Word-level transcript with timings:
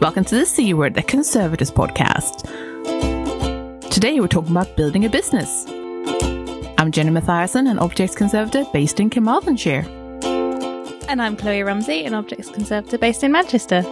Welcome 0.00 0.24
to 0.26 0.36
the 0.36 0.46
C 0.46 0.74
Word, 0.74 0.94
the 0.94 1.02
Conservators 1.02 1.72
podcast. 1.72 2.42
Today 3.90 4.20
we're 4.20 4.28
talking 4.28 4.52
about 4.52 4.76
building 4.76 5.04
a 5.04 5.08
business. 5.08 5.66
I'm 6.78 6.92
Jenny 6.92 7.10
Mathiasen, 7.10 7.68
an 7.68 7.80
Objects 7.80 8.14
Conservator 8.14 8.64
based 8.72 9.00
in 9.00 9.10
Carmarthenshire. 9.10 9.84
And 11.08 11.20
I'm 11.20 11.36
Kloe 11.36 11.62
Rumsey, 11.62 12.04
an 12.04 12.14
Objects 12.14 12.48
Conservator 12.48 12.96
based 12.96 13.24
in 13.24 13.32
Manchester. 13.32 13.82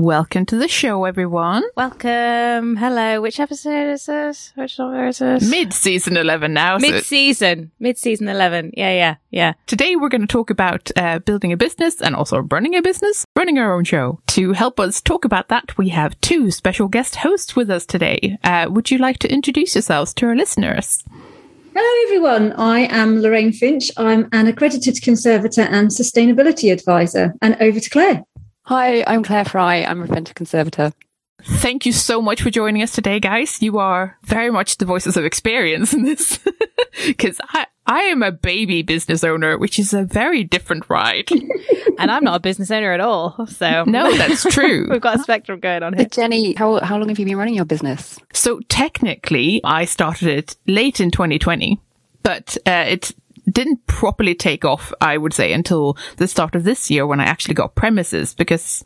Welcome 0.00 0.46
to 0.46 0.56
the 0.56 0.66
show, 0.66 1.04
everyone. 1.04 1.62
Welcome. 1.76 2.76
Hello. 2.76 3.20
Which 3.20 3.38
episode 3.38 3.90
is 3.90 4.06
this? 4.06 4.50
Which 4.54 4.78
number 4.78 5.08
is 5.08 5.18
this? 5.18 5.50
Mid 5.50 5.74
season 5.74 6.16
11 6.16 6.54
now. 6.54 6.78
Mid 6.78 7.04
season. 7.04 7.70
Mid 7.78 7.98
season 7.98 8.26
11. 8.26 8.72
Yeah, 8.78 8.92
yeah, 8.92 9.16
yeah. 9.30 9.52
Today 9.66 9.96
we're 9.96 10.08
going 10.08 10.22
to 10.22 10.26
talk 10.26 10.48
about 10.48 10.90
uh, 10.96 11.18
building 11.18 11.52
a 11.52 11.56
business 11.58 12.00
and 12.00 12.16
also 12.16 12.38
running 12.50 12.76
a 12.76 12.80
business, 12.80 13.26
running 13.36 13.58
our 13.58 13.74
own 13.74 13.84
show. 13.84 14.18
To 14.28 14.54
help 14.54 14.80
us 14.80 15.02
talk 15.02 15.26
about 15.26 15.48
that, 15.48 15.76
we 15.76 15.90
have 15.90 16.18
two 16.22 16.50
special 16.50 16.88
guest 16.88 17.16
hosts 17.16 17.54
with 17.54 17.68
us 17.68 17.84
today. 17.84 18.38
Uh, 18.42 18.68
would 18.70 18.90
you 18.90 18.96
like 18.96 19.18
to 19.18 19.30
introduce 19.30 19.74
yourselves 19.74 20.14
to 20.14 20.26
our 20.28 20.34
listeners? 20.34 21.04
Hello, 21.74 22.02
everyone. 22.06 22.52
I 22.54 22.80
am 22.90 23.20
Lorraine 23.20 23.52
Finch. 23.52 23.90
I'm 23.98 24.30
an 24.32 24.46
accredited 24.46 25.02
conservator 25.02 25.60
and 25.60 25.88
sustainability 25.88 26.72
advisor. 26.72 27.34
And 27.42 27.56
over 27.60 27.78
to 27.78 27.90
Claire. 27.90 28.24
Hi, 28.70 29.02
I'm 29.04 29.24
Claire 29.24 29.44
Fry. 29.44 29.82
I'm 29.82 30.00
a 30.00 30.06
Preventive 30.06 30.36
Conservator. 30.36 30.92
Thank 31.42 31.86
you 31.86 31.90
so 31.90 32.22
much 32.22 32.40
for 32.40 32.50
joining 32.50 32.84
us 32.84 32.92
today, 32.92 33.18
guys. 33.18 33.60
You 33.60 33.78
are 33.80 34.16
very 34.22 34.52
much 34.52 34.78
the 34.78 34.84
voices 34.84 35.16
of 35.16 35.24
experience 35.24 35.92
in 35.92 36.04
this. 36.04 36.38
Because 37.04 37.40
I, 37.48 37.66
I 37.86 38.00
am 38.02 38.22
a 38.22 38.30
baby 38.30 38.82
business 38.82 39.24
owner, 39.24 39.58
which 39.58 39.80
is 39.80 39.92
a 39.92 40.04
very 40.04 40.44
different 40.44 40.88
ride. 40.88 41.28
And 41.98 42.12
I'm 42.12 42.22
not 42.22 42.36
a 42.36 42.40
business 42.40 42.70
owner 42.70 42.92
at 42.92 43.00
all. 43.00 43.44
So 43.48 43.84
No, 43.86 44.16
that's 44.16 44.44
true. 44.54 44.86
We've 44.88 45.00
got 45.00 45.18
a 45.18 45.22
spectrum 45.22 45.58
going 45.58 45.82
on 45.82 45.94
here. 45.94 46.04
But 46.04 46.12
Jenny, 46.12 46.54
how, 46.54 46.78
how 46.78 46.96
long 46.96 47.08
have 47.08 47.18
you 47.18 47.24
been 47.24 47.36
running 47.36 47.54
your 47.54 47.64
business? 47.64 48.20
So 48.32 48.60
technically, 48.68 49.60
I 49.64 49.84
started 49.84 50.28
it 50.28 50.56
late 50.68 51.00
in 51.00 51.10
2020, 51.10 51.80
but 52.22 52.56
uh, 52.66 52.84
it 52.86 53.12
didn't 53.52 53.86
properly 53.86 54.34
take 54.34 54.64
off, 54.64 54.92
I 55.00 55.16
would 55.16 55.32
say, 55.32 55.52
until 55.52 55.96
the 56.16 56.28
start 56.28 56.54
of 56.54 56.64
this 56.64 56.90
year 56.90 57.06
when 57.06 57.20
I 57.20 57.24
actually 57.24 57.54
got 57.54 57.74
premises 57.74 58.34
because 58.34 58.84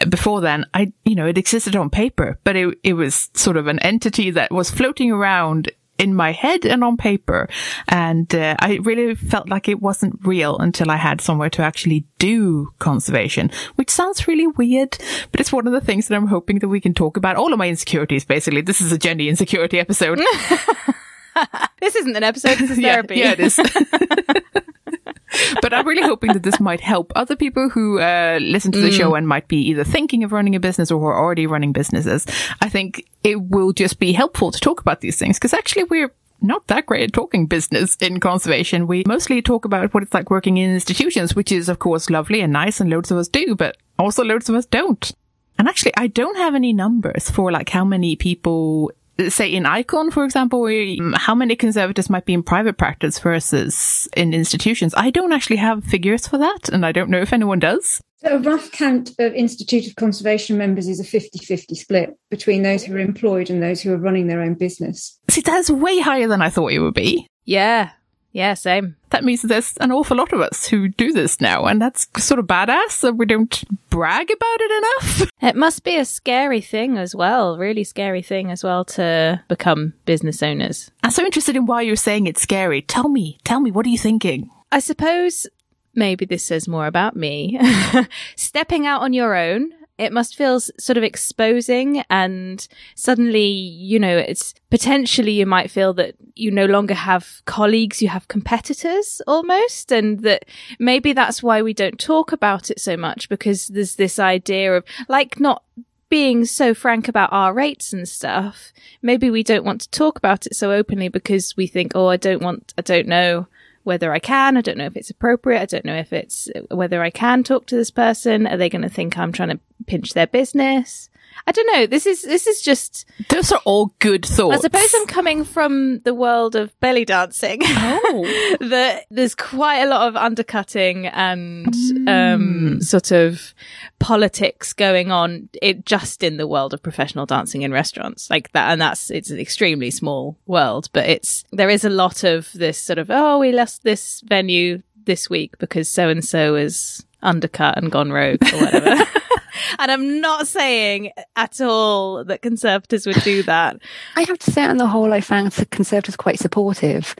uh, 0.00 0.06
before 0.06 0.40
then, 0.40 0.66
I, 0.74 0.92
you 1.04 1.14
know, 1.14 1.26
it 1.26 1.38
existed 1.38 1.76
on 1.76 1.90
paper, 1.90 2.38
but 2.44 2.56
it, 2.56 2.78
it 2.82 2.94
was 2.94 3.30
sort 3.34 3.56
of 3.56 3.66
an 3.66 3.78
entity 3.80 4.30
that 4.30 4.50
was 4.50 4.70
floating 4.70 5.10
around 5.10 5.70
in 5.98 6.14
my 6.14 6.32
head 6.32 6.64
and 6.64 6.82
on 6.82 6.96
paper. 6.96 7.48
And 7.88 8.34
uh, 8.34 8.56
I 8.58 8.80
really 8.82 9.14
felt 9.14 9.48
like 9.48 9.68
it 9.68 9.80
wasn't 9.80 10.18
real 10.26 10.58
until 10.58 10.90
I 10.90 10.96
had 10.96 11.20
somewhere 11.20 11.50
to 11.50 11.62
actually 11.62 12.06
do 12.18 12.72
conservation, 12.78 13.50
which 13.76 13.90
sounds 13.90 14.26
really 14.26 14.48
weird, 14.48 14.98
but 15.30 15.40
it's 15.40 15.52
one 15.52 15.66
of 15.66 15.72
the 15.72 15.80
things 15.80 16.08
that 16.08 16.16
I'm 16.16 16.26
hoping 16.26 16.58
that 16.58 16.68
we 16.68 16.80
can 16.80 16.94
talk 16.94 17.16
about. 17.16 17.36
All 17.36 17.52
of 17.52 17.58
my 17.58 17.68
insecurities, 17.68 18.24
basically. 18.24 18.62
This 18.62 18.80
is 18.80 18.90
a 18.90 18.98
Jenny 18.98 19.28
insecurity 19.28 19.78
episode. 19.78 20.20
This 21.80 21.96
isn't 21.96 22.16
an 22.16 22.22
episode, 22.22 22.58
this 22.58 22.70
is 22.70 22.78
yeah, 22.78 22.92
therapy. 22.94 23.16
yeah, 23.16 23.32
it 23.32 23.40
is. 23.40 23.56
but 25.62 25.72
I'm 25.72 25.86
really 25.86 26.02
hoping 26.02 26.32
that 26.32 26.42
this 26.42 26.60
might 26.60 26.80
help 26.80 27.12
other 27.16 27.36
people 27.36 27.68
who 27.70 27.98
uh, 27.98 28.38
listen 28.40 28.72
to 28.72 28.80
the 28.80 28.90
Mm. 28.90 28.98
show 28.98 29.14
and 29.14 29.26
might 29.26 29.48
be 29.48 29.56
either 29.70 29.84
thinking 29.84 30.24
of 30.24 30.32
running 30.32 30.54
a 30.54 30.60
business 30.60 30.90
or 30.90 31.00
who 31.00 31.06
are 31.06 31.18
already 31.18 31.46
running 31.46 31.72
businesses. 31.72 32.26
I 32.60 32.68
think 32.68 33.04
it 33.24 33.40
will 33.50 33.72
just 33.72 33.98
be 33.98 34.12
helpful 34.12 34.50
to 34.52 34.60
talk 34.60 34.80
about 34.80 35.00
these 35.00 35.18
things 35.18 35.38
because 35.38 35.54
actually 35.54 35.84
we're 35.84 36.12
not 36.40 36.66
that 36.66 36.86
great 36.86 37.04
at 37.04 37.12
talking 37.12 37.46
business 37.46 37.96
in 37.96 38.20
conservation. 38.20 38.86
We 38.86 39.04
mostly 39.06 39.40
talk 39.42 39.64
about 39.64 39.94
what 39.94 40.02
it's 40.02 40.14
like 40.14 40.30
working 40.30 40.56
in 40.58 40.70
institutions, 40.72 41.34
which 41.34 41.50
is 41.52 41.68
of 41.68 41.78
course 41.78 42.10
lovely 42.10 42.40
and 42.42 42.52
nice 42.52 42.80
and 42.80 42.90
loads 42.90 43.10
of 43.10 43.18
us 43.18 43.28
do, 43.28 43.54
but 43.54 43.76
also 43.98 44.24
loads 44.24 44.48
of 44.48 44.54
us 44.56 44.66
don't. 44.66 45.12
And 45.58 45.68
actually, 45.68 45.92
I 45.96 46.08
don't 46.08 46.36
have 46.36 46.54
any 46.54 46.72
numbers 46.72 47.30
for 47.30 47.52
like 47.52 47.68
how 47.68 47.84
many 47.84 48.16
people, 48.16 48.90
say 49.30 49.48
in 49.52 49.66
Icon, 49.66 50.10
for 50.10 50.24
example, 50.24 50.60
we- 50.62 50.98
um, 51.00 51.14
how 51.16 51.34
many 51.34 51.56
conservators 51.56 52.10
might 52.10 52.24
be 52.24 52.32
in 52.32 52.42
private 52.42 52.76
practice 52.78 53.18
versus 53.18 54.08
in 54.16 54.34
institutions. 54.34 54.94
I 54.96 55.10
don't 55.10 55.32
actually 55.32 55.56
have 55.56 55.84
figures 55.84 56.26
for 56.26 56.38
that, 56.38 56.68
and 56.72 56.84
I 56.86 56.92
don't 56.92 57.10
know 57.10 57.20
if 57.20 57.32
anyone 57.32 57.58
does. 57.58 58.00
So 58.24 58.36
a 58.36 58.38
rough 58.38 58.70
count 58.70 59.10
of 59.18 59.34
Institute 59.34 59.88
of 59.88 59.96
Conservation 59.96 60.56
members 60.56 60.86
is 60.86 61.00
a 61.00 61.04
50 61.04 61.38
50 61.44 61.74
split 61.74 62.10
between 62.30 62.62
those 62.62 62.84
who 62.84 62.94
are 62.94 63.00
employed 63.00 63.50
and 63.50 63.60
those 63.60 63.80
who 63.82 63.92
are 63.92 63.96
running 63.98 64.28
their 64.28 64.40
own 64.40 64.54
business. 64.54 65.18
See, 65.28 65.40
that's 65.40 65.68
way 65.70 65.98
higher 65.98 66.28
than 66.28 66.40
I 66.40 66.48
thought 66.48 66.72
it 66.72 66.78
would 66.78 66.94
be. 66.94 67.26
Yeah. 67.44 67.90
Yeah, 68.32 68.54
same. 68.54 68.96
That 69.10 69.24
means 69.24 69.42
there's 69.42 69.76
an 69.78 69.92
awful 69.92 70.16
lot 70.16 70.32
of 70.32 70.40
us 70.40 70.66
who 70.66 70.88
do 70.88 71.12
this 71.12 71.40
now, 71.40 71.66
and 71.66 71.80
that's 71.80 72.08
sort 72.16 72.40
of 72.40 72.46
badass 72.46 73.00
that 73.02 73.16
we 73.16 73.26
don't 73.26 73.62
brag 73.90 74.30
about 74.30 74.60
it 74.60 74.70
enough. 74.70 75.28
It 75.42 75.56
must 75.56 75.82
be 75.82 75.96
a 75.96 76.04
scary 76.04 76.60
thing 76.60 76.96
as 76.96 77.16
well, 77.16 77.58
really 77.58 77.82
scary 77.82 78.22
thing 78.22 78.52
as 78.52 78.62
well 78.62 78.84
to 78.84 79.42
become 79.48 79.92
business 80.04 80.40
owners. 80.40 80.92
I'm 81.02 81.10
so 81.10 81.24
interested 81.24 81.56
in 81.56 81.66
why 81.66 81.82
you're 81.82 81.96
saying 81.96 82.28
it's 82.28 82.40
scary. 82.42 82.80
Tell 82.80 83.08
me, 83.08 83.38
tell 83.42 83.58
me, 83.58 83.72
what 83.72 83.84
are 83.84 83.88
you 83.88 83.98
thinking? 83.98 84.50
I 84.70 84.78
suppose 84.78 85.48
maybe 85.94 86.24
this 86.24 86.44
says 86.44 86.68
more 86.68 86.86
about 86.86 87.16
me. 87.16 87.58
Stepping 88.36 88.86
out 88.86 89.02
on 89.02 89.12
your 89.12 89.34
own, 89.34 89.72
it 90.02 90.12
must 90.12 90.36
feel 90.36 90.60
sort 90.60 90.96
of 90.96 91.02
exposing 91.02 92.04
and 92.10 92.66
suddenly, 92.94 93.46
you 93.46 93.98
know, 93.98 94.16
it's 94.16 94.54
potentially 94.70 95.32
you 95.32 95.46
might 95.46 95.70
feel 95.70 95.92
that 95.94 96.14
you 96.34 96.50
no 96.50 96.66
longer 96.66 96.94
have 96.94 97.42
colleagues, 97.44 98.02
you 98.02 98.08
have 98.08 98.28
competitors 98.28 99.22
almost. 99.26 99.92
And 99.92 100.20
that 100.20 100.44
maybe 100.78 101.12
that's 101.12 101.42
why 101.42 101.62
we 101.62 101.72
don't 101.72 101.98
talk 101.98 102.32
about 102.32 102.70
it 102.70 102.80
so 102.80 102.96
much 102.96 103.28
because 103.28 103.68
there's 103.68 103.96
this 103.96 104.18
idea 104.18 104.76
of 104.76 104.84
like 105.08 105.40
not 105.40 105.62
being 106.08 106.44
so 106.44 106.74
frank 106.74 107.08
about 107.08 107.32
our 107.32 107.54
rates 107.54 107.94
and 107.94 108.06
stuff, 108.06 108.70
maybe 109.00 109.30
we 109.30 109.42
don't 109.42 109.64
want 109.64 109.80
to 109.80 109.90
talk 109.90 110.18
about 110.18 110.46
it 110.46 110.54
so 110.54 110.70
openly 110.70 111.08
because 111.08 111.56
we 111.56 111.66
think, 111.66 111.92
oh, 111.94 112.08
I 112.08 112.18
don't 112.18 112.42
want, 112.42 112.74
I 112.76 112.82
don't 112.82 113.06
know 113.08 113.46
whether 113.84 114.12
I 114.12 114.18
can. 114.18 114.56
I 114.56 114.60
don't 114.60 114.78
know 114.78 114.86
if 114.86 114.96
it's 114.96 115.10
appropriate. 115.10 115.60
I 115.60 115.66
don't 115.66 115.84
know 115.84 115.96
if 115.96 116.12
it's 116.12 116.48
whether 116.70 117.02
I 117.02 117.10
can 117.10 117.42
talk 117.42 117.66
to 117.66 117.76
this 117.76 117.90
person. 117.90 118.46
Are 118.46 118.56
they 118.56 118.68
going 118.68 118.82
to 118.82 118.88
think 118.88 119.18
I'm 119.18 119.32
trying 119.32 119.50
to 119.50 119.60
pinch 119.86 120.14
their 120.14 120.26
business? 120.26 121.08
I 121.46 121.52
don't 121.52 121.66
know. 121.74 121.86
This 121.86 122.06
is 122.06 122.22
this 122.22 122.46
is 122.46 122.60
just. 122.62 123.04
Those 123.28 123.50
are 123.52 123.60
all 123.64 123.94
good 123.98 124.24
thoughts. 124.24 124.58
I 124.58 124.60
suppose 124.60 124.94
I'm 124.94 125.06
coming 125.06 125.44
from 125.44 126.00
the 126.00 126.14
world 126.14 126.56
of 126.56 126.78
belly 126.80 127.04
dancing. 127.04 127.60
Oh. 128.14 128.56
that 128.60 129.04
there's 129.10 129.34
quite 129.34 129.78
a 129.78 129.86
lot 129.86 130.06
of 130.08 130.16
undercutting 130.16 131.06
and 131.06 131.74
Hmm. 131.74 132.08
um, 132.08 132.80
sort 132.82 133.10
of 133.10 133.54
politics 133.98 134.72
going 134.72 135.10
on 135.10 135.48
it 135.62 135.86
just 135.86 136.22
in 136.22 136.36
the 136.36 136.46
world 136.46 136.74
of 136.74 136.82
professional 136.82 137.24
dancing 137.24 137.62
in 137.62 137.72
restaurants 137.72 138.28
like 138.28 138.50
that 138.52 138.70
and 138.72 138.80
that's 138.80 139.10
it's 139.10 139.30
an 139.30 139.38
extremely 139.38 139.90
small 139.90 140.36
world 140.46 140.88
but 140.92 141.08
it's 141.08 141.44
there 141.52 141.70
is 141.70 141.84
a 141.84 141.88
lot 141.90 142.24
of 142.24 142.50
this 142.52 142.76
sort 142.78 142.98
of 142.98 143.10
oh 143.10 143.38
we 143.38 143.52
lost 143.52 143.82
this 143.84 144.20
venue 144.26 144.82
this 145.06 145.30
week 145.30 145.56
because 145.58 145.88
so 145.88 146.08
and 146.08 146.24
so 146.24 146.54
is 146.56 147.04
undercut 147.22 147.78
and 147.78 147.90
gone 147.92 148.12
rogue 148.12 148.42
or 148.52 148.58
whatever 148.60 149.04
and 149.78 149.90
i'm 149.90 150.20
not 150.20 150.46
saying 150.46 151.10
at 151.36 151.60
all 151.60 152.24
that 152.24 152.42
conservatives 152.42 153.06
would 153.06 153.22
do 153.22 153.42
that 153.42 153.76
I 154.16 154.22
have 154.22 154.38
to 154.38 154.50
say, 154.50 154.64
on 154.64 154.76
the 154.76 154.86
whole, 154.86 155.12
I 155.12 155.20
found 155.20 155.50
the 155.52 155.66
Conservatives 155.66 156.16
quite 156.16 156.38
supportive. 156.38 157.14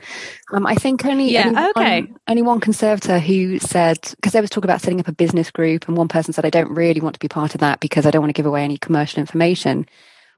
Um, 0.51 0.65
I 0.65 0.75
think 0.75 1.05
only, 1.05 1.31
Yeah, 1.31 1.47
only, 1.47 1.69
okay. 1.69 2.01
one, 2.01 2.15
only 2.27 2.41
one 2.41 2.59
Conservator 2.59 3.19
who 3.19 3.59
said, 3.59 3.99
because 4.15 4.33
there 4.33 4.41
was 4.41 4.49
talk 4.49 4.63
about 4.63 4.81
setting 4.81 4.99
up 4.99 5.07
a 5.07 5.13
business 5.13 5.51
group, 5.51 5.87
and 5.87 5.97
one 5.97 6.07
person 6.07 6.33
said, 6.33 6.45
I 6.45 6.49
don't 6.49 6.71
really 6.71 7.01
want 7.01 7.15
to 7.15 7.19
be 7.19 7.27
part 7.27 7.53
of 7.53 7.61
that 7.61 7.79
because 7.79 8.05
I 8.05 8.11
don't 8.11 8.21
want 8.21 8.29
to 8.29 8.39
give 8.39 8.45
away 8.45 8.63
any 8.63 8.77
commercial 8.77 9.19
information. 9.19 9.85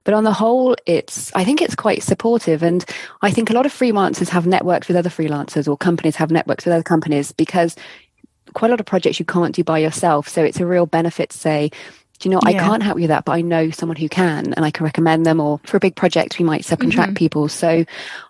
But 0.03 0.13
on 0.13 0.23
the 0.23 0.33
whole, 0.33 0.75
it's, 0.85 1.33
I 1.33 1.43
think 1.43 1.61
it's 1.61 1.75
quite 1.75 2.03
supportive. 2.03 2.61
And 2.61 2.85
I 3.23 3.31
think 3.31 3.49
a 3.49 3.53
lot 3.53 3.65
of 3.65 3.73
freelancers 3.73 4.29
have 4.29 4.45
networked 4.45 4.87
with 4.87 4.97
other 4.97 5.09
freelancers 5.09 5.67
or 5.67 5.75
companies 5.75 6.15
have 6.17 6.29
networks 6.29 6.65
with 6.65 6.75
other 6.75 6.83
companies 6.83 7.31
because 7.31 7.75
quite 8.55 8.69
a 8.69 8.71
lot 8.71 8.79
of 8.79 8.87
projects 8.87 9.19
you 9.19 9.25
can't 9.25 9.53
do 9.53 9.63
by 9.63 9.77
yourself. 9.77 10.27
So 10.27 10.43
it's 10.43 10.59
a 10.59 10.65
real 10.65 10.87
benefit 10.87 11.29
to 11.29 11.37
say, 11.37 11.69
do 12.19 12.29
you 12.29 12.33
know, 12.33 12.39
I 12.43 12.53
can't 12.53 12.81
help 12.81 12.97
you 12.97 13.03
with 13.03 13.09
that, 13.09 13.25
but 13.25 13.33
I 13.33 13.41
know 13.41 13.69
someone 13.71 13.97
who 13.97 14.07
can 14.07 14.53
and 14.53 14.65
I 14.65 14.71
can 14.71 14.85
recommend 14.85 15.25
them. 15.25 15.41
Or 15.41 15.59
for 15.65 15.77
a 15.77 15.81
big 15.81 15.95
project, 15.95 16.39
we 16.39 16.45
might 16.45 16.61
subcontract 16.61 17.17
people. 17.17 17.49
So 17.49 17.83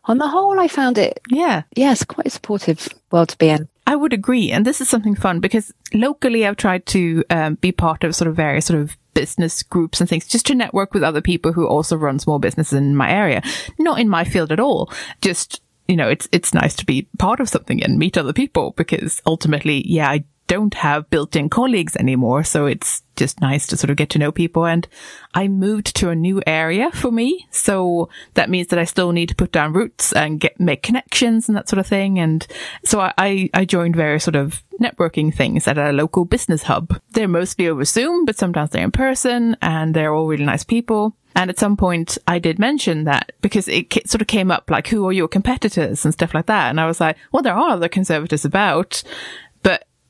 on 0.06 0.18
the 0.18 0.28
whole, 0.28 0.60
I 0.60 0.68
found 0.68 0.98
it, 0.98 1.22
yeah. 1.30 1.64
yes, 1.76 2.04
quite 2.04 2.28
a 2.28 2.32
supportive 2.32 2.90
world 3.12 3.30
to 3.30 3.38
be 3.38 3.50
in. 3.50 3.70
I 3.88 3.96
would 3.96 4.14
agree. 4.14 4.52
And 4.52 4.66
this 4.66 4.82
is 4.82 4.90
something 4.90 5.16
fun 5.16 5.40
because 5.40 5.72
locally 5.94 6.48
I've 6.48 6.58
tried 6.58 6.88
to 6.88 7.24
um, 7.30 7.56
be 7.56 7.72
part 7.72 8.04
of 8.04 8.16
sort 8.16 8.28
of 8.28 8.36
various 8.36 8.66
sort 8.66 8.82
of 8.82 8.98
business 9.14 9.62
groups 9.62 10.02
and 10.02 10.10
things 10.10 10.28
just 10.28 10.48
to 10.48 10.56
network 10.56 10.94
with 10.94 11.04
other 11.04 11.22
people 11.22 11.54
who 11.54 11.68
also 11.68 11.96
run 11.96 12.18
small 12.18 12.40
businesses 12.40 12.74
in 12.74 12.96
my 12.96 13.10
area. 13.10 13.44
Not 13.78 14.00
in 14.00 14.10
my 14.10 14.24
field 14.24 14.52
at 14.52 14.60
all. 14.60 14.92
Just, 15.22 15.62
you 15.88 15.96
know, 15.96 16.10
it's, 16.10 16.28
it's 16.32 16.54
nice 16.54 16.76
to 16.76 16.86
be 16.86 17.08
part 17.18 17.40
of 17.40 17.50
something 17.50 17.84
and 17.84 17.98
meet 17.98 18.18
other 18.18 18.34
people 18.34 18.72
because 18.72 19.22
ultimately, 19.26 19.84
yeah, 19.88 20.10
I 20.10 20.24
don't 20.48 20.76
have 20.76 21.10
built-in 21.10 21.50
colleagues 21.50 21.96
anymore. 21.96 22.44
So 22.44 22.66
it's 22.66 23.02
just 23.16 23.42
nice 23.42 23.66
to 23.68 23.78
sort 23.78 23.90
of 23.90 23.98
get 23.98 24.10
to 24.12 24.20
know 24.20 24.32
people. 24.32 24.66
And 24.66 24.88
I 25.34 25.48
moved 25.48 25.96
to 25.98 26.10
a 26.10 26.16
new 26.16 26.42
area 26.46 26.92
for 26.92 27.12
me. 27.12 27.48
So 27.50 28.10
that 28.36 28.50
means 28.50 28.68
that 28.68 28.80
I 28.80 28.84
still 28.84 29.12
need 29.12 29.30
to 29.30 29.36
put 29.36 29.52
down 29.52 29.74
roots 29.74 30.14
and 30.14 30.40
get, 30.40 30.60
make 30.60 30.84
connections 30.84 31.48
and 31.48 31.58
that 31.58 31.70
sort 31.70 31.80
of 31.80 31.88
thing. 31.88 32.20
And 32.20 32.46
so 32.84 33.00
I, 33.18 33.50
I 33.54 33.66
joined 33.66 33.96
various 33.96 34.24
sort 34.24 34.36
of 34.36 34.64
networking 34.82 35.34
things 35.34 35.68
at 35.68 35.78
a 35.78 35.92
local 35.92 36.26
business 36.26 36.64
hub. 36.64 37.00
They're 37.12 37.28
mostly 37.28 37.68
over 37.68 37.86
Zoom, 37.86 38.26
but 38.26 38.38
sometimes 38.38 38.72
they're 38.72 38.84
in 38.84 38.92
person 38.92 39.58
and 39.62 39.94
they're 39.96 40.14
all 40.14 40.28
really 40.28 40.46
nice 40.46 40.64
people. 40.64 41.16
And 41.38 41.50
at 41.50 41.60
some 41.60 41.76
point 41.76 42.18
I 42.28 42.40
did 42.40 42.60
mention 42.60 43.04
that 43.06 43.34
because 43.42 43.68
it 43.68 43.92
sort 44.10 44.22
of 44.22 44.28
came 44.28 44.52
up 44.52 44.70
like, 44.70 44.88
who 44.88 45.06
are 45.08 45.12
your 45.12 45.28
competitors 45.28 46.06
and 46.06 46.14
stuff 46.14 46.34
like 46.34 46.46
that. 46.46 46.70
And 46.70 46.80
I 46.80 46.86
was 46.86 47.02
like, 47.02 47.18
well, 47.32 47.44
there 47.44 47.54
are 47.54 47.72
other 47.72 47.90
conservatives 47.90 48.46
about, 48.46 49.04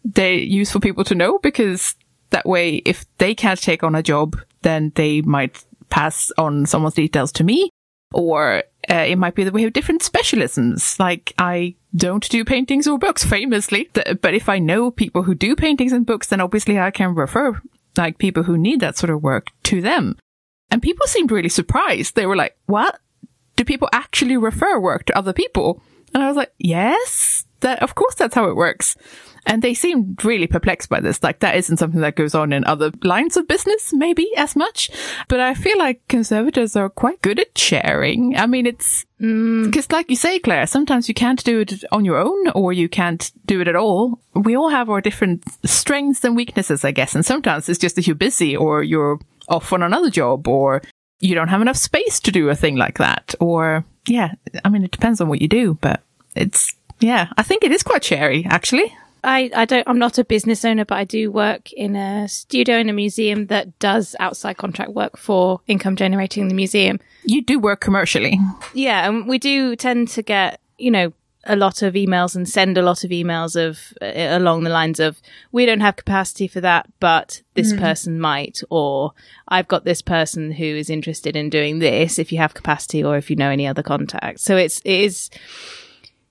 they're 0.05 0.33
useful 0.33 0.79
people 0.79 1.03
to 1.05 1.15
know 1.15 1.39
because 1.39 1.95
that 2.29 2.45
way, 2.45 2.75
if 2.85 3.05
they 3.17 3.35
can't 3.35 3.61
take 3.61 3.83
on 3.83 3.95
a 3.95 4.03
job, 4.03 4.39
then 4.61 4.91
they 4.95 5.21
might 5.21 5.63
pass 5.89 6.31
on 6.37 6.65
someone's 6.65 6.93
details 6.93 7.31
to 7.33 7.43
me. 7.43 7.69
Or 8.13 8.63
uh, 8.89 8.93
it 8.93 9.17
might 9.17 9.35
be 9.35 9.43
that 9.43 9.53
we 9.53 9.63
have 9.63 9.73
different 9.73 10.01
specialisms. 10.01 10.99
Like 10.99 11.33
I 11.37 11.75
don't 11.95 12.27
do 12.29 12.45
paintings 12.45 12.87
or 12.87 12.97
books 12.97 13.25
famously, 13.25 13.89
but 13.93 14.33
if 14.33 14.47
I 14.47 14.59
know 14.59 14.91
people 14.91 15.23
who 15.23 15.35
do 15.35 15.55
paintings 15.55 15.91
and 15.91 16.05
books, 16.05 16.27
then 16.27 16.39
obviously 16.39 16.79
I 16.79 16.91
can 16.91 17.15
refer 17.15 17.59
like 17.97 18.17
people 18.17 18.43
who 18.43 18.57
need 18.57 18.79
that 18.81 18.97
sort 18.97 19.09
of 19.09 19.23
work 19.23 19.47
to 19.63 19.81
them. 19.81 20.17
And 20.69 20.81
people 20.81 21.07
seemed 21.07 21.31
really 21.31 21.49
surprised. 21.49 22.15
They 22.15 22.25
were 22.25 22.35
like, 22.35 22.57
what? 22.65 22.99
Do 23.55 23.63
people 23.63 23.89
actually 23.93 24.37
refer 24.37 24.79
work 24.79 25.05
to 25.05 25.17
other 25.17 25.33
people? 25.33 25.81
And 26.13 26.23
I 26.23 26.27
was 26.27 26.37
like, 26.37 26.53
yes, 26.57 27.45
that, 27.61 27.81
of 27.81 27.95
course 27.95 28.15
that's 28.15 28.35
how 28.35 28.49
it 28.49 28.55
works. 28.55 28.95
And 29.45 29.61
they 29.61 29.73
seemed 29.73 30.25
really 30.25 30.47
perplexed 30.47 30.89
by 30.89 30.99
this. 30.99 31.21
Like 31.21 31.39
that 31.39 31.55
isn't 31.55 31.77
something 31.77 32.01
that 32.01 32.15
goes 32.15 32.33
on 32.33 32.51
in 32.51 32.65
other 32.65 32.91
lines 33.03 33.37
of 33.37 33.47
business, 33.47 33.93
maybe 33.93 34.29
as 34.37 34.55
much. 34.55 34.89
But 35.27 35.39
I 35.39 35.53
feel 35.53 35.77
like 35.77 36.07
conservators 36.07 36.75
are 36.75 36.89
quite 36.89 37.21
good 37.21 37.39
at 37.39 37.57
sharing. 37.57 38.35
I 38.35 38.47
mean, 38.47 38.65
it's 38.65 39.05
because, 39.17 39.87
mm. 39.87 39.91
like 39.93 40.09
you 40.09 40.15
say, 40.15 40.39
Claire, 40.39 40.67
sometimes 40.67 41.07
you 41.07 41.13
can't 41.13 41.43
do 41.43 41.61
it 41.61 41.83
on 41.91 42.05
your 42.05 42.17
own 42.17 42.49
or 42.49 42.73
you 42.73 42.89
can't 42.89 43.31
do 43.45 43.61
it 43.61 43.67
at 43.67 43.75
all. 43.75 44.19
We 44.33 44.57
all 44.57 44.69
have 44.69 44.89
our 44.89 44.99
different 44.99 45.43
strengths 45.63 46.23
and 46.23 46.35
weaknesses, 46.35 46.83
I 46.83 46.91
guess. 46.91 47.15
And 47.15 47.25
sometimes 47.25 47.69
it's 47.69 47.79
just 47.79 47.95
that 47.95 48.07
you're 48.07 48.15
busy 48.15 48.57
or 48.57 48.83
you're 48.83 49.19
off 49.47 49.71
on 49.71 49.83
another 49.83 50.09
job 50.09 50.47
or 50.47 50.81
you 51.19 51.35
don't 51.35 51.47
have 51.49 51.61
enough 51.61 51.77
space 51.77 52.19
to 52.21 52.31
do 52.31 52.49
a 52.49 52.55
thing 52.55 52.75
like 52.75 52.97
that. 52.97 53.35
Or, 53.39 53.85
yeah, 54.07 54.33
I 54.63 54.69
mean, 54.69 54.83
it 54.83 54.91
depends 54.91 55.21
on 55.21 55.29
what 55.29 55.41
you 55.41 55.47
do, 55.47 55.75
but 55.75 56.01
it's, 56.35 56.75
yeah, 56.99 57.27
I 57.37 57.43
think 57.43 57.63
it 57.63 57.71
is 57.71 57.83
quite 57.83 58.01
cherry, 58.01 58.45
actually. 58.49 58.95
I, 59.25 59.49
I 59.55 59.65
don't, 59.65 59.87
I'm 59.87 59.99
not 59.99 60.17
a 60.17 60.23
business 60.23 60.63
owner, 60.63 60.85
but 60.85 60.95
I 60.95 61.03
do 61.03 61.31
work 61.31 61.73
in 61.73 61.95
a 61.95 62.27
studio 62.27 62.77
in 62.77 62.89
a 62.89 62.93
museum 62.93 63.47
that 63.47 63.77
does 63.79 64.15
outside 64.19 64.57
contract 64.57 64.91
work 64.91 65.17
for 65.17 65.61
income 65.67 65.95
generating 65.95 66.43
in 66.43 66.47
the 66.49 66.55
museum. 66.55 66.99
You 67.23 67.41
do 67.43 67.59
work 67.59 67.81
commercially. 67.81 68.39
Yeah. 68.73 69.07
And 69.07 69.27
we 69.27 69.39
do 69.39 69.75
tend 69.75 70.09
to 70.09 70.21
get, 70.21 70.61
you 70.77 70.91
know, 70.91 71.13
a 71.45 71.55
lot 71.55 71.81
of 71.81 71.93
emails 71.93 72.35
and 72.35 72.49
send 72.49 72.77
a 72.77 72.81
lot 72.81 73.03
of 73.03 73.11
emails 73.11 73.55
of 73.55 73.93
uh, 74.01 74.37
along 74.37 74.63
the 74.63 74.69
lines 74.69 74.99
of 74.99 75.21
we 75.51 75.65
don't 75.65 75.81
have 75.81 75.95
capacity 75.95 76.47
for 76.47 76.59
that 76.59 76.87
but 76.99 77.41
this 77.53 77.71
mm. 77.71 77.79
person 77.79 78.19
might 78.19 78.61
or 78.69 79.11
i've 79.47 79.67
got 79.67 79.85
this 79.85 80.01
person 80.01 80.51
who 80.51 80.65
is 80.65 80.89
interested 80.89 81.35
in 81.35 81.49
doing 81.49 81.79
this 81.79 82.17
if 82.17 82.31
you 82.31 82.37
have 82.39 82.53
capacity 82.53 83.03
or 83.03 83.15
if 83.15 83.29
you 83.29 83.35
know 83.35 83.49
any 83.49 83.67
other 83.67 83.83
contacts 83.83 84.41
so 84.41 84.57
it's 84.57 84.79
it 84.79 85.01
is 85.01 85.29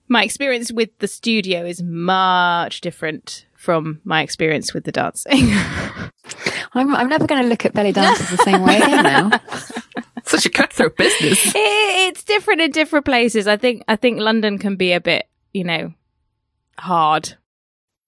my 0.08 0.22
experience 0.22 0.72
with 0.72 0.90
the 0.98 1.08
studio 1.08 1.64
is 1.64 1.82
much 1.82 2.80
different 2.80 3.46
from 3.54 4.00
my 4.04 4.22
experience 4.22 4.74
with 4.74 4.84
the 4.84 4.92
dancing 4.92 5.48
I'm, 6.76 6.94
I'm 6.94 7.08
never 7.08 7.26
going 7.26 7.42
to 7.42 7.48
look 7.48 7.64
at 7.64 7.72
belly 7.72 7.92
dancers 7.92 8.30
the 8.30 8.38
same 8.38 8.62
way 8.62 8.76
again 8.76 9.02
now 9.02 9.30
such 10.24 10.46
a 10.46 10.50
cutthroat 10.50 10.96
business. 10.96 11.46
It, 11.54 12.08
it's 12.08 12.24
different 12.24 12.60
in 12.60 12.70
different 12.70 13.04
places. 13.04 13.46
I 13.46 13.56
think 13.56 13.82
I 13.88 13.96
think 13.96 14.20
London 14.20 14.58
can 14.58 14.76
be 14.76 14.92
a 14.92 15.00
bit, 15.00 15.26
you 15.52 15.64
know, 15.64 15.92
hard. 16.78 17.34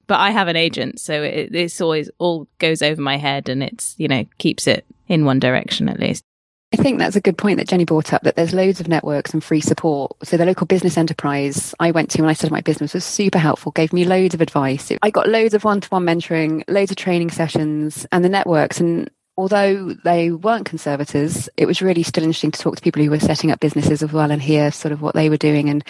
But 0.06 0.20
I 0.20 0.30
have 0.30 0.46
an 0.46 0.56
agent, 0.56 1.00
so 1.00 1.22
it, 1.22 1.54
it's 1.54 1.80
always 1.80 2.10
all 2.18 2.46
goes 2.58 2.80
over 2.82 3.00
my 3.00 3.16
head, 3.16 3.48
and 3.48 3.62
it's 3.62 3.94
you 3.98 4.08
know 4.08 4.24
keeps 4.38 4.66
it 4.66 4.84
in 5.08 5.24
one 5.24 5.40
direction 5.40 5.88
at 5.88 5.98
least. 5.98 6.24
I 6.72 6.76
think 6.76 6.98
that's 6.98 7.16
a 7.16 7.20
good 7.20 7.38
point 7.38 7.58
that 7.58 7.68
Jenny 7.68 7.84
brought 7.84 8.12
up 8.12 8.22
that 8.22 8.34
there's 8.34 8.52
loads 8.52 8.80
of 8.80 8.88
networks 8.88 9.32
and 9.32 9.42
free 9.42 9.60
support. 9.60 10.12
So 10.24 10.36
the 10.36 10.44
local 10.44 10.66
business 10.66 10.96
enterprise 10.96 11.74
I 11.78 11.92
went 11.92 12.10
to 12.10 12.22
when 12.22 12.28
I 12.28 12.32
started 12.32 12.52
my 12.52 12.60
business 12.60 12.92
was 12.92 13.04
super 13.04 13.38
helpful, 13.38 13.70
gave 13.72 13.92
me 13.92 14.04
loads 14.04 14.34
of 14.34 14.40
advice. 14.40 14.90
I 15.00 15.10
got 15.10 15.28
loads 15.28 15.54
of 15.54 15.62
one-to-one 15.62 16.04
mentoring, 16.04 16.64
loads 16.66 16.90
of 16.90 16.96
training 16.96 17.30
sessions 17.30 18.04
and 18.10 18.24
the 18.24 18.28
networks 18.28 18.80
and 18.80 19.08
although 19.36 19.92
they 20.04 20.30
weren't 20.30 20.66
conservators, 20.66 21.48
it 21.56 21.66
was 21.66 21.82
really 21.82 22.02
still 22.02 22.24
interesting 22.24 22.50
to 22.50 22.60
talk 22.60 22.76
to 22.76 22.82
people 22.82 23.02
who 23.02 23.10
were 23.10 23.20
setting 23.20 23.50
up 23.50 23.60
businesses 23.60 24.02
as 24.02 24.12
well 24.12 24.30
and 24.30 24.40
hear 24.40 24.72
sort 24.72 24.92
of 24.92 25.02
what 25.02 25.14
they 25.14 25.28
were 25.28 25.36
doing 25.36 25.68
and 25.68 25.84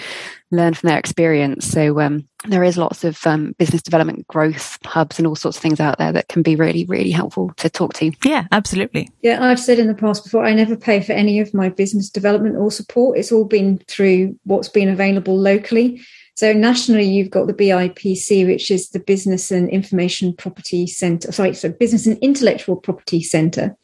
learn 0.51 0.75
from 0.75 0.89
their 0.89 0.99
experience. 0.99 1.67
So 1.67 2.01
um, 2.01 2.27
there 2.49 2.65
is 2.65 2.77
lots 2.77 3.05
of 3.05 3.25
um, 3.27 3.53
business 3.59 3.83
development 3.83 4.27
growth 4.27 4.79
hubs 4.85 5.19
and 5.19 5.27
all 5.27 5.37
sorts 5.37 5.57
of 5.57 5.63
things 5.63 5.81
out 5.81 5.99
there 5.99 6.13
that 6.13 6.29
can 6.29 6.43
be 6.43 6.57
really, 6.57 6.85
really 6.87 7.13
helpful 7.13 7.53
to 7.59 7.71
talk 7.71 7.95
to. 7.95 8.13
Yeah, 8.25 8.47
absolutely. 8.51 9.09
Yeah, 9.23 9.43
I've 9.43 9.61
said 9.61 9.79
in 9.79 9.87
the 9.87 9.95
past 9.95 10.25
before, 10.25 10.45
I 10.45 10.53
never 10.53 10.77
pay 10.77 11.01
for 11.01 11.13
any 11.13 11.39
of 11.39 11.55
my 11.55 11.69
business 11.69 12.11
development 12.11 12.57
or 12.57 12.71
support. 12.71 13.19
It's 13.19 13.33
all 13.33 13.45
been 13.45 13.79
through 13.87 14.39
what's 14.45 14.69
been 14.69 14.89
available 14.89 15.39
locally. 15.39 16.03
So 16.37 16.53
nationally, 16.53 17.05
you've 17.05 17.31
got 17.31 17.47
the 17.47 17.55
BIPC, 17.55 18.47
which 18.47 18.71
is 18.71 18.91
the 18.91 19.01
Business 19.01 19.51
and 19.51 19.71
Information 19.71 20.35
Property 20.35 20.87
Centre. 20.87 21.33
Sorry, 21.33 21.55
so 21.55 21.71
Business 21.71 22.07
and 22.07 22.19
Intellectual 22.19 22.77
Property 22.77 23.23
Centre. 23.23 23.75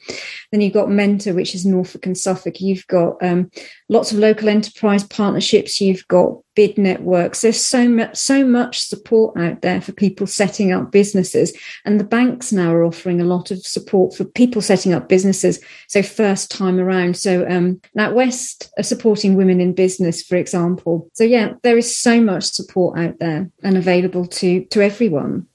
Then 0.51 0.61
you've 0.61 0.75
got 0.75 0.91
Mentor, 0.91 1.33
which 1.33 1.55
is 1.55 1.65
Norfolk 1.65 2.05
and 2.05 2.17
Suffolk. 2.17 2.61
You've 2.61 2.87
got 2.89 3.17
um, 3.23 3.51
lots 3.89 4.13
of 4.13 4.19
local 4.19 4.51
enterprise 4.51 5.03
partnerships. 5.03 5.81
You've 5.81 6.07
got 6.09 6.35
bid 6.55 6.77
networks. 6.79 7.41
There's 7.41 7.65
so 7.65 7.89
much, 7.89 8.17
so 8.17 8.47
much 8.47 8.81
support 8.81 9.37
out 9.39 9.63
there 9.63 9.81
for 9.81 9.93
people 9.93 10.27
setting 10.27 10.73
up 10.73 10.93
businesses. 10.93 11.57
And 11.85 11.99
the 11.99 12.05
banks 12.05 12.53
now 12.53 12.73
are 12.73 12.85
offering 12.85 13.21
a 13.21 13.25
lot 13.25 13.51
of 13.51 13.65
support 13.65 14.15
for 14.15 14.25
people 14.25 14.63
setting 14.63 14.93
up 14.93 15.09
businesses. 15.09 15.61
So 15.89 16.03
first 16.03 16.51
time 16.51 16.79
around. 16.79 17.17
So 17.17 17.47
um, 17.49 17.81
NatWest 17.97 18.71
are 18.79 18.83
supporting 18.83 19.37
women 19.37 19.61
in 19.61 19.75
business, 19.75 20.23
for 20.23 20.37
example. 20.37 21.09
So 21.15 21.25
yeah, 21.25 21.55
there 21.63 21.79
is 21.79 21.97
so 21.97 22.21
much 22.21 22.45
support 22.45 22.99
out 22.99 23.19
there 23.19 23.51
and 23.63 23.77
available 23.77 24.27
to, 24.27 24.65
to 24.67 24.83
everyone. 24.83 25.47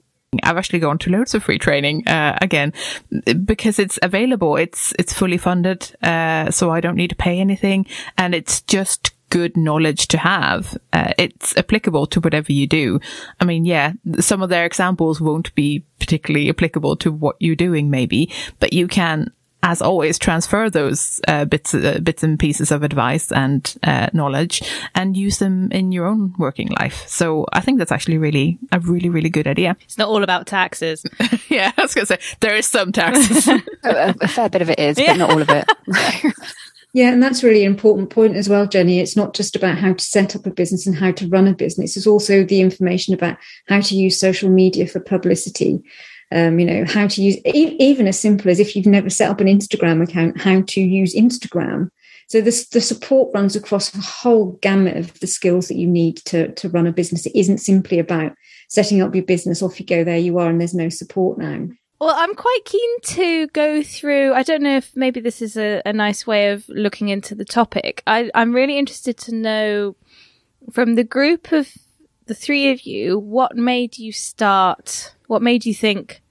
I've 0.44 0.58
actually 0.58 0.80
gone 0.80 0.98
to 1.00 1.10
loads 1.10 1.34
of 1.34 1.44
free 1.44 1.58
training 1.58 2.08
uh, 2.08 2.38
again 2.42 2.74
because 3.46 3.80
it's 3.80 3.98
available. 4.02 4.58
It's 4.58 4.94
it's 5.00 5.14
fully 5.14 5.38
funded, 5.38 5.96
uh, 6.04 6.52
so 6.52 6.70
I 6.70 6.82
don't 6.82 6.98
need 6.98 7.10
to 7.12 7.16
pay 7.16 7.40
anything, 7.40 7.86
and 8.18 8.36
it's 8.36 8.62
just 8.62 9.14
good 9.30 9.58
knowledge 9.58 10.08
to 10.10 10.18
have. 10.18 10.78
Uh, 10.94 11.14
it's 11.18 11.56
applicable 11.58 12.08
to 12.08 12.20
whatever 12.20 12.52
you 12.52 12.68
do. 12.68 13.00
I 13.40 13.46
mean, 13.46 13.66
yeah, 13.66 13.94
some 14.20 14.42
of 14.42 14.50
their 14.50 14.66
examples 14.66 15.20
won't 15.20 15.54
be 15.56 15.84
particularly 16.00 16.50
applicable 16.50 16.96
to 16.98 17.12
what 17.12 17.36
you're 17.40 17.56
doing, 17.56 17.90
maybe, 17.90 18.32
but 18.60 18.74
you 18.74 18.88
can, 18.88 19.32
as 19.64 19.82
always, 19.82 20.18
transfer 20.18 20.70
those 20.70 21.20
uh, 21.28 21.46
bits, 21.46 21.74
uh, 21.74 22.00
bits 22.02 22.24
and 22.24 22.40
pieces 22.40 22.72
of 22.72 22.84
advice 22.84 23.32
and 23.32 23.76
uh, 23.84 24.08
knowledge 24.14 24.62
and 24.96 25.18
use 25.18 25.40
them 25.40 25.72
in 25.72 25.92
your 25.92 26.06
own 26.06 26.34
working 26.38 26.70
life. 26.80 27.08
So 27.08 27.46
I 27.52 27.60
think 27.62 27.80
that's 27.80 27.92
actually 27.92 28.18
really 28.20 28.60
a 28.72 28.80
really, 28.80 29.10
really 29.10 29.30
good 29.30 29.48
idea. 29.48 29.76
It's 29.82 29.98
not 29.98 30.08
all 30.08 30.24
about 30.24 30.48
taxes. 30.48 31.04
yeah, 31.50 31.72
I 31.78 31.82
was 31.82 31.94
going 31.94 32.06
to 32.08 32.14
say 32.14 32.20
there 32.40 32.56
is 32.56 32.68
some 32.68 32.92
taxes. 32.92 33.48
a, 33.84 34.16
a, 34.22 34.28
fair 34.28 34.50
bit 34.50 34.62
of 34.62 34.70
it 34.70 34.80
is, 34.80 34.98
yeah. 34.98 35.14
but 35.14 35.18
not 35.18 35.30
all 35.32 35.42
of 35.42 35.50
it. 35.50 35.66
Yeah, 36.94 37.12
and 37.12 37.22
that's 37.22 37.44
really 37.44 37.64
important 37.64 38.10
point 38.10 38.36
as 38.36 38.50
well, 38.50 38.66
Jenny. 38.66 39.00
It's 39.00 39.16
not 39.16 39.36
just 39.36 39.56
about 39.56 39.78
how 39.78 39.94
to 39.94 40.04
set 40.04 40.36
up 40.36 40.46
a 40.46 40.52
business 40.52 40.88
and 40.88 40.96
how 40.96 41.12
to 41.12 41.28
run 41.28 41.48
a 41.48 41.54
business. 41.54 41.98
It's 41.98 42.08
also 42.08 42.44
the 42.44 42.62
information 42.62 43.14
about 43.14 43.38
how 43.68 43.82
to 43.82 43.96
use 43.96 44.20
social 44.20 44.50
media 44.50 44.88
for 44.88 45.00
publicity. 45.00 45.82
Um, 46.32 46.60
you 46.60 46.66
know, 46.66 46.86
how 46.86 47.08
to 47.08 47.22
use 47.22 47.38
even 47.46 48.08
as 48.08 48.20
simple 48.20 48.52
as 48.52 48.60
if 48.60 48.76
you've 48.76 48.86
never 48.86 49.10
set 49.10 49.30
up 49.30 49.40
an 49.40 49.48
Instagram 49.48 50.04
account, 50.04 50.42
how 50.42 50.62
to 50.62 50.82
use 50.82 51.16
Instagram. 51.16 51.90
So 52.28 52.42
this, 52.42 52.68
the 52.68 52.82
support 52.82 53.34
runs 53.34 53.56
across 53.56 53.94
a 53.96 54.02
whole 54.02 54.58
gamut 54.62 54.98
of 54.98 55.18
the 55.22 55.28
skills 55.28 55.70
that 55.70 55.78
you 55.78 55.88
need 55.88 56.18
to, 56.26 56.52
to 56.56 56.68
run 56.68 56.86
a 56.86 56.92
business. 56.92 57.26
It 57.26 57.36
isn't 57.36 57.60
simply 57.60 58.00
about 58.00 58.34
setting 58.68 59.02
up 59.02 59.16
your 59.16 59.24
business, 59.24 59.62
off 59.62 59.80
you 59.80 59.86
go, 59.86 60.04
there 60.04 60.18
you 60.18 60.38
are, 60.38 60.50
and 60.50 60.60
there's 60.60 60.74
no 60.74 60.90
support 60.90 61.38
now. 61.38 61.68
Well, 62.00 62.14
I'm 62.16 62.36
quite 62.36 62.62
keen 62.66 63.02
to 63.02 63.48
go 63.48 63.82
through. 63.82 64.34
I 64.34 64.44
don't 64.44 64.62
know 64.62 64.78
if 64.78 64.96
maybe 64.96 65.20
this 65.20 65.42
is 65.42 65.58
a, 65.58 65.82
a 65.86 65.94
nice 65.94 66.28
way 66.28 66.52
of 66.52 66.68
looking 66.70 67.10
into 67.10 67.34
the 67.34 67.46
topic. 67.46 68.04
I, 68.06 68.30
I'm 68.36 68.54
really 68.54 68.78
interested 68.78 69.18
to 69.20 69.34
know 69.34 69.96
from 70.72 70.96
the 70.96 71.04
group 71.04 71.52
of 71.52 71.74
the 72.28 72.36
three 72.36 72.72
of 72.72 72.82
you, 72.82 73.18
what 73.18 73.56
made 73.56 73.98
you 73.98 74.12
start? 74.12 75.16
What 75.28 75.42
made 75.42 75.66
you 75.66 75.74
think, 75.74 76.22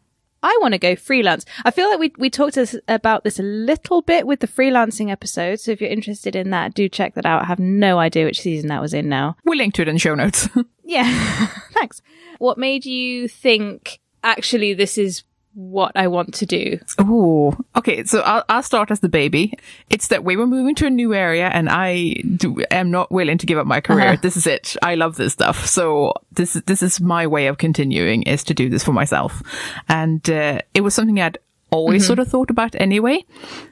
I 0.43 0.57
want 0.61 0.73
to 0.73 0.79
go 0.79 0.95
freelance? 0.95 1.45
I 1.65 1.71
feel 1.71 1.91
like 1.91 1.99
we, 1.99 2.13
we 2.17 2.31
talked 2.31 2.59
about 2.87 3.25
this 3.25 3.39
a 3.39 3.43
little 3.43 4.03
bit 4.03 4.27
with 4.27 4.41
the 4.41 4.47
freelancing 4.47 5.11
episode. 5.11 5.59
So 5.59 5.73
if 5.73 5.81
you're 5.81 5.91
interested 5.91 6.37
in 6.37 6.51
that, 6.51 6.75
do 6.75 6.89
check 6.89 7.15
that 7.15 7.27
out. 7.27 7.43
I 7.43 7.47
have 7.47 7.59
no 7.59 7.99
idea 7.99 8.27
which 8.27 8.43
season 8.43 8.69
that 8.69 8.83
was 8.83 8.95
in 8.95 9.09
now. 9.09 9.37
We'll 9.45 9.59
link 9.59 9.75
to 9.75 9.83
it 9.83 9.89
in 9.89 9.99
show 9.99 10.15
notes. 10.15 10.49
yeah. 10.85 11.47
Thanks. 11.73 12.03
What 12.39 12.59
made 12.59 12.85
you 12.85 13.27
think 13.27 13.99
actually, 14.23 14.75
this 14.75 14.99
is 14.99 15.23
what 15.59 15.93
I 15.97 16.07
want 16.09 16.35
to 16.35 16.45
do. 16.47 16.79
Oh, 16.99 17.57
okay. 17.75 18.05
So 18.05 18.21
I'll, 18.21 18.45
I'll 18.51 18.63
start 18.63 18.91
as 18.91 19.01
the 19.01 19.09
baby. 19.09 19.55
It's 19.89 20.09
that 20.09 20.23
we 20.23 20.37
were 20.37 20.47
moving 20.47 20.75
to 20.77 20.87
a 20.87 20.91
new 20.91 21.15
area 21.15 21.49
and 21.49 21.71
I 21.71 22.13
do, 22.37 22.63
am 22.71 22.91
not 22.91 23.11
willing 23.11 23.39
to 23.39 23.47
give 23.47 23.57
up 23.57 23.67
my 23.67 23.81
career. 23.81 24.09
Uh-huh. 24.11 24.17
This 24.21 24.37
is 24.37 24.47
it. 24.47 24.77
I 24.83 24.97
love 24.97 25.17
this 25.17 25.33
stuff. 25.33 25.65
So 25.65 26.13
this 26.33 26.57
is, 26.57 26.63
this 26.67 26.83
is 26.83 27.01
my 27.01 27.27
way 27.27 27.47
of 27.47 27.57
continuing 27.57 28.23
is 28.25 28.45
to 28.45 28.55
do 28.55 28.69
this 28.69 28.85
for 28.85 28.93
myself. 28.93 29.43
And, 29.89 30.29
uh, 30.29 30.61
it 30.75 30.83
was 30.83 30.95
something 30.95 31.19
I'd 31.21 31.39
always 31.71 32.03
Mm-hmm. 32.03 32.07
sort 32.07 32.19
of 32.19 32.29
thought 32.29 32.51
about 32.51 32.75
anyway. 32.75 33.25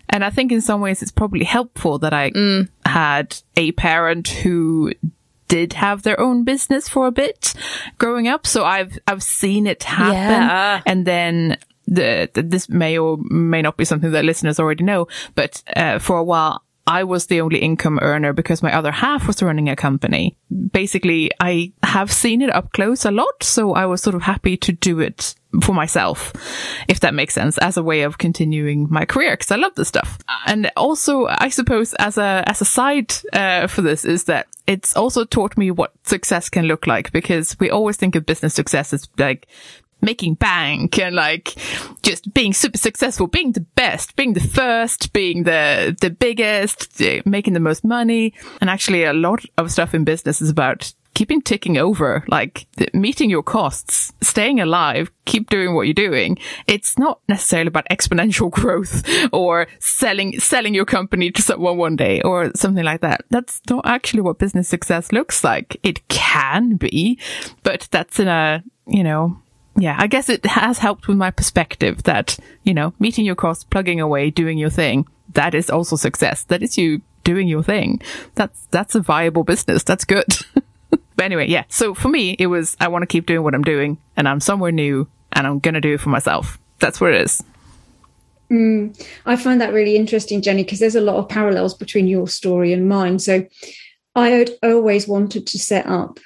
And 0.08 0.24
I 0.24 0.30
think 0.30 0.52
in 0.52 0.62
some 0.62 0.80
ways 0.80 1.02
it's 1.02 1.12
probably 1.12 1.44
helpful 1.44 1.98
that 1.98 2.14
I 2.14 2.30
Mm. 2.30 2.68
had 2.86 3.36
a 3.58 3.72
parent 3.72 4.28
who 4.28 4.92
did 5.48 5.74
have 5.74 6.02
their 6.02 6.18
own 6.18 6.44
business 6.44 6.88
for 6.88 7.06
a 7.06 7.12
bit 7.12 7.52
growing 7.98 8.26
up. 8.26 8.46
So 8.46 8.64
I've, 8.64 8.98
I've 9.06 9.22
seen 9.22 9.66
it 9.66 9.82
happen. 9.84 10.14
Yeah. 10.14 10.80
And 10.86 11.06
then 11.06 11.58
the, 11.86 12.28
this 12.32 12.68
may 12.68 12.98
or 12.98 13.18
may 13.18 13.62
not 13.62 13.76
be 13.76 13.84
something 13.84 14.12
that 14.12 14.24
listeners 14.24 14.58
already 14.58 14.84
know, 14.84 15.08
but, 15.34 15.62
uh, 15.76 15.98
for 15.98 16.18
a 16.18 16.24
while, 16.24 16.62
I 16.86 17.04
was 17.04 17.26
the 17.26 17.40
only 17.40 17.60
income 17.60 17.98
earner 18.02 18.32
because 18.32 18.62
my 18.62 18.74
other 18.74 18.92
half 18.92 19.26
was 19.26 19.42
running 19.42 19.68
a 19.68 19.76
company. 19.76 20.36
Basically, 20.72 21.30
I 21.40 21.72
have 21.82 22.12
seen 22.12 22.42
it 22.42 22.54
up 22.54 22.72
close 22.72 23.06
a 23.06 23.10
lot. 23.10 23.42
So 23.42 23.72
I 23.72 23.86
was 23.86 24.02
sort 24.02 24.14
of 24.14 24.22
happy 24.22 24.56
to 24.58 24.72
do 24.72 25.00
it 25.00 25.34
for 25.62 25.74
myself, 25.74 26.32
if 26.88 27.00
that 27.00 27.14
makes 27.14 27.32
sense, 27.32 27.56
as 27.58 27.76
a 27.76 27.82
way 27.82 28.02
of 28.02 28.18
continuing 28.18 28.88
my 28.90 29.04
career 29.06 29.32
because 29.32 29.50
I 29.50 29.56
love 29.56 29.74
this 29.76 29.88
stuff. 29.88 30.18
And 30.46 30.70
also, 30.76 31.26
I 31.26 31.48
suppose 31.48 31.94
as 31.94 32.18
a 32.18 32.42
as 32.46 32.60
a 32.60 32.66
side 32.66 33.14
uh, 33.32 33.66
for 33.66 33.80
this 33.80 34.04
is 34.04 34.24
that 34.24 34.46
it's 34.66 34.96
also 34.96 35.24
taught 35.24 35.56
me 35.56 35.70
what 35.70 35.92
success 36.04 36.48
can 36.48 36.66
look 36.66 36.86
like 36.86 37.12
because 37.12 37.58
we 37.60 37.70
always 37.70 37.96
think 37.96 38.14
of 38.16 38.26
business 38.26 38.54
success 38.54 38.92
as 38.92 39.08
like 39.16 39.46
making 40.04 40.34
bank 40.34 40.98
and 40.98 41.16
like 41.16 41.54
just 42.02 42.32
being 42.34 42.52
super 42.52 42.78
successful, 42.78 43.26
being 43.26 43.52
the 43.52 43.66
best, 43.74 44.14
being 44.16 44.34
the 44.34 44.40
first, 44.40 45.12
being 45.12 45.44
the 45.44 45.96
the 46.00 46.10
biggest, 46.10 47.00
making 47.24 47.54
the 47.54 47.60
most 47.60 47.84
money. 47.84 48.34
And 48.60 48.70
actually, 48.70 49.04
a 49.04 49.12
lot 49.12 49.44
of 49.58 49.70
stuff 49.70 49.94
in 49.94 50.04
business 50.04 50.40
is 50.40 50.50
about 50.50 50.92
keeping 51.14 51.40
ticking 51.40 51.78
over, 51.78 52.24
like 52.28 52.66
meeting 52.92 53.30
your 53.30 53.42
costs, 53.42 54.12
staying 54.20 54.60
alive, 54.60 55.10
keep 55.24 55.48
doing 55.48 55.74
what 55.74 55.82
you're 55.82 55.94
doing. 55.94 56.36
It's 56.66 56.98
not 56.98 57.20
necessarily 57.28 57.68
about 57.68 57.88
exponential 57.90 58.50
growth 58.58 59.08
or 59.32 59.68
selling, 59.78 60.38
selling 60.40 60.74
your 60.74 60.84
company 60.84 61.30
to 61.30 61.40
someone 61.42 61.76
one 61.76 61.96
day 61.96 62.20
or 62.22 62.50
something 62.54 62.84
like 62.84 63.00
that. 63.00 63.24
That's 63.30 63.60
not 63.70 63.86
actually 63.86 64.22
what 64.22 64.38
business 64.38 64.68
success 64.68 65.12
looks 65.12 65.44
like. 65.44 65.78
It 65.82 66.06
can 66.08 66.76
be, 66.76 67.18
but 67.62 67.88
that's 67.90 68.18
in 68.18 68.28
a, 68.28 68.62
you 68.86 69.04
know, 69.04 69.40
yeah, 69.76 69.96
I 69.98 70.06
guess 70.06 70.28
it 70.28 70.44
has 70.46 70.78
helped 70.78 71.08
with 71.08 71.16
my 71.16 71.30
perspective 71.30 72.04
that, 72.04 72.38
you 72.62 72.72
know, 72.72 72.94
meeting 72.98 73.24
your 73.24 73.34
costs, 73.34 73.64
plugging 73.64 74.00
away, 74.00 74.30
doing 74.30 74.58
your 74.58 74.70
thing. 74.70 75.06
That 75.32 75.54
is 75.54 75.68
also 75.68 75.96
success. 75.96 76.44
That 76.44 76.62
is 76.62 76.78
you 76.78 77.00
doing 77.24 77.48
your 77.48 77.62
thing. 77.62 78.00
That's, 78.34 78.66
that's 78.70 78.94
a 78.94 79.00
viable 79.00 79.42
business. 79.42 79.82
That's 79.82 80.04
good. 80.04 80.26
but 80.90 81.24
anyway, 81.24 81.48
yeah. 81.48 81.64
So 81.68 81.94
for 81.94 82.08
me, 82.08 82.36
it 82.38 82.46
was, 82.46 82.76
I 82.78 82.88
want 82.88 83.02
to 83.02 83.06
keep 83.06 83.26
doing 83.26 83.42
what 83.42 83.54
I'm 83.54 83.62
doing 83.62 83.98
and 84.16 84.28
I'm 84.28 84.40
somewhere 84.40 84.72
new 84.72 85.08
and 85.32 85.46
I'm 85.46 85.58
going 85.58 85.74
to 85.74 85.80
do 85.80 85.94
it 85.94 86.00
for 86.00 86.10
myself. 86.10 86.58
That's 86.78 87.00
what 87.00 87.12
it 87.12 87.22
is. 87.22 87.42
Mm, 88.52 89.08
I 89.26 89.36
find 89.36 89.60
that 89.60 89.72
really 89.72 89.96
interesting, 89.96 90.42
Jenny, 90.42 90.62
because 90.62 90.78
there's 90.78 90.94
a 90.94 91.00
lot 91.00 91.16
of 91.16 91.28
parallels 91.28 91.74
between 91.74 92.06
your 92.06 92.28
story 92.28 92.72
and 92.72 92.88
mine. 92.88 93.18
So 93.18 93.46
I 94.14 94.28
had 94.28 94.50
always 94.62 95.08
wanted 95.08 95.46
to 95.48 95.58
set 95.58 95.86
up 95.86 96.20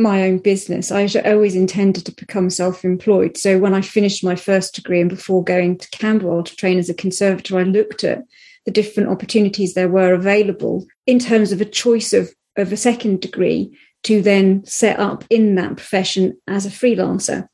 my 0.00 0.22
own 0.22 0.38
business. 0.38 0.90
I 0.90 1.06
always 1.24 1.54
intended 1.54 2.06
to 2.06 2.12
become 2.12 2.50
self 2.50 2.84
employed. 2.84 3.36
So 3.36 3.58
when 3.58 3.74
I 3.74 3.80
finished 3.80 4.24
my 4.24 4.36
first 4.36 4.74
degree 4.74 5.00
and 5.00 5.10
before 5.10 5.44
going 5.44 5.78
to 5.78 5.90
Camberwell 5.90 6.44
to 6.44 6.56
train 6.56 6.78
as 6.78 6.88
a 6.88 6.94
conservator, 6.94 7.58
I 7.58 7.62
looked 7.62 8.02
at 8.04 8.24
the 8.64 8.70
different 8.70 9.08
opportunities 9.08 9.74
there 9.74 9.88
were 9.88 10.12
available 10.12 10.86
in 11.06 11.18
terms 11.18 11.52
of 11.52 11.60
a 11.60 11.64
choice 11.64 12.12
of, 12.12 12.30
of 12.56 12.72
a 12.72 12.76
second 12.76 13.20
degree 13.20 13.76
to 14.02 14.22
then 14.22 14.64
set 14.64 14.98
up 14.98 15.24
in 15.30 15.54
that 15.56 15.76
profession 15.76 16.36
as 16.46 16.66
a 16.66 16.70
freelancer. 16.70 17.46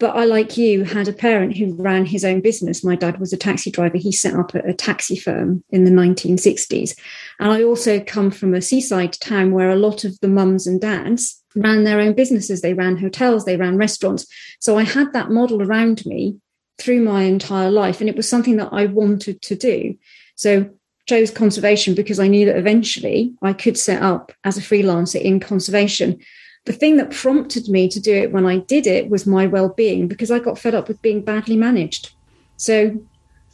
But 0.00 0.16
I, 0.16 0.24
like 0.24 0.56
you, 0.56 0.82
had 0.82 1.06
a 1.06 1.12
parent 1.12 1.56
who 1.56 1.76
ran 1.76 2.06
his 2.06 2.24
own 2.24 2.40
business. 2.40 2.82
My 2.82 2.96
dad 2.96 3.20
was 3.20 3.32
a 3.32 3.36
taxi 3.36 3.70
driver. 3.70 3.98
He 3.98 4.10
set 4.10 4.34
up 4.34 4.52
a, 4.52 4.58
a 4.70 4.74
taxi 4.74 5.16
firm 5.16 5.62
in 5.70 5.84
the 5.84 5.92
1960s. 5.92 6.98
And 7.38 7.52
I 7.52 7.62
also 7.62 8.00
come 8.00 8.32
from 8.32 8.52
a 8.52 8.60
seaside 8.60 9.12
town 9.12 9.52
where 9.52 9.70
a 9.70 9.76
lot 9.76 10.02
of 10.02 10.18
the 10.18 10.26
mums 10.26 10.66
and 10.66 10.80
dads 10.80 11.41
ran 11.54 11.84
their 11.84 12.00
own 12.00 12.14
businesses. 12.14 12.60
They 12.60 12.74
ran 12.74 12.96
hotels, 12.96 13.44
they 13.44 13.56
ran 13.56 13.76
restaurants. 13.76 14.26
So 14.60 14.78
I 14.78 14.84
had 14.84 15.12
that 15.12 15.30
model 15.30 15.62
around 15.62 16.04
me 16.06 16.36
through 16.78 17.00
my 17.00 17.22
entire 17.22 17.70
life. 17.70 18.00
And 18.00 18.08
it 18.08 18.16
was 18.16 18.28
something 18.28 18.56
that 18.56 18.70
I 18.72 18.86
wanted 18.86 19.42
to 19.42 19.54
do. 19.54 19.96
So 20.34 20.70
chose 21.06 21.30
conservation 21.30 21.94
because 21.94 22.20
I 22.20 22.28
knew 22.28 22.46
that 22.46 22.56
eventually 22.56 23.34
I 23.42 23.52
could 23.52 23.76
set 23.76 24.02
up 24.02 24.32
as 24.44 24.56
a 24.56 24.62
freelancer 24.62 25.20
in 25.20 25.40
conservation. 25.40 26.20
The 26.64 26.72
thing 26.72 26.96
that 26.96 27.10
prompted 27.10 27.68
me 27.68 27.88
to 27.88 28.00
do 28.00 28.14
it 28.14 28.32
when 28.32 28.46
I 28.46 28.58
did 28.58 28.86
it 28.86 29.10
was 29.10 29.26
my 29.26 29.46
well-being 29.46 30.06
because 30.06 30.30
I 30.30 30.38
got 30.38 30.58
fed 30.58 30.74
up 30.74 30.88
with 30.88 31.02
being 31.02 31.22
badly 31.22 31.56
managed. 31.56 32.12
So 32.56 33.04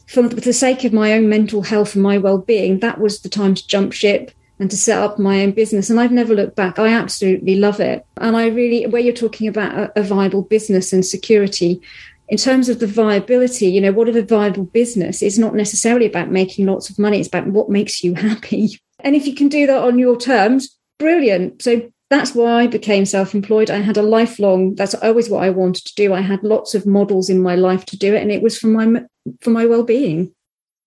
for 0.07 0.23
the 0.23 0.53
sake 0.53 0.83
of 0.83 0.93
my 0.93 1.13
own 1.13 1.27
mental 1.27 1.63
health 1.63 1.95
and 1.95 2.03
my 2.03 2.17
well-being, 2.17 2.79
that 2.79 2.99
was 2.99 3.21
the 3.21 3.29
time 3.29 3.55
to 3.55 3.67
jump 3.67 3.93
ship 3.93 4.31
and 4.59 4.69
to 4.69 4.77
set 4.77 5.01
up 5.01 5.17
my 5.17 5.41
own 5.41 5.51
business. 5.51 5.89
And 5.89 5.99
I've 5.99 6.11
never 6.11 6.35
looked 6.35 6.55
back. 6.55 6.77
I 6.77 6.89
absolutely 6.89 7.55
love 7.55 7.79
it. 7.79 8.05
And 8.17 8.35
I 8.35 8.47
really, 8.47 8.85
where 8.87 9.01
you're 9.01 9.13
talking 9.13 9.47
about 9.47 9.73
a, 9.73 9.99
a 9.99 10.03
viable 10.03 10.43
business 10.43 10.91
and 10.91 11.05
security, 11.05 11.81
in 12.29 12.37
terms 12.37 12.69
of 12.69 12.79
the 12.79 12.87
viability, 12.87 13.67
you 13.67 13.81
know, 13.81 13.91
what 13.91 14.07
is 14.07 14.15
a 14.15 14.21
viable 14.21 14.65
business 14.65 15.23
is 15.23 15.39
not 15.39 15.55
necessarily 15.55 16.05
about 16.05 16.29
making 16.29 16.67
lots 16.67 16.89
of 16.89 16.99
money. 16.99 17.19
It's 17.19 17.27
about 17.27 17.47
what 17.47 17.69
makes 17.69 18.03
you 18.03 18.13
happy. 18.15 18.79
And 19.01 19.15
if 19.15 19.25
you 19.25 19.33
can 19.33 19.47
do 19.47 19.65
that 19.65 19.81
on 19.81 19.97
your 19.97 20.17
terms, 20.17 20.77
brilliant. 20.97 21.61
So 21.61 21.89
that's 22.09 22.35
why 22.35 22.63
I 22.63 22.67
became 22.67 23.05
self-employed. 23.05 23.69
I 23.69 23.77
had 23.77 23.95
a 23.95 24.01
lifelong, 24.01 24.75
that's 24.75 24.93
always 24.93 25.29
what 25.29 25.41
I 25.41 25.51
wanted 25.51 25.85
to 25.85 25.95
do. 25.95 26.13
I 26.13 26.19
had 26.19 26.43
lots 26.43 26.75
of 26.75 26.85
models 26.85 27.29
in 27.29 27.41
my 27.41 27.55
life 27.55 27.85
to 27.85 27.97
do 27.97 28.13
it. 28.13 28.21
And 28.21 28.29
it 28.29 28.41
was 28.41 28.59
for 28.59 28.67
my, 28.67 29.03
for 29.39 29.51
my 29.51 29.65
well-being. 29.65 30.33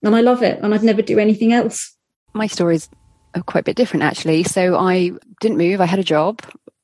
And 0.02 0.14
I 0.14 0.20
love 0.20 0.42
it. 0.42 0.60
And 0.62 0.74
I'd 0.74 0.82
never 0.82 1.00
do 1.00 1.18
anything 1.18 1.54
else. 1.54 1.96
My 2.34 2.46
stories 2.46 2.90
are 2.92 3.01
quite 3.46 3.60
a 3.60 3.64
bit 3.64 3.76
different 3.76 4.02
actually. 4.02 4.42
So 4.42 4.76
I 4.76 5.12
didn't 5.40 5.58
move. 5.58 5.80
I 5.80 5.86
had 5.86 5.98
a 5.98 6.04
job, 6.04 6.40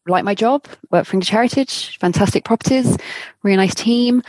like 0.07 0.25
my 0.25 0.35
job, 0.35 0.67
worked 0.91 1.09
for 1.09 1.15
English 1.15 1.31
Heritage, 1.31 1.99
fantastic 1.99 2.45
properties, 2.45 2.97
really 3.43 3.57
nice 3.57 3.75
team. 3.75 4.23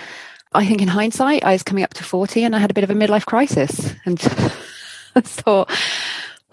I 0.53 0.65
think 0.65 0.81
in 0.81 0.87
hindsight, 0.87 1.43
I 1.43 1.51
was 1.51 1.63
coming 1.63 1.83
up 1.83 1.93
to 1.95 2.03
40 2.03 2.43
and 2.43 2.55
I 2.55 2.59
had 2.59 2.71
a 2.71 2.73
bit 2.73 2.83
of 2.83 2.89
a 2.89 2.95
midlife 2.95 3.25
crisis 3.25 3.93
and 4.05 4.19
I 5.15 5.21
thought, 5.21 5.69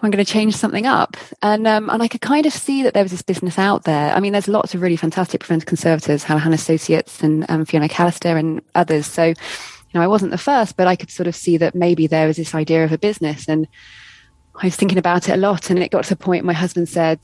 I'm 0.01 0.11
going 0.11 0.23
to 0.23 0.31
change 0.31 0.55
something 0.55 0.85
up. 0.85 1.17
And, 1.41 1.65
um, 1.65 1.89
and 1.89 2.03
I 2.03 2.07
could 2.07 2.21
kind 2.21 2.45
of 2.45 2.53
see 2.53 2.83
that 2.83 2.93
there 2.93 3.03
was 3.03 3.11
this 3.11 3.23
business 3.23 3.57
out 3.57 3.85
there. 3.85 4.13
I 4.13 4.19
mean, 4.19 4.31
there's 4.31 4.47
lots 4.47 4.75
of 4.75 4.81
really 4.81 4.95
fantastic 4.95 5.41
preventive 5.41 5.65
conservators, 5.65 6.23
Hannah 6.23 6.53
Associates 6.53 7.23
and 7.23 7.49
um, 7.49 7.65
Fiona 7.65 7.87
Callister 7.87 8.37
and 8.37 8.61
others. 8.75 9.07
So, 9.07 9.25
you 9.25 9.35
know, 9.95 10.01
I 10.01 10.07
wasn't 10.07 10.31
the 10.31 10.37
first, 10.37 10.77
but 10.77 10.85
I 10.85 10.95
could 10.95 11.09
sort 11.09 11.25
of 11.25 11.35
see 11.35 11.57
that 11.57 11.73
maybe 11.73 12.05
there 12.05 12.27
was 12.27 12.37
this 12.37 12.53
idea 12.53 12.83
of 12.83 12.91
a 12.91 12.97
business 12.99 13.47
and 13.47 13.67
I 14.61 14.67
was 14.67 14.75
thinking 14.75 14.97
about 14.97 15.29
it 15.29 15.33
a 15.33 15.37
lot. 15.37 15.69
And 15.69 15.79
it 15.79 15.91
got 15.91 16.03
to 16.05 16.09
the 16.09 16.15
point 16.15 16.45
my 16.45 16.53
husband 16.53 16.89
said, 16.89 17.19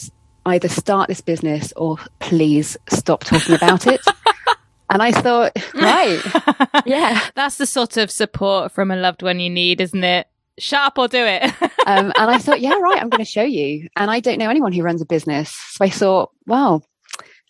either 0.46 0.68
start 0.70 1.08
this 1.08 1.22
business 1.22 1.74
or 1.76 1.98
please 2.20 2.78
stop 2.90 3.24
talking 3.24 3.56
about 3.56 3.88
it. 3.88 4.02
and 4.90 5.02
I 5.02 5.12
thought, 5.12 5.52
right. 5.74 6.22
yeah. 6.86 7.20
That's 7.36 7.58
the 7.58 7.66
sort 7.66 7.98
of 7.98 8.12
support 8.12 8.72
from 8.72 8.92
a 8.92 8.96
loved 8.96 9.24
one 9.24 9.40
you 9.40 9.50
need, 9.50 9.82
isn't 9.82 10.04
it? 10.04 10.28
Shut 10.60 10.82
up 10.82 10.98
or 11.00 11.08
do 11.08 11.24
it. 11.26 11.44
um, 11.88 12.14
and 12.16 12.30
I 12.30 12.38
thought, 12.38 12.62
yeah, 12.62 12.78
right, 12.78 13.02
I'm 13.02 13.10
going 13.10 13.24
to 13.24 13.30
show 13.30 13.44
you. 13.44 13.88
And 13.96 14.12
I 14.12 14.20
don't 14.20 14.38
know 14.38 14.50
anyone 14.50 14.72
who 14.74 14.84
runs 14.84 15.02
a 15.02 15.06
business. 15.06 15.50
So 15.72 15.86
I 15.86 15.90
thought, 15.90 16.30
wow, 16.46 16.82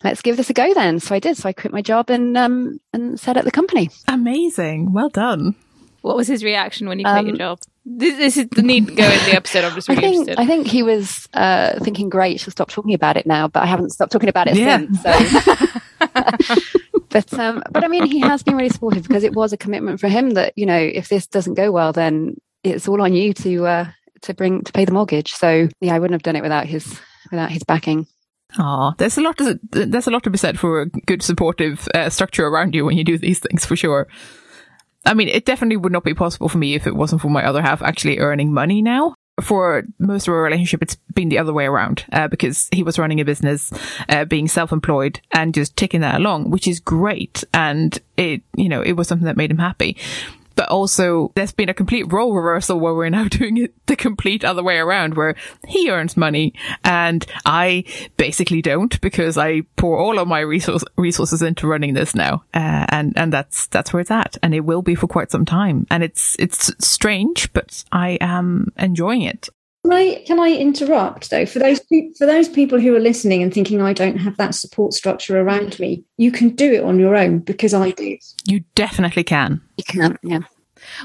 let's 0.02 0.22
give 0.22 0.38
this 0.38 0.48
a 0.48 0.54
go 0.54 0.72
then. 0.72 1.00
So 1.00 1.14
I 1.14 1.18
did. 1.18 1.36
So 1.36 1.48
I 1.48 1.52
quit 1.52 1.72
my 1.72 1.82
job 1.82 2.08
and, 2.08 2.36
um, 2.38 2.78
and 2.94 3.20
set 3.20 3.36
up 3.36 3.44
the 3.44 3.50
company. 3.50 3.90
Amazing. 4.08 4.92
Well 4.94 5.10
done. 5.10 5.54
what 6.00 6.16
was 6.16 6.28
his 6.28 6.42
reaction 6.42 6.88
when 6.88 6.98
you 6.98 7.04
quit 7.04 7.16
Um, 7.18 7.26
your 7.26 7.36
job? 7.36 7.58
This, 7.86 8.16
this 8.16 8.36
is 8.38 8.46
the 8.50 8.62
need 8.62 8.86
to 8.88 8.94
go 8.94 9.04
in 9.04 9.18
the 9.26 9.36
episode. 9.36 9.64
I'm 9.64 9.74
just 9.74 9.90
I 9.90 9.94
really 9.94 10.02
think, 10.08 10.14
interested. 10.28 10.42
I 10.42 10.46
think 10.46 10.66
he 10.66 10.82
was, 10.82 11.28
uh, 11.34 11.78
thinking, 11.80 12.08
great, 12.08 12.40
she'll 12.40 12.50
stop 12.50 12.70
talking 12.70 12.94
about 12.94 13.16
it 13.18 13.26
now, 13.26 13.46
but 13.48 13.62
I 13.62 13.66
haven't 13.66 13.90
stopped 13.90 14.10
talking 14.10 14.30
about 14.30 14.48
it 14.48 14.56
Yeah. 14.56 14.78
since. 14.78 15.02
So. 15.02 15.66
but, 17.10 17.34
um, 17.34 17.62
but 17.70 17.84
I 17.84 17.88
mean, 17.88 18.06
he 18.06 18.20
has 18.20 18.42
been 18.42 18.56
really 18.56 18.70
supportive 18.70 19.02
because 19.02 19.22
it 19.22 19.34
was 19.34 19.52
a 19.52 19.56
commitment 19.56 20.00
for 20.00 20.08
him 20.08 20.30
that, 20.30 20.54
you 20.56 20.64
know, 20.66 20.78
if 20.78 21.08
this 21.08 21.26
doesn't 21.26 21.54
go 21.54 21.70
well, 21.70 21.92
then 21.92 22.36
it's 22.62 22.88
all 22.88 23.02
on 23.02 23.12
you 23.12 23.34
to, 23.34 23.66
uh, 23.66 23.86
to 24.22 24.34
bring, 24.34 24.62
to 24.64 24.72
pay 24.72 24.84
the 24.86 24.92
mortgage. 24.92 25.32
So 25.34 25.68
yeah, 25.80 25.94
I 25.94 25.98
wouldn't 25.98 26.14
have 26.14 26.22
done 26.22 26.36
it 26.36 26.42
without 26.42 26.66
his, 26.66 26.98
without 27.30 27.50
his 27.50 27.64
backing. 27.64 28.06
Oh, 28.58 28.94
there's 28.98 29.18
a 29.18 29.20
lot 29.20 29.36
to, 29.38 29.58
there's 29.70 30.06
a 30.06 30.10
lot 30.10 30.22
to 30.22 30.30
be 30.30 30.38
said 30.38 30.58
for 30.58 30.82
a 30.82 30.86
good 30.86 31.22
supportive 31.22 31.86
uh, 31.94 32.08
structure 32.08 32.46
around 32.46 32.74
you 32.74 32.84
when 32.84 32.96
you 32.96 33.04
do 33.04 33.18
these 33.18 33.40
things 33.40 33.66
for 33.66 33.76
sure. 33.76 34.06
I 35.04 35.14
mean, 35.14 35.28
it 35.28 35.44
definitely 35.44 35.76
would 35.76 35.92
not 35.92 36.04
be 36.04 36.14
possible 36.14 36.48
for 36.48 36.58
me 36.58 36.74
if 36.74 36.86
it 36.86 36.96
wasn't 36.96 37.22
for 37.22 37.28
my 37.28 37.44
other 37.44 37.62
half 37.62 37.82
actually 37.82 38.18
earning 38.18 38.52
money 38.52 38.82
now. 38.82 39.14
For 39.42 39.82
most 39.98 40.28
of 40.28 40.34
our 40.34 40.42
relationship, 40.42 40.80
it's 40.80 40.96
been 41.12 41.28
the 41.28 41.38
other 41.38 41.52
way 41.52 41.66
around 41.66 42.04
uh, 42.12 42.28
because 42.28 42.68
he 42.72 42.84
was 42.84 43.00
running 43.00 43.20
a 43.20 43.24
business, 43.24 43.72
uh, 44.08 44.24
being 44.24 44.46
self-employed, 44.46 45.20
and 45.32 45.52
just 45.52 45.76
ticking 45.76 46.02
that 46.02 46.14
along, 46.14 46.50
which 46.50 46.68
is 46.68 46.78
great. 46.78 47.42
And 47.52 47.98
it, 48.16 48.42
you 48.56 48.68
know, 48.68 48.80
it 48.80 48.92
was 48.92 49.08
something 49.08 49.26
that 49.26 49.36
made 49.36 49.50
him 49.50 49.58
happy 49.58 49.96
but 50.54 50.68
also 50.68 51.32
there's 51.34 51.52
been 51.52 51.68
a 51.68 51.74
complete 51.74 52.12
role 52.12 52.34
reversal 52.34 52.78
where 52.78 52.94
we're 52.94 53.10
now 53.10 53.28
doing 53.28 53.56
it 53.56 53.74
the 53.86 53.96
complete 53.96 54.44
other 54.44 54.62
way 54.62 54.78
around 54.78 55.14
where 55.14 55.34
he 55.66 55.90
earns 55.90 56.16
money 56.16 56.54
and 56.82 57.26
I 57.44 57.84
basically 58.16 58.62
don't 58.62 59.00
because 59.00 59.36
I 59.36 59.62
pour 59.76 59.98
all 59.98 60.18
of 60.18 60.28
my 60.28 60.40
resource, 60.40 60.84
resources 60.96 61.42
into 61.42 61.66
running 61.66 61.94
this 61.94 62.14
now. 62.14 62.44
Uh, 62.52 62.86
and, 62.88 63.12
and 63.16 63.32
that's, 63.32 63.66
that's 63.68 63.92
where 63.92 64.00
it's 64.00 64.10
at. 64.10 64.36
And 64.42 64.54
it 64.54 64.60
will 64.60 64.82
be 64.82 64.94
for 64.94 65.06
quite 65.06 65.30
some 65.30 65.44
time. 65.44 65.86
And 65.90 66.02
it's, 66.02 66.36
it's 66.38 66.72
strange, 66.84 67.52
but 67.52 67.84
I 67.92 68.18
am 68.20 68.72
enjoying 68.76 69.22
it. 69.22 69.48
Can 69.84 69.92
I, 69.92 70.22
can 70.26 70.40
I 70.40 70.50
interrupt 70.50 71.28
though? 71.28 71.44
For 71.44 71.58
those 71.58 71.78
for 72.16 72.24
those 72.24 72.48
people 72.48 72.80
who 72.80 72.96
are 72.96 73.00
listening 73.00 73.42
and 73.42 73.52
thinking 73.52 73.82
I 73.82 73.92
don't 73.92 74.16
have 74.16 74.38
that 74.38 74.54
support 74.54 74.94
structure 74.94 75.38
around 75.38 75.78
me, 75.78 76.02
you 76.16 76.32
can 76.32 76.50
do 76.50 76.72
it 76.72 76.82
on 76.82 76.98
your 76.98 77.14
own 77.14 77.40
because 77.40 77.74
I 77.74 77.90
do. 77.90 78.16
You 78.46 78.64
definitely 78.74 79.24
can. 79.24 79.60
You 79.76 79.84
can, 79.84 80.18
yeah. 80.22 80.40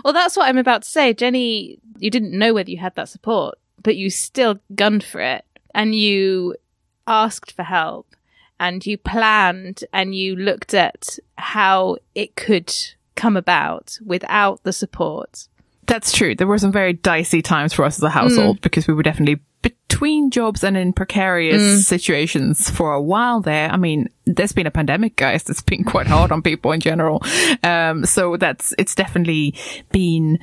Well, 0.05 0.13
that's 0.13 0.37
what 0.37 0.47
I'm 0.47 0.57
about 0.57 0.83
to 0.83 0.89
say, 0.89 1.13
Jenny. 1.13 1.77
You 1.97 2.09
didn't 2.09 2.37
know 2.37 2.53
whether 2.53 2.71
you 2.71 2.77
had 2.77 2.95
that 2.95 3.09
support, 3.09 3.59
but 3.83 3.97
you 3.97 4.09
still 4.09 4.59
gunned 4.75 5.03
for 5.03 5.19
it, 5.19 5.43
and 5.75 5.93
you 5.93 6.55
asked 7.05 7.51
for 7.51 7.63
help, 7.63 8.15
and 8.61 8.85
you 8.85 8.97
planned, 8.97 9.83
and 9.91 10.15
you 10.15 10.37
looked 10.37 10.73
at 10.73 11.19
how 11.37 11.97
it 12.15 12.37
could 12.37 12.73
come 13.15 13.35
about 13.35 13.99
without 14.05 14.63
the 14.63 14.71
support. 14.71 15.49
That's 15.89 16.11
true. 16.11 16.35
There 16.35 16.47
were 16.47 16.59
some 16.59 16.71
very 16.71 16.93
dicey 16.93 17.41
times 17.41 17.73
for 17.73 17.83
us 17.83 17.97
as 17.97 18.03
a 18.03 18.09
household 18.09 18.57
mm. 18.57 18.61
because 18.61 18.87
we 18.87 18.93
were 18.93 19.03
definitely 19.03 19.41
between 19.61 20.31
jobs 20.31 20.63
and 20.63 20.77
in 20.77 20.93
precarious 20.93 21.61
mm. 21.61 21.77
situations 21.79 22.69
for 22.69 22.93
a 22.93 23.01
while 23.01 23.41
there. 23.41 23.69
I 23.69 23.77
mean, 23.77 24.09
there's 24.25 24.51
been 24.51 24.67
a 24.67 24.71
pandemic, 24.71 25.15
guys. 25.15 25.43
That's 25.43 25.61
been 25.61 25.83
quite 25.83 26.07
hard 26.07 26.31
on 26.31 26.41
people 26.41 26.71
in 26.71 26.79
general. 26.79 27.23
Um, 27.63 28.05
so 28.05 28.37
that's, 28.37 28.73
it's 28.77 28.95
definitely 28.95 29.55
been 29.91 30.39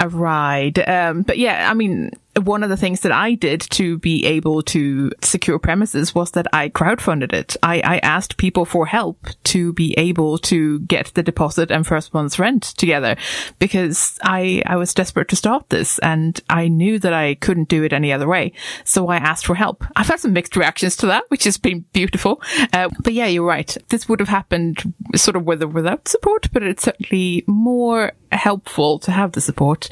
a 0.00 0.08
ride. 0.08 0.78
Um, 0.88 1.22
but 1.22 1.38
yeah, 1.38 1.70
I 1.70 1.74
mean, 1.74 2.10
one 2.44 2.62
of 2.62 2.70
the 2.70 2.76
things 2.76 3.00
that 3.00 3.12
I 3.12 3.34
did 3.34 3.60
to 3.70 3.98
be 3.98 4.24
able 4.26 4.62
to 4.62 5.10
secure 5.22 5.58
premises 5.58 6.14
was 6.14 6.32
that 6.32 6.46
I 6.52 6.68
crowdfunded 6.68 7.32
it. 7.32 7.56
I, 7.62 7.80
I 7.84 7.98
asked 7.98 8.36
people 8.36 8.64
for 8.64 8.86
help 8.86 9.26
to 9.44 9.72
be 9.72 9.94
able 9.98 10.38
to 10.38 10.80
get 10.80 11.12
the 11.14 11.22
deposit 11.22 11.70
and 11.70 11.86
first 11.86 12.14
month's 12.14 12.38
rent 12.38 12.62
together 12.62 13.16
because 13.58 14.18
I, 14.22 14.62
I 14.66 14.76
was 14.76 14.94
desperate 14.94 15.28
to 15.28 15.36
start 15.36 15.68
this 15.70 15.98
and 16.00 16.40
I 16.48 16.68
knew 16.68 16.98
that 17.00 17.12
I 17.12 17.34
couldn't 17.34 17.68
do 17.68 17.82
it 17.82 17.92
any 17.92 18.12
other 18.12 18.28
way. 18.28 18.52
So 18.84 19.08
I 19.08 19.16
asked 19.16 19.46
for 19.46 19.54
help. 19.54 19.84
I've 19.96 20.06
had 20.08 20.20
some 20.20 20.32
mixed 20.32 20.56
reactions 20.56 20.96
to 20.96 21.06
that, 21.06 21.24
which 21.28 21.44
has 21.44 21.58
been 21.58 21.84
beautiful. 21.92 22.42
Uh, 22.72 22.88
but 23.00 23.12
yeah, 23.12 23.26
you're 23.26 23.46
right. 23.46 23.76
This 23.88 24.08
would 24.08 24.20
have 24.20 24.28
happened 24.28 24.94
sort 25.14 25.36
of 25.36 25.44
with 25.44 25.62
or 25.62 25.68
without 25.68 26.08
support, 26.08 26.48
but 26.52 26.62
it's 26.62 26.84
certainly 26.84 27.44
more 27.46 28.12
helpful 28.32 28.98
to 29.00 29.10
have 29.10 29.32
the 29.32 29.40
support. 29.40 29.88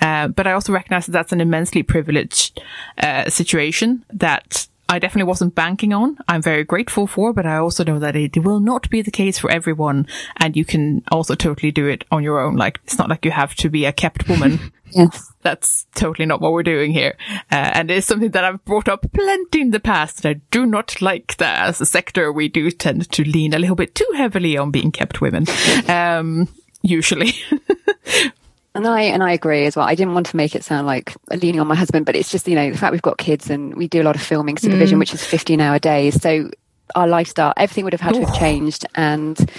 Uh, 0.00 0.28
but 0.28 0.46
I 0.46 0.52
also 0.52 0.72
recognize 0.72 1.06
that 1.06 1.12
that's 1.12 1.32
an 1.32 1.40
immensely 1.40 1.82
privileged 1.82 2.60
uh, 2.98 3.28
situation 3.30 4.04
that 4.12 4.68
I 4.90 4.98
definitely 4.98 5.28
wasn't 5.28 5.54
banking 5.54 5.92
on. 5.92 6.16
I'm 6.28 6.40
very 6.40 6.64
grateful 6.64 7.06
for, 7.06 7.34
but 7.34 7.44
I 7.44 7.56
also 7.56 7.84
know 7.84 7.98
that 7.98 8.16
it 8.16 8.38
will 8.38 8.60
not 8.60 8.88
be 8.88 9.02
the 9.02 9.10
case 9.10 9.38
for 9.38 9.50
everyone. 9.50 10.06
And 10.38 10.56
you 10.56 10.64
can 10.64 11.02
also 11.12 11.34
totally 11.34 11.70
do 11.70 11.86
it 11.86 12.04
on 12.10 12.22
your 12.22 12.40
own. 12.40 12.56
Like, 12.56 12.80
it's 12.84 12.96
not 12.96 13.10
like 13.10 13.24
you 13.24 13.30
have 13.30 13.54
to 13.56 13.68
be 13.68 13.84
a 13.84 13.92
kept 13.92 14.26
woman. 14.28 14.72
yes. 14.92 15.30
That's 15.48 15.86
totally 15.94 16.26
not 16.26 16.42
what 16.42 16.52
we're 16.52 16.62
doing 16.62 16.92
here. 16.92 17.16
Uh, 17.50 17.70
and 17.72 17.90
it's 17.90 18.06
something 18.06 18.32
that 18.32 18.44
I've 18.44 18.62
brought 18.66 18.86
up 18.86 19.06
plenty 19.14 19.62
in 19.62 19.70
the 19.70 19.80
past. 19.80 20.22
And 20.22 20.36
I 20.36 20.40
do 20.50 20.66
not 20.66 21.00
like 21.00 21.38
that 21.38 21.66
as 21.66 21.80
a 21.80 21.86
sector. 21.86 22.30
We 22.30 22.48
do 22.48 22.70
tend 22.70 23.10
to 23.12 23.24
lean 23.24 23.54
a 23.54 23.58
little 23.58 23.74
bit 23.74 23.94
too 23.94 24.10
heavily 24.14 24.58
on 24.58 24.70
being 24.70 24.92
kept 24.92 25.22
women. 25.22 25.46
Um, 25.88 26.48
usually. 26.82 27.32
And 28.74 28.86
I 28.86 29.00
and 29.00 29.24
I 29.24 29.32
agree 29.32 29.66
as 29.66 29.74
well. 29.74 29.86
I 29.86 29.96
didn't 29.96 30.14
want 30.14 30.26
to 30.26 30.36
make 30.36 30.54
it 30.54 30.62
sound 30.62 30.86
like 30.86 31.12
leaning 31.32 31.58
on 31.58 31.66
my 31.66 31.74
husband, 31.74 32.06
but 32.06 32.14
it's 32.14 32.30
just 32.30 32.46
you 32.46 32.54
know 32.54 32.70
the 32.70 32.78
fact 32.78 32.92
we've 32.92 33.02
got 33.02 33.18
kids 33.18 33.50
and 33.50 33.74
we 33.74 33.88
do 33.88 34.00
a 34.00 34.04
lot 34.04 34.14
of 34.14 34.22
filming 34.22 34.56
supervision, 34.56 34.96
mm. 34.96 35.00
which 35.00 35.12
is 35.12 35.24
fifteen 35.24 35.60
hour 35.60 35.80
days. 35.80 36.20
So 36.22 36.48
our 36.94 37.08
lifestyle, 37.08 37.52
everything 37.56 37.82
would 37.84 37.92
have 37.92 38.00
had 38.00 38.14
Ooh. 38.14 38.20
to 38.20 38.26
have 38.26 38.38
changed, 38.38 38.86
and 38.94 39.50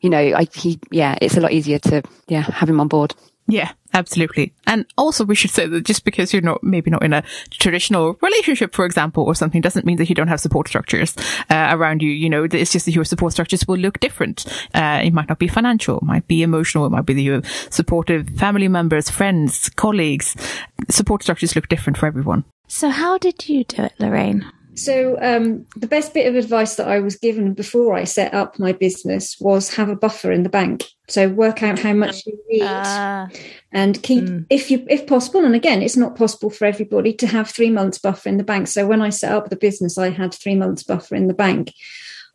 you 0.00 0.10
know, 0.10 0.18
I 0.18 0.48
he 0.52 0.78
yeah, 0.90 1.16
it's 1.22 1.38
a 1.38 1.40
lot 1.40 1.52
easier 1.52 1.78
to 1.78 2.02
yeah 2.26 2.42
have 2.42 2.68
him 2.68 2.80
on 2.80 2.88
board. 2.88 3.14
Yeah, 3.50 3.72
absolutely. 3.94 4.52
And 4.66 4.84
also 4.98 5.24
we 5.24 5.34
should 5.34 5.50
say 5.50 5.66
that 5.66 5.86
just 5.86 6.04
because 6.04 6.34
you're 6.34 6.42
not, 6.42 6.62
maybe 6.62 6.90
not 6.90 7.02
in 7.02 7.14
a 7.14 7.24
traditional 7.50 8.18
relationship, 8.20 8.74
for 8.74 8.84
example, 8.84 9.24
or 9.24 9.34
something 9.34 9.62
doesn't 9.62 9.86
mean 9.86 9.96
that 9.96 10.10
you 10.10 10.14
don't 10.14 10.28
have 10.28 10.38
support 10.38 10.68
structures 10.68 11.16
uh, 11.48 11.68
around 11.70 12.02
you. 12.02 12.10
You 12.10 12.28
know, 12.28 12.44
it's 12.44 12.72
just 12.72 12.84
that 12.84 12.94
your 12.94 13.06
support 13.06 13.32
structures 13.32 13.66
will 13.66 13.78
look 13.78 14.00
different. 14.00 14.44
Uh, 14.74 15.00
it 15.02 15.14
might 15.14 15.30
not 15.30 15.38
be 15.38 15.48
financial, 15.48 15.96
it 15.96 16.04
might 16.04 16.28
be 16.28 16.42
emotional, 16.42 16.84
it 16.84 16.90
might 16.90 17.06
be 17.06 17.22
your 17.22 17.40
supportive 17.70 18.28
family 18.36 18.68
members, 18.68 19.08
friends, 19.08 19.70
colleagues. 19.70 20.36
Support 20.90 21.22
structures 21.22 21.56
look 21.56 21.68
different 21.68 21.96
for 21.96 22.06
everyone. 22.06 22.44
So 22.66 22.90
how 22.90 23.16
did 23.16 23.48
you 23.48 23.64
do 23.64 23.84
it, 23.84 23.94
Lorraine? 23.98 24.44
So, 24.78 25.18
um, 25.20 25.66
the 25.76 25.88
best 25.88 26.14
bit 26.14 26.26
of 26.26 26.36
advice 26.36 26.76
that 26.76 26.86
I 26.86 27.00
was 27.00 27.16
given 27.16 27.52
before 27.52 27.94
I 27.94 28.04
set 28.04 28.32
up 28.32 28.58
my 28.58 28.72
business 28.72 29.36
was 29.40 29.74
have 29.74 29.88
a 29.88 29.96
buffer 29.96 30.30
in 30.30 30.44
the 30.44 30.48
bank. 30.48 30.84
So, 31.08 31.28
work 31.28 31.62
out 31.62 31.80
how 31.80 31.94
much 31.94 32.24
you 32.26 32.38
need 32.48 32.62
uh, 32.62 33.26
and 33.72 34.00
keep, 34.02 34.24
mm. 34.24 34.46
if 34.50 34.70
you, 34.70 34.86
if 34.88 35.06
possible. 35.06 35.44
And 35.44 35.54
again, 35.54 35.82
it's 35.82 35.96
not 35.96 36.16
possible 36.16 36.50
for 36.50 36.64
everybody 36.64 37.12
to 37.14 37.26
have 37.26 37.50
three 37.50 37.70
months 37.70 37.98
buffer 37.98 38.28
in 38.28 38.36
the 38.36 38.44
bank. 38.44 38.68
So, 38.68 38.86
when 38.86 39.02
I 39.02 39.10
set 39.10 39.32
up 39.32 39.50
the 39.50 39.56
business, 39.56 39.98
I 39.98 40.10
had 40.10 40.32
three 40.32 40.54
months 40.54 40.84
buffer 40.84 41.16
in 41.16 41.26
the 41.26 41.34
bank. 41.34 41.72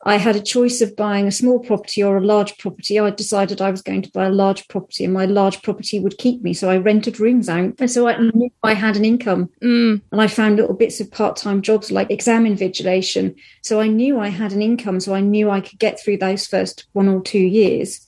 I 0.05 0.17
had 0.17 0.35
a 0.35 0.41
choice 0.41 0.81
of 0.81 0.95
buying 0.95 1.27
a 1.27 1.31
small 1.31 1.59
property 1.59 2.03
or 2.03 2.17
a 2.17 2.25
large 2.25 2.57
property. 2.57 2.99
I 2.99 3.09
decided 3.09 3.61
I 3.61 3.71
was 3.71 3.81
going 3.81 4.01
to 4.01 4.11
buy 4.11 4.25
a 4.25 4.31
large 4.31 4.67
property 4.67 5.05
and 5.05 5.13
my 5.13 5.25
large 5.25 5.61
property 5.61 5.99
would 5.99 6.17
keep 6.17 6.41
me. 6.41 6.53
So 6.53 6.69
I 6.69 6.77
rented 6.77 7.19
rooms 7.19 7.47
out. 7.47 7.75
And 7.79 7.89
so 7.89 8.07
I 8.07 8.17
knew 8.17 8.51
I 8.63 8.73
had 8.73 8.97
an 8.97 9.05
income. 9.05 9.49
Mm. 9.61 10.01
And 10.11 10.21
I 10.21 10.27
found 10.27 10.57
little 10.57 10.75
bits 10.75 10.99
of 10.99 11.09
part 11.09 11.37
time 11.37 11.61
jobs 11.61 11.91
like 11.91 12.11
exam 12.11 12.43
invigilation. 12.43 13.35
So 13.61 13.79
I 13.79 13.87
knew 13.87 14.19
I 14.19 14.27
had 14.27 14.51
an 14.51 14.61
income. 14.61 14.99
So 14.99 15.15
I 15.15 15.21
knew 15.21 15.49
I 15.49 15.61
could 15.61 15.79
get 15.79 15.99
through 15.99 16.17
those 16.17 16.45
first 16.45 16.85
one 16.91 17.07
or 17.07 17.21
two 17.21 17.39
years. 17.39 18.05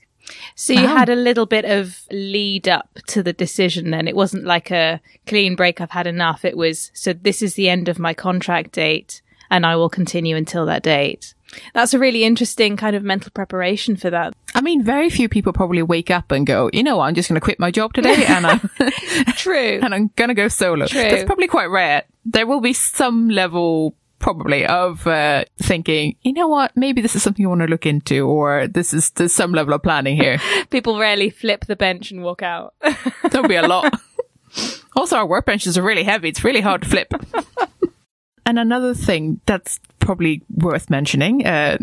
So 0.55 0.73
you 0.73 0.87
had 0.87 1.07
a 1.07 1.15
little 1.15 1.45
bit 1.45 1.65
of 1.65 2.01
lead 2.11 2.67
up 2.67 2.97
to 3.07 3.21
the 3.21 3.31
decision 3.31 3.91
then. 3.91 4.07
It 4.07 4.15
wasn't 4.15 4.43
like 4.43 4.71
a 4.71 4.99
clean 5.27 5.55
break, 5.55 5.79
I've 5.79 5.91
had 5.91 6.07
enough. 6.07 6.43
It 6.43 6.57
was, 6.57 6.89
so 6.95 7.13
this 7.13 7.43
is 7.43 7.53
the 7.53 7.69
end 7.69 7.89
of 7.89 7.99
my 7.99 8.15
contract 8.15 8.71
date 8.71 9.21
and 9.51 9.67
I 9.67 9.75
will 9.75 9.89
continue 9.89 10.35
until 10.35 10.65
that 10.65 10.81
date. 10.81 11.34
That's 11.73 11.93
a 11.93 11.99
really 11.99 12.23
interesting 12.23 12.77
kind 12.77 12.95
of 12.95 13.03
mental 13.03 13.31
preparation 13.31 13.95
for 13.95 14.09
that. 14.09 14.33
I 14.53 14.61
mean, 14.61 14.83
very 14.83 15.09
few 15.09 15.29
people 15.29 15.53
probably 15.53 15.81
wake 15.83 16.11
up 16.11 16.31
and 16.31 16.45
go, 16.45 16.69
you 16.73 16.83
know 16.83 16.97
what, 16.97 17.05
I'm 17.05 17.15
just 17.15 17.29
going 17.29 17.39
to 17.39 17.43
quit 17.43 17.59
my 17.59 17.71
job 17.71 17.93
today 17.93 18.25
and 18.27 18.45
I'm 18.45 18.59
true, 19.35 19.79
and 19.83 19.93
I'm 19.93 20.11
going 20.15 20.29
to 20.29 20.33
go 20.33 20.47
solo. 20.47 20.87
True. 20.87 21.01
That's 21.01 21.23
probably 21.23 21.47
quite 21.47 21.67
rare. 21.67 22.03
There 22.25 22.47
will 22.47 22.61
be 22.61 22.73
some 22.73 23.29
level 23.29 23.95
probably 24.19 24.65
of 24.65 25.05
uh, 25.05 25.45
thinking, 25.59 26.15
you 26.23 26.33
know 26.33 26.47
what, 26.47 26.71
maybe 26.75 27.01
this 27.01 27.15
is 27.15 27.21
something 27.21 27.41
you 27.41 27.49
want 27.49 27.61
to 27.61 27.67
look 27.67 27.85
into, 27.85 28.27
or 28.27 28.67
this 28.67 28.93
is 28.93 29.11
there's 29.11 29.33
some 29.33 29.51
level 29.51 29.73
of 29.73 29.83
planning 29.83 30.15
here. 30.15 30.39
People 30.69 30.97
rarely 30.97 31.29
flip 31.29 31.65
the 31.65 31.75
bench 31.75 32.11
and 32.11 32.23
walk 32.23 32.41
out. 32.41 32.73
There'll 33.29 33.47
be 33.47 33.55
a 33.55 33.67
lot. 33.67 33.93
also, 34.95 35.17
our 35.17 35.27
workbenches 35.27 35.77
are 35.77 35.83
really 35.83 36.03
heavy. 36.03 36.29
It's 36.29 36.43
really 36.43 36.61
hard 36.61 36.81
to 36.83 36.89
flip. 36.89 37.13
And 38.45 38.59
another 38.59 38.93
thing 38.93 39.41
that's 39.47 39.79
probably 40.05 40.43
worth 40.53 40.89
mentioning, 40.89 41.45
uh, 41.45 41.77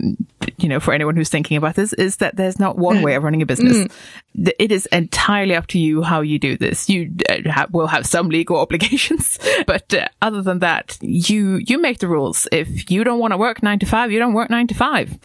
you 0.58 0.68
know, 0.68 0.80
for 0.80 0.94
anyone 0.94 1.16
who's 1.16 1.28
thinking 1.28 1.56
about 1.56 1.74
this, 1.74 1.92
is 1.94 2.16
that 2.16 2.36
there's 2.36 2.58
not 2.58 2.78
one 2.78 3.02
way 3.02 3.14
of 3.14 3.22
running 3.24 3.42
a 3.42 3.46
business. 3.46 3.76
Mm. 3.76 4.50
It 4.58 4.72
is 4.72 4.86
entirely 4.86 5.54
up 5.54 5.66
to 5.68 5.78
you 5.78 6.02
how 6.02 6.20
you 6.20 6.38
do 6.38 6.56
this. 6.56 6.88
You 6.88 7.12
uh, 7.28 7.66
will 7.70 7.88
have 7.88 8.06
some 8.06 8.28
legal 8.28 8.58
obligations, 8.64 9.38
but 9.66 9.92
uh, 9.92 10.08
other 10.22 10.40
than 10.40 10.60
that, 10.60 10.96
you 11.02 11.56
you 11.66 11.78
make 11.78 11.98
the 11.98 12.08
rules. 12.08 12.46
If 12.52 12.90
you 12.90 13.04
don't 13.04 13.18
want 13.18 13.32
to 13.32 13.36
work 13.36 13.62
nine 13.62 13.80
to 13.80 13.86
five, 13.86 14.12
you 14.12 14.18
don't 14.18 14.34
work 14.34 14.50
nine 14.50 14.68
to 14.68 14.74
five. 14.74 15.18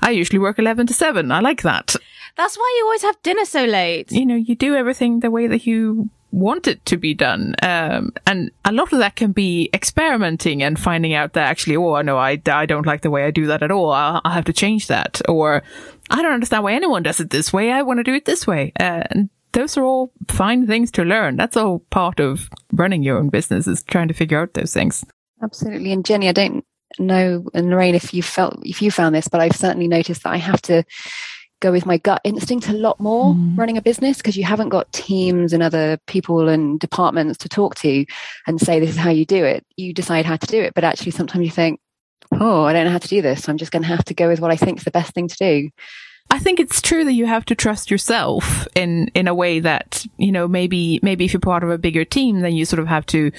I 0.00 0.10
usually 0.10 0.38
work 0.38 0.58
eleven 0.58 0.86
to 0.86 0.94
seven. 0.94 1.32
I 1.32 1.40
like 1.40 1.62
that. 1.62 1.96
That's 2.36 2.56
why 2.56 2.74
you 2.78 2.84
always 2.84 3.02
have 3.02 3.20
dinner 3.22 3.44
so 3.44 3.64
late. 3.64 4.12
You 4.12 4.26
know, 4.26 4.36
you 4.36 4.54
do 4.54 4.74
everything 4.74 5.20
the 5.20 5.30
way 5.30 5.46
that 5.46 5.66
you 5.66 6.10
want 6.30 6.66
it 6.66 6.84
to 6.86 6.96
be 6.96 7.14
done. 7.14 7.54
Um, 7.62 8.12
and 8.26 8.50
a 8.64 8.72
lot 8.72 8.92
of 8.92 8.98
that 8.98 9.16
can 9.16 9.32
be 9.32 9.70
experimenting 9.72 10.62
and 10.62 10.78
finding 10.78 11.14
out 11.14 11.32
that 11.32 11.48
actually, 11.48 11.76
oh, 11.76 12.00
no, 12.02 12.18
I, 12.18 12.40
I 12.46 12.66
don't 12.66 12.86
like 12.86 13.02
the 13.02 13.10
way 13.10 13.24
I 13.24 13.30
do 13.30 13.46
that 13.46 13.62
at 13.62 13.70
all. 13.70 13.90
I'll, 13.90 14.20
I'll 14.24 14.32
have 14.32 14.44
to 14.46 14.52
change 14.52 14.88
that. 14.88 15.20
Or 15.28 15.62
I 16.10 16.22
don't 16.22 16.34
understand 16.34 16.64
why 16.64 16.74
anyone 16.74 17.02
does 17.02 17.20
it 17.20 17.30
this 17.30 17.52
way. 17.52 17.72
I 17.72 17.82
want 17.82 17.98
to 17.98 18.04
do 18.04 18.14
it 18.14 18.24
this 18.24 18.46
way. 18.46 18.72
Uh, 18.78 19.04
and 19.10 19.30
those 19.52 19.76
are 19.76 19.84
all 19.84 20.12
fine 20.28 20.66
things 20.66 20.90
to 20.92 21.04
learn. 21.04 21.36
That's 21.36 21.56
all 21.56 21.78
part 21.90 22.20
of 22.20 22.50
running 22.72 23.02
your 23.02 23.18
own 23.18 23.30
business 23.30 23.66
is 23.66 23.82
trying 23.82 24.08
to 24.08 24.14
figure 24.14 24.40
out 24.40 24.54
those 24.54 24.74
things. 24.74 25.04
Absolutely. 25.42 25.92
And 25.92 26.04
Jenny, 26.04 26.28
I 26.28 26.32
don't 26.32 26.64
know, 26.98 27.46
and 27.54 27.70
Lorraine, 27.70 27.94
if 27.94 28.12
you 28.12 28.22
felt, 28.22 28.58
if 28.62 28.82
you 28.82 28.90
found 28.90 29.14
this, 29.14 29.28
but 29.28 29.40
I've 29.40 29.56
certainly 29.56 29.88
noticed 29.88 30.22
that 30.24 30.32
I 30.32 30.36
have 30.36 30.62
to 30.62 30.84
go 31.60 31.72
with 31.72 31.86
my 31.86 31.96
gut 31.98 32.20
instinct 32.24 32.68
a 32.68 32.72
lot 32.72 33.00
more 33.00 33.34
mm. 33.34 33.56
running 33.56 33.76
a 33.76 33.82
business 33.82 34.18
because 34.18 34.36
you 34.36 34.44
haven't 34.44 34.68
got 34.68 34.92
teams 34.92 35.52
and 35.52 35.62
other 35.62 35.98
people 36.06 36.48
and 36.48 36.78
departments 36.78 37.38
to 37.38 37.48
talk 37.48 37.74
to 37.76 38.04
and 38.46 38.60
say 38.60 38.78
this 38.78 38.90
is 38.90 38.96
how 38.96 39.10
you 39.10 39.24
do 39.24 39.44
it. 39.44 39.64
You 39.76 39.92
decide 39.92 40.26
how 40.26 40.36
to 40.36 40.46
do 40.46 40.60
it 40.60 40.74
but 40.74 40.84
actually 40.84 41.12
sometimes 41.12 41.44
you 41.44 41.50
think 41.50 41.80
oh 42.32 42.64
i 42.64 42.72
don't 42.72 42.84
know 42.84 42.90
how 42.90 42.98
to 42.98 43.08
do 43.08 43.22
this. 43.22 43.48
I'm 43.48 43.58
just 43.58 43.72
going 43.72 43.82
to 43.82 43.88
have 43.88 44.04
to 44.06 44.14
go 44.14 44.28
with 44.28 44.40
what 44.40 44.50
i 44.50 44.56
think 44.56 44.78
is 44.78 44.84
the 44.84 44.90
best 44.90 45.12
thing 45.14 45.28
to 45.28 45.36
do. 45.36 45.70
I 46.30 46.38
think 46.38 46.58
it's 46.58 46.82
true 46.82 47.04
that 47.04 47.12
you 47.12 47.26
have 47.26 47.44
to 47.46 47.54
trust 47.54 47.90
yourself 47.90 48.66
in 48.74 49.08
in 49.14 49.28
a 49.28 49.34
way 49.34 49.60
that 49.60 50.04
you 50.18 50.32
know 50.32 50.48
maybe 50.48 50.98
maybe 51.02 51.24
if 51.24 51.32
you're 51.32 51.40
part 51.40 51.62
of 51.62 51.70
a 51.70 51.78
bigger 51.78 52.04
team, 52.04 52.40
then 52.40 52.54
you 52.54 52.64
sort 52.64 52.80
of 52.80 52.88
have 52.88 53.06
to 53.06 53.30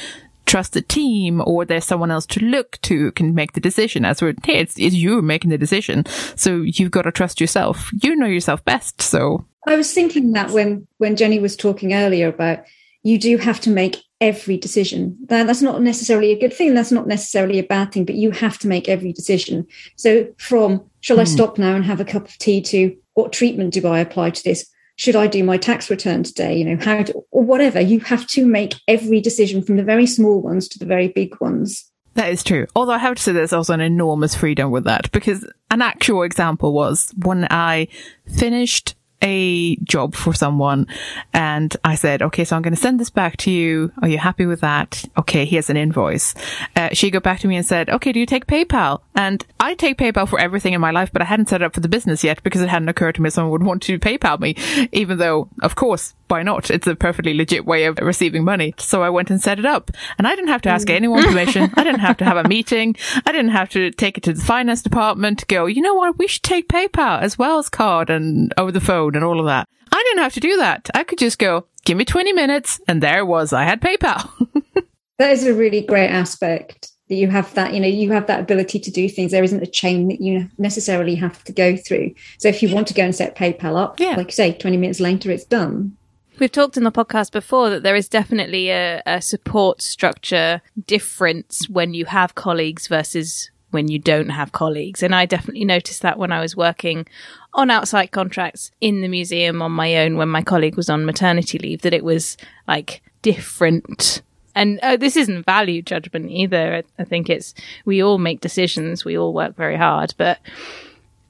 trust 0.48 0.74
the 0.74 0.82
team 0.82 1.42
or 1.46 1.66
there's 1.66 1.86
someone 1.86 2.10
else 2.10 2.26
to 2.26 2.40
look 2.40 2.80
to 2.82 2.98
who 2.98 3.12
can 3.12 3.36
make 3.36 3.54
the 3.54 3.60
decision. 3.60 4.06
As 4.06 4.22
we're, 4.22 4.34
hey, 4.44 4.60
it's, 4.60 4.80
it's 4.80 4.96
you 4.96 5.22
making 5.22 5.52
the 5.52 5.58
decision. 5.58 6.06
So 6.36 6.62
you've 6.62 6.92
got 6.92 7.04
to 7.04 7.12
trust 7.12 7.40
yourself. 7.40 7.92
You 8.02 8.16
know 8.16 8.26
yourself 8.26 8.64
best. 8.66 9.02
So 9.02 9.46
I 9.68 9.76
was 9.76 9.94
thinking 9.94 10.32
that 10.32 10.52
when, 10.52 10.88
when 10.98 11.16
Jenny 11.16 11.40
was 11.40 11.56
talking 11.56 11.94
earlier 11.94 12.28
about 12.28 12.60
you 13.04 13.18
do 13.18 13.38
have 13.38 13.60
to 13.62 13.70
make 13.70 14.04
every 14.20 14.58
decision. 14.58 15.18
That, 15.28 15.48
that's 15.48 15.62
not 15.62 15.82
necessarily 15.82 16.32
a 16.32 16.40
good 16.40 16.54
thing. 16.54 16.74
That's 16.74 16.92
not 16.92 17.08
necessarily 17.08 17.60
a 17.60 17.64
bad 17.64 17.92
thing, 17.92 18.06
but 18.06 18.16
you 18.16 18.32
have 18.32 18.58
to 18.60 18.68
make 18.68 18.90
every 18.90 19.14
decision. 19.14 19.68
So 19.96 20.28
from 20.38 20.84
shall 21.02 21.18
mm. 21.18 21.22
I 21.22 21.24
hmm. 21.24 21.30
stop 21.30 21.58
now 21.58 21.76
and 21.76 21.86
have 21.86 22.02
a 22.02 22.06
cup 22.06 22.28
of 22.28 22.38
tea 22.38 22.62
to 22.64 22.96
what 23.14 23.32
treatment 23.32 23.74
do 23.74 23.88
I 23.88 24.00
apply 24.00 24.32
to 24.32 24.44
this? 24.44 24.70
Should 24.98 25.16
I 25.16 25.28
do 25.28 25.44
my 25.44 25.58
tax 25.58 25.90
return 25.90 26.24
today? 26.24 26.58
You 26.58 26.66
know, 26.66 26.84
how 26.84 27.04
to, 27.04 27.14
or 27.32 27.44
whatever. 27.44 27.80
You 27.80 28.00
have 28.02 28.28
to 28.28 28.46
make 28.46 28.76
every 28.88 29.22
decision 29.22 29.62
from 29.62 29.78
the 29.78 29.84
very 29.84 30.06
small 30.06 30.42
ones 30.42 30.68
to 30.70 30.80
the 30.80 30.86
very 30.86 31.08
big 31.08 31.40
ones. 31.40 31.90
That 32.16 32.32
is 32.32 32.44
true. 32.44 32.66
Although 32.76 32.94
I 32.94 32.98
have 32.98 33.16
to 33.16 33.22
say 33.22 33.32
there's 33.32 33.54
also 33.54 33.74
an 33.74 33.80
enormous 33.80 34.34
freedom 34.34 34.72
with 34.72 34.86
that 34.86 35.12
because 35.12 35.48
an 35.70 35.84
actual 35.84 36.24
example 36.24 36.74
was 36.74 37.14
when 37.24 37.48
I 37.52 37.88
finished 38.36 38.96
a 39.22 39.76
job 39.78 40.16
for 40.16 40.34
someone 40.34 40.88
and 41.34 41.76
I 41.84 41.96
said, 41.96 42.22
okay, 42.22 42.46
so 42.46 42.56
I'm 42.56 42.62
going 42.62 42.76
to 42.76 42.80
send 42.80 43.00
this 43.00 43.10
back 43.10 43.38
to 43.38 43.52
you. 43.52 43.92
Are 44.02 44.08
you 44.08 44.18
happy 44.18 44.46
with 44.46 44.62
that? 44.62 45.04
Okay, 45.18 45.46
here's 45.46 45.70
an 45.70 45.78
invoice. 45.78 46.36
Uh, 46.76 46.90
she 46.94 47.10
got 47.10 47.24
back 47.24 47.40
to 47.40 47.48
me 47.48 47.56
and 47.56 47.66
said, 47.66 47.90
okay, 47.90 48.12
do 48.12 48.20
you 48.20 48.26
take 48.26 48.46
PayPal? 48.46 49.02
And 49.16 49.46
I 49.60 49.74
take 49.74 49.98
PayPal 49.98 50.28
for 50.28 50.40
everything 50.40 50.74
in 50.74 50.82
my 50.82 50.92
life, 50.92 51.12
but 51.12 51.22
I 51.22 51.26
hadn't 51.26 51.50
set 51.50 51.62
it 51.62 51.66
up 51.66 51.74
for 51.74 51.80
the 51.80 51.90
business 51.90 52.24
yet 52.24 52.44
because 52.44 52.62
it 52.62 52.70
hadn't 52.70 52.90
occurred 52.90 53.16
to 53.16 53.22
me 53.22 53.30
someone 53.30 53.52
would 53.52 53.64
want 53.64 53.82
to 53.84 54.00
PayPal 54.00 54.40
me, 54.40 54.56
even 54.92 55.18
though, 55.18 55.50
of 55.62 55.76
course, 55.76 56.14
why 56.28 56.44
not? 56.44 56.70
It's 56.70 56.88
a 56.88 56.96
perfectly 56.96 57.34
legit 57.34 57.66
way 57.66 57.86
of 57.86 57.98
receiving 58.00 58.44
money. 58.44 58.74
So 58.78 59.04
I 59.04 59.10
went 59.10 59.30
and 59.30 59.42
set 59.42 59.60
it 59.60 59.66
up 59.66 59.92
and 60.18 60.28
I 60.28 60.36
didn't 60.36 60.50
have 60.50 60.62
to 60.64 60.70
ask 60.70 60.88
mm. 60.88 60.94
anyone 60.94 61.24
permission. 61.28 61.72
I 61.76 61.84
didn't 61.84 62.02
have 62.02 62.18
to 62.18 62.26
have 62.26 62.38
a 62.38 62.48
meeting. 62.48 62.96
I 63.26 63.32
didn't 63.32 63.52
have 63.52 63.70
to 63.70 63.92
take 63.92 64.18
it 64.18 64.24
to 64.26 64.34
the 64.34 64.44
finance 64.44 64.82
department 64.82 65.40
to 65.40 65.46
go, 65.46 65.66
you 65.66 65.82
know 65.82 65.96
what? 65.96 66.18
We 66.18 66.28
should 66.28 66.44
take 66.44 66.70
PayPal 66.70 67.22
as 67.22 67.38
well 67.38 67.60
as 67.60 67.70
card 67.70 68.10
and 68.10 68.54
over 68.58 68.72
the 68.72 68.82
phone 68.82 69.16
and 69.16 69.24
all 69.24 69.40
of 69.40 69.46
that. 69.46 69.68
I 69.92 70.04
didn't 70.04 70.24
have 70.24 70.34
to 70.34 70.40
do 70.40 70.58
that. 70.58 70.90
I 70.94 71.04
could 71.04 71.18
just 71.18 71.40
go, 71.40 71.66
give 71.86 71.98
me 71.98 72.06
20 72.06 72.34
minutes. 72.34 72.80
And 72.88 73.02
there 73.02 73.20
it 73.20 73.26
was. 73.26 73.54
I 73.54 73.64
had 73.64 73.82
PayPal. 73.82 74.30
that 75.18 75.32
is 75.32 75.46
a 75.46 75.54
really 75.54 75.82
great 75.82 76.10
aspect 76.10 76.92
that 77.10 77.16
you 77.16 77.30
have 77.30 77.54
that 77.54 77.74
you 77.74 77.80
know 77.80 77.88
you 77.88 78.12
have 78.12 78.28
that 78.28 78.40
ability 78.40 78.80
to 78.80 78.92
do 78.92 79.08
things 79.08 79.32
there 79.32 79.44
isn't 79.44 79.64
a 79.64 79.68
chain 79.68 80.08
that 80.10 80.22
you 80.22 80.50
necessarily 80.58 81.16
have 81.16 81.44
to 81.44 81.54
go 81.54 81.78
through 81.78 82.14
so 82.38 82.48
if 82.48 82.62
you 82.62 82.74
want 82.74 82.88
to 82.88 82.94
go 82.94 83.04
and 83.04 83.16
set 83.16 83.36
paypal 83.36 83.78
up 83.78 84.00
yeah. 84.00 84.16
like 84.16 84.28
you 84.28 84.34
say 84.34 84.54
20 84.54 84.78
minutes 84.78 85.00
later 85.00 85.32
it's 85.32 85.46
done 85.46 85.96
We've 86.40 86.52
talked 86.52 86.78
in 86.78 86.84
the 86.84 86.92
podcast 86.92 87.32
before 87.32 87.72
that 87.72 87.82
there 87.82 87.96
is 87.96 88.08
definitely 88.08 88.70
a, 88.70 89.02
a, 89.08 89.22
support 89.22 89.82
structure 89.82 90.62
difference 90.86 91.68
when 91.68 91.96
you 91.96 92.06
have 92.06 92.36
colleagues 92.36 92.88
versus 92.88 93.50
when 93.72 93.88
you 93.88 93.98
don't 93.98 94.30
have 94.30 94.52
colleagues. 94.52 95.02
And 95.02 95.16
I 95.16 95.26
definitely 95.26 95.66
noticed 95.66 96.04
that 96.04 96.20
when 96.20 96.32
I 96.32 96.40
was 96.40 96.56
working 96.56 97.08
on 97.56 97.72
outside 97.72 98.12
contracts 98.12 98.70
in 98.80 99.02
the 99.02 99.08
museum 99.08 99.64
on 99.64 99.72
my 99.72 99.98
own 99.98 100.16
when 100.16 100.30
my 100.30 100.44
colleague 100.44 100.78
was 100.78 100.92
on 100.92 101.08
maternity 101.08 101.58
leave, 101.58 101.82
that 101.82 101.94
it 101.94 102.04
was 102.04 102.38
like 102.68 103.02
different. 103.24 104.22
And 104.54 104.80
uh, 104.82 104.96
this 104.96 105.18
isn't 105.18 105.44
value 105.44 105.82
judgment 105.82 106.30
either. 106.30 106.76
I, 106.76 107.02
I 107.02 107.04
think 107.04 107.32
it's, 107.32 107.56
we 107.84 108.04
all 108.04 108.20
make 108.20 108.42
decisions, 108.42 109.04
we 109.04 109.18
all 109.18 109.34
work 109.34 109.56
very 109.56 109.76
hard, 109.76 110.14
but 110.18 110.40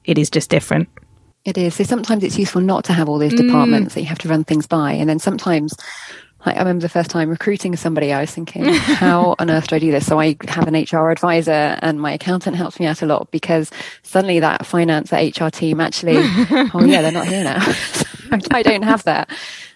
it 0.04 0.18
is 0.18 0.28
just 0.28 0.50
different. 0.50 0.90
It 1.48 1.56
is. 1.56 1.76
So 1.76 1.84
sometimes 1.84 2.22
it's 2.24 2.38
useful 2.38 2.60
not 2.60 2.84
to 2.84 2.92
have 2.92 3.08
all 3.08 3.18
those 3.18 3.32
departments 3.32 3.92
mm. 3.92 3.94
that 3.94 4.00
you 4.02 4.06
have 4.08 4.18
to 4.18 4.28
run 4.28 4.44
things 4.44 4.66
by. 4.66 4.92
And 4.92 5.08
then 5.08 5.18
sometimes, 5.18 5.74
like, 6.44 6.56
I 6.56 6.58
remember 6.58 6.82
the 6.82 6.90
first 6.90 7.08
time 7.08 7.30
recruiting 7.30 7.74
somebody, 7.74 8.12
I 8.12 8.20
was 8.20 8.30
thinking, 8.30 8.64
how 8.74 9.34
on 9.38 9.50
earth 9.50 9.68
do 9.68 9.76
I 9.76 9.78
do 9.78 9.90
this? 9.90 10.04
So 10.04 10.20
I 10.20 10.36
have 10.46 10.68
an 10.68 10.74
HR 10.74 11.08
advisor 11.08 11.78
and 11.80 12.02
my 12.02 12.12
accountant 12.12 12.56
helps 12.56 12.78
me 12.78 12.84
out 12.84 13.00
a 13.00 13.06
lot 13.06 13.30
because 13.30 13.70
suddenly 14.02 14.40
that 14.40 14.66
finance, 14.66 15.08
that 15.08 15.40
HR 15.40 15.48
team 15.48 15.80
actually, 15.80 16.16
oh 16.18 16.84
yeah, 16.84 17.00
they're 17.00 17.12
not 17.12 17.28
here 17.28 17.44
now. 17.44 17.64
I 18.50 18.62
don't 18.62 18.82
have 18.82 19.04
that. 19.04 19.30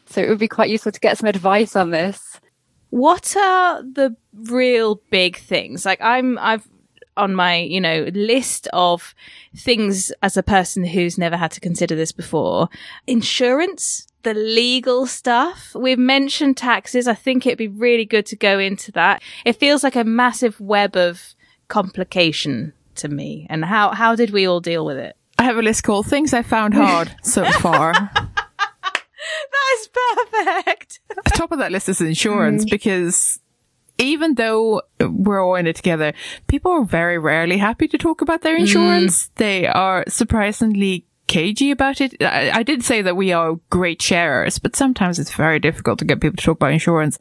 So 0.05 0.21
it 0.21 0.29
would 0.29 0.39
be 0.39 0.49
quite 0.49 0.69
useful 0.69 0.93
to 0.93 1.01
get 1.01 1.17
some 1.17 1.27
advice 1.27 1.75
on 1.75 1.89
this. 1.89 2.39
What 2.91 3.35
are 3.35 3.83
the 3.83 4.15
real 4.35 4.97
big 5.09 5.39
things? 5.39 5.87
Like 5.87 6.03
I'm, 6.03 6.37
I've 6.37 6.69
on 7.17 7.35
my, 7.35 7.57
you 7.57 7.81
know, 7.81 8.09
list 8.15 8.69
of 8.73 9.15
things 9.55 10.13
as 10.23 10.37
a 10.37 10.43
person 10.43 10.85
who's 10.85 11.19
never 11.19 11.37
had 11.37 11.51
to 11.53 11.61
consider 11.61 11.95
this 11.95 12.13
before. 12.13 12.69
Insurance, 13.07 14.07
the 14.23 14.35
legal 14.35 15.07
stuff. 15.07 15.75
We've 15.75 15.99
mentioned 15.99 16.57
taxes. 16.57 17.07
I 17.07 17.15
think 17.15 17.47
it'd 17.47 17.59
be 17.59 17.69
really 17.69 18.05
good 18.05 18.27
to 18.27 18.37
go 18.37 18.59
into 18.59 18.93
that. 18.93 19.23
It 19.45 19.57
feels 19.57 19.83
like 19.83 19.97
a 19.97 20.05
massive 20.05 20.61
web 20.61 20.97
of 20.97 21.35
complication 21.69 22.73
to 22.97 23.09
me. 23.09 23.47
And 23.51 23.65
how, 23.65 23.91
how 23.91 24.15
did 24.15 24.31
we 24.31 24.47
all 24.47 24.61
deal 24.61 24.85
with 24.85 24.97
it? 24.97 25.17
I 25.39 25.45
have 25.45 25.59
a 25.59 25.63
list 25.63 25.83
called 25.83 26.07
things 26.07 26.33
I 26.33 26.43
found 26.43 26.75
hard 26.75 27.15
so 27.23 27.45
far. 27.45 27.93
that 27.93 28.29
is 29.75 29.89
perfect. 29.89 31.01
The 31.09 31.31
top 31.35 31.53
of 31.53 31.59
that 31.59 31.73
list 31.73 31.89
is 31.89 32.01
insurance 32.01 32.65
mm. 32.65 32.71
because 32.71 33.41
even 33.99 34.35
though 34.35 34.83
we're 35.01 35.45
all 35.45 35.55
in 35.55 35.67
it 35.67 35.77
together, 35.77 36.13
people 36.47 36.73
are 36.73 36.85
very 36.85 37.19
rarely 37.19 37.59
happy 37.59 37.89
to 37.89 37.99
talk 37.99 38.21
about 38.21 38.43
their 38.43 38.57
insurance. 38.57 39.27
Mm. 39.27 39.31
They 39.37 39.67
are 39.67 40.05
surprisingly 40.09 41.07
cagey 41.27 41.71
about 41.71 42.01
it. 42.01 42.21
I, 42.21 42.51
I, 42.51 42.63
did 42.63 42.85
say 42.85 43.03
that 43.03 43.17
we 43.17 43.33
are 43.33 43.59
great 43.71 44.03
sharers, 44.03 44.59
but 44.59 44.77
sometimes 44.77 45.19
it's 45.19 45.33
very 45.33 45.59
difficult 45.59 45.99
to 46.01 46.05
get 46.05 46.21
people 46.21 46.37
to 46.37 46.45
talk 46.45 46.57
about 46.57 46.73
insurance. 46.73 47.19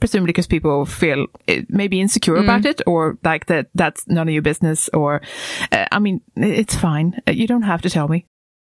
Presumably 0.00 0.32
because 0.32 0.48
people 0.48 0.84
feel 0.84 1.28
it, 1.46 1.70
maybe 1.70 2.00
insecure 2.00 2.34
mm. 2.34 2.42
about 2.42 2.66
it 2.66 2.82
or 2.84 3.16
like 3.22 3.46
that 3.46 3.68
that's 3.74 4.06
none 4.08 4.26
of 4.28 4.34
your 4.34 4.42
business 4.42 4.90
or, 4.92 5.22
uh, 5.70 5.86
I 5.90 5.98
mean, 6.00 6.20
it's 6.36 6.74
fine. 6.74 7.22
You 7.28 7.46
don't 7.46 7.62
have 7.62 7.80
to 7.82 7.90
tell 7.90 8.08
me. 8.08 8.26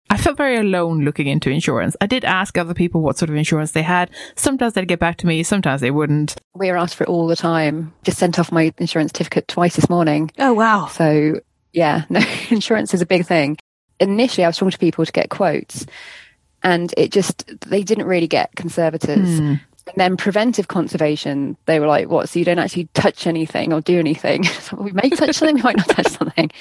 I 0.09 0.17
felt 0.17 0.37
very 0.37 0.57
alone 0.57 1.03
looking 1.03 1.27
into 1.27 1.49
insurance. 1.49 1.95
I 1.99 2.05
did 2.05 2.23
ask 2.23 2.57
other 2.57 2.73
people 2.73 3.01
what 3.01 3.17
sort 3.17 3.29
of 3.29 3.35
insurance 3.35 3.71
they 3.71 3.81
had. 3.81 4.11
Sometimes 4.35 4.73
they'd 4.73 4.87
get 4.87 4.99
back 4.99 5.17
to 5.17 5.27
me, 5.27 5.41
sometimes 5.43 5.81
they 5.81 5.91
wouldn't. 5.91 6.35
We 6.53 6.69
are 6.69 6.77
asked 6.77 6.95
for 6.95 7.03
it 7.03 7.09
all 7.09 7.27
the 7.27 7.35
time. 7.35 7.93
Just 8.03 8.19
sent 8.19 8.37
off 8.37 8.51
my 8.51 8.71
insurance 8.77 9.11
certificate 9.11 9.47
twice 9.47 9.75
this 9.75 9.89
morning. 9.89 10.31
Oh, 10.37 10.53
wow. 10.53 10.87
So, 10.87 11.41
yeah, 11.73 12.05
no, 12.09 12.21
insurance 12.49 12.93
is 12.93 13.01
a 13.01 13.05
big 13.05 13.25
thing. 13.25 13.57
Initially, 13.99 14.45
I 14.45 14.49
was 14.49 14.57
talking 14.57 14.71
to 14.71 14.77
people 14.77 15.05
to 15.05 15.11
get 15.11 15.29
quotes, 15.29 15.85
and 16.61 16.93
it 16.97 17.11
just, 17.11 17.45
they 17.61 17.81
didn't 17.81 18.05
really 18.05 18.27
get 18.27 18.55
conservators. 18.55 19.39
Hmm. 19.39 19.55
And 19.87 19.97
then 19.97 20.17
preventive 20.17 20.67
conservation, 20.67 21.57
they 21.65 21.79
were 21.79 21.87
like, 21.87 22.09
what? 22.09 22.27
So 22.29 22.39
you 22.39 22.45
don't 22.45 22.59
actually 22.59 22.89
touch 22.93 23.27
anything 23.27 23.71
or 23.71 23.81
do 23.81 23.99
anything? 23.99 24.45
we 24.77 24.91
may 24.91 25.09
touch 25.09 25.35
something, 25.35 25.55
we 25.55 25.61
might 25.61 25.77
not 25.77 25.89
touch 25.89 26.07
something. 26.07 26.51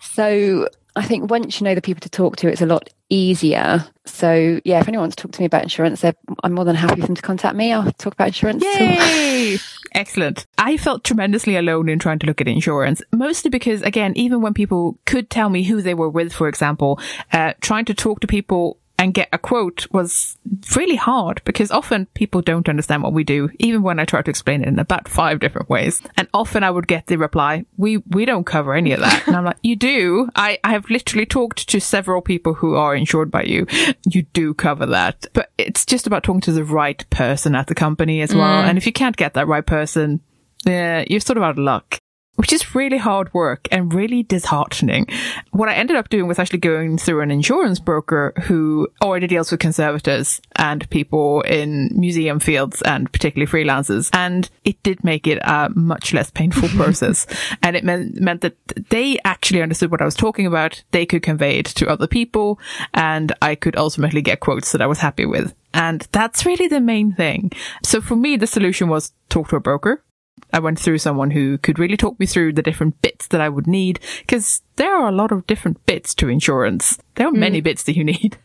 So 0.00 0.68
I 0.96 1.04
think 1.04 1.30
once 1.30 1.60
you 1.60 1.64
know 1.64 1.74
the 1.74 1.82
people 1.82 2.00
to 2.00 2.08
talk 2.08 2.36
to, 2.36 2.48
it's 2.48 2.62
a 2.62 2.66
lot 2.66 2.88
easier. 3.10 3.84
So 4.04 4.60
yeah, 4.64 4.80
if 4.80 4.88
anyone 4.88 5.04
wants 5.04 5.16
to 5.16 5.22
talk 5.22 5.32
to 5.32 5.40
me 5.40 5.46
about 5.46 5.62
insurance, 5.62 6.04
I'm 6.04 6.52
more 6.52 6.64
than 6.64 6.76
happy 6.76 7.00
for 7.00 7.06
them 7.06 7.16
to 7.16 7.22
contact 7.22 7.56
me. 7.56 7.72
I'll 7.72 7.90
talk 7.92 8.14
about 8.14 8.28
insurance. 8.28 8.62
Yay! 8.62 9.58
Excellent. 9.94 10.46
I 10.58 10.76
felt 10.76 11.04
tremendously 11.04 11.56
alone 11.56 11.88
in 11.88 11.98
trying 11.98 12.18
to 12.20 12.26
look 12.26 12.40
at 12.40 12.48
insurance, 12.48 13.02
mostly 13.12 13.50
because 13.50 13.82
again, 13.82 14.12
even 14.16 14.40
when 14.40 14.54
people 14.54 14.98
could 15.04 15.30
tell 15.30 15.50
me 15.50 15.64
who 15.64 15.82
they 15.82 15.94
were 15.94 16.08
with, 16.08 16.32
for 16.32 16.48
example, 16.48 17.00
uh, 17.32 17.54
trying 17.60 17.84
to 17.86 17.94
talk 17.94 18.20
to 18.20 18.26
people 18.26 18.78
and 18.98 19.12
get 19.12 19.28
a 19.32 19.38
quote 19.38 19.86
was 19.90 20.38
really 20.76 20.96
hard 20.96 21.42
because 21.44 21.70
often 21.70 22.06
people 22.14 22.40
don't 22.40 22.68
understand 22.68 23.02
what 23.02 23.12
we 23.12 23.24
do, 23.24 23.50
even 23.58 23.82
when 23.82 23.98
I 23.98 24.04
try 24.04 24.22
to 24.22 24.30
explain 24.30 24.62
it 24.62 24.68
in 24.68 24.78
about 24.78 25.08
five 25.08 25.40
different 25.40 25.68
ways. 25.68 26.00
And 26.16 26.28
often 26.32 26.62
I 26.62 26.70
would 26.70 26.86
get 26.86 27.06
the 27.06 27.16
reply, 27.16 27.64
we, 27.76 27.98
we 28.08 28.24
don't 28.24 28.44
cover 28.44 28.74
any 28.74 28.92
of 28.92 29.00
that. 29.00 29.26
and 29.26 29.36
I'm 29.36 29.44
like, 29.44 29.58
you 29.62 29.76
do? 29.76 30.28
I, 30.36 30.58
I 30.62 30.72
have 30.72 30.88
literally 30.90 31.26
talked 31.26 31.68
to 31.68 31.80
several 31.80 32.22
people 32.22 32.54
who 32.54 32.76
are 32.76 32.94
insured 32.94 33.30
by 33.30 33.42
you. 33.42 33.66
You 34.06 34.22
do 34.22 34.54
cover 34.54 34.86
that. 34.86 35.26
But 35.32 35.50
it's 35.58 35.84
just 35.84 36.06
about 36.06 36.22
talking 36.22 36.40
to 36.42 36.52
the 36.52 36.64
right 36.64 37.04
person 37.10 37.54
at 37.54 37.66
the 37.66 37.74
company 37.74 38.20
as 38.22 38.34
well. 38.34 38.62
Mm. 38.62 38.68
And 38.68 38.78
if 38.78 38.86
you 38.86 38.92
can't 38.92 39.16
get 39.16 39.34
that 39.34 39.48
right 39.48 39.66
person, 39.66 40.20
yeah, 40.64 41.04
you're 41.08 41.20
sort 41.20 41.36
of 41.36 41.42
out 41.42 41.50
of 41.52 41.58
luck. 41.58 41.98
Which 42.36 42.52
is 42.52 42.74
really 42.74 42.98
hard 42.98 43.32
work 43.32 43.68
and 43.70 43.94
really 43.94 44.22
disheartening. 44.22 45.06
What 45.50 45.68
I 45.68 45.74
ended 45.74 45.96
up 45.96 46.08
doing 46.08 46.26
was 46.26 46.38
actually 46.38 46.58
going 46.58 46.98
through 46.98 47.20
an 47.20 47.30
insurance 47.30 47.78
broker 47.78 48.32
who 48.44 48.88
already 49.02 49.26
deals 49.26 49.50
with 49.50 49.60
conservators 49.60 50.40
and 50.56 50.88
people 50.90 51.42
in 51.42 51.90
museum 51.92 52.40
fields 52.40 52.82
and 52.82 53.10
particularly 53.12 53.50
freelancers. 53.50 54.10
And 54.12 54.50
it 54.64 54.82
did 54.82 55.04
make 55.04 55.26
it 55.26 55.38
a 55.42 55.70
much 55.74 56.12
less 56.12 56.30
painful 56.30 56.68
process. 56.76 57.26
and 57.62 57.76
it 57.76 57.84
meant, 57.84 58.20
meant 58.20 58.40
that 58.42 58.56
they 58.90 59.18
actually 59.24 59.62
understood 59.62 59.90
what 59.90 60.02
I 60.02 60.06
was 60.06 60.14
talking 60.14 60.46
about. 60.46 60.82
They 60.90 61.06
could 61.06 61.22
convey 61.22 61.58
it 61.58 61.66
to 61.66 61.88
other 61.88 62.06
people 62.06 62.58
and 62.92 63.32
I 63.40 63.54
could 63.54 63.76
ultimately 63.76 64.22
get 64.22 64.40
quotes 64.40 64.72
that 64.72 64.82
I 64.82 64.86
was 64.86 64.98
happy 64.98 65.26
with. 65.26 65.54
And 65.72 66.06
that's 66.12 66.46
really 66.46 66.68
the 66.68 66.80
main 66.80 67.14
thing. 67.14 67.50
So 67.82 68.00
for 68.00 68.14
me, 68.14 68.36
the 68.36 68.46
solution 68.46 68.88
was 68.88 69.12
talk 69.28 69.48
to 69.48 69.56
a 69.56 69.60
broker 69.60 70.03
I 70.52 70.60
went 70.60 70.78
through 70.78 70.98
someone 70.98 71.32
who 71.32 71.58
could 71.58 71.78
really 71.78 71.96
talk 71.96 72.18
me 72.20 72.26
through 72.26 72.52
the 72.52 72.62
different 72.62 73.00
bits 73.02 73.26
that 73.28 73.40
I 73.40 73.48
would 73.48 73.66
need 73.66 73.98
because 74.20 74.62
there 74.76 74.94
are 74.94 75.08
a 75.08 75.12
lot 75.12 75.32
of 75.32 75.46
different 75.46 75.84
bits 75.86 76.14
to 76.16 76.28
insurance. 76.28 76.98
There 77.16 77.26
are 77.26 77.32
mm. 77.32 77.38
many 77.38 77.60
bits 77.60 77.82
that 77.84 77.96
you 77.96 78.04
need. 78.04 78.38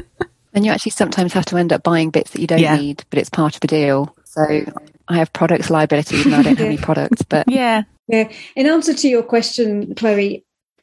and 0.52 0.66
you 0.66 0.72
actually 0.72 0.90
sometimes 0.90 1.32
have 1.34 1.46
to 1.46 1.56
end 1.56 1.72
up 1.72 1.82
buying 1.84 2.10
bits 2.10 2.32
that 2.32 2.40
you 2.40 2.48
don't 2.48 2.58
yeah. 2.58 2.76
need, 2.76 3.04
but 3.10 3.18
it's 3.20 3.30
part 3.30 3.54
of 3.54 3.60
the 3.60 3.68
deal. 3.68 4.16
So 4.24 4.42
I 5.08 5.16
have 5.16 5.32
products 5.32 5.70
liability 5.70 6.16
even 6.16 6.32
though 6.32 6.38
I 6.38 6.42
don't 6.42 6.58
have 6.58 6.66
any 6.66 6.76
products, 6.78 7.22
but 7.22 7.48
yeah. 7.48 7.84
Yeah. 8.08 8.32
In 8.56 8.66
answer 8.66 8.94
to 8.94 9.08
your 9.08 9.22
question, 9.22 9.94
Kloe, 9.94 10.38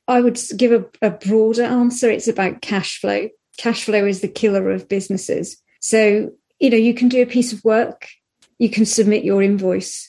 I 0.07 0.21
would 0.21 0.39
give 0.55 0.71
a, 0.71 0.85
a 1.05 1.11
broader 1.11 1.63
answer. 1.63 2.09
It's 2.09 2.27
about 2.27 2.61
cash 2.61 2.99
flow. 2.99 3.27
Cash 3.57 3.83
flow 3.83 4.05
is 4.05 4.21
the 4.21 4.29
killer 4.29 4.71
of 4.71 4.87
businesses. 4.87 5.61
So, 5.81 6.31
you 6.59 6.69
know, 6.69 6.77
you 6.77 6.93
can 6.93 7.09
do 7.09 7.21
a 7.21 7.25
piece 7.25 7.51
of 7.51 7.63
work, 7.65 8.07
you 8.57 8.69
can 8.69 8.85
submit 8.85 9.23
your 9.25 9.43
invoice 9.43 10.08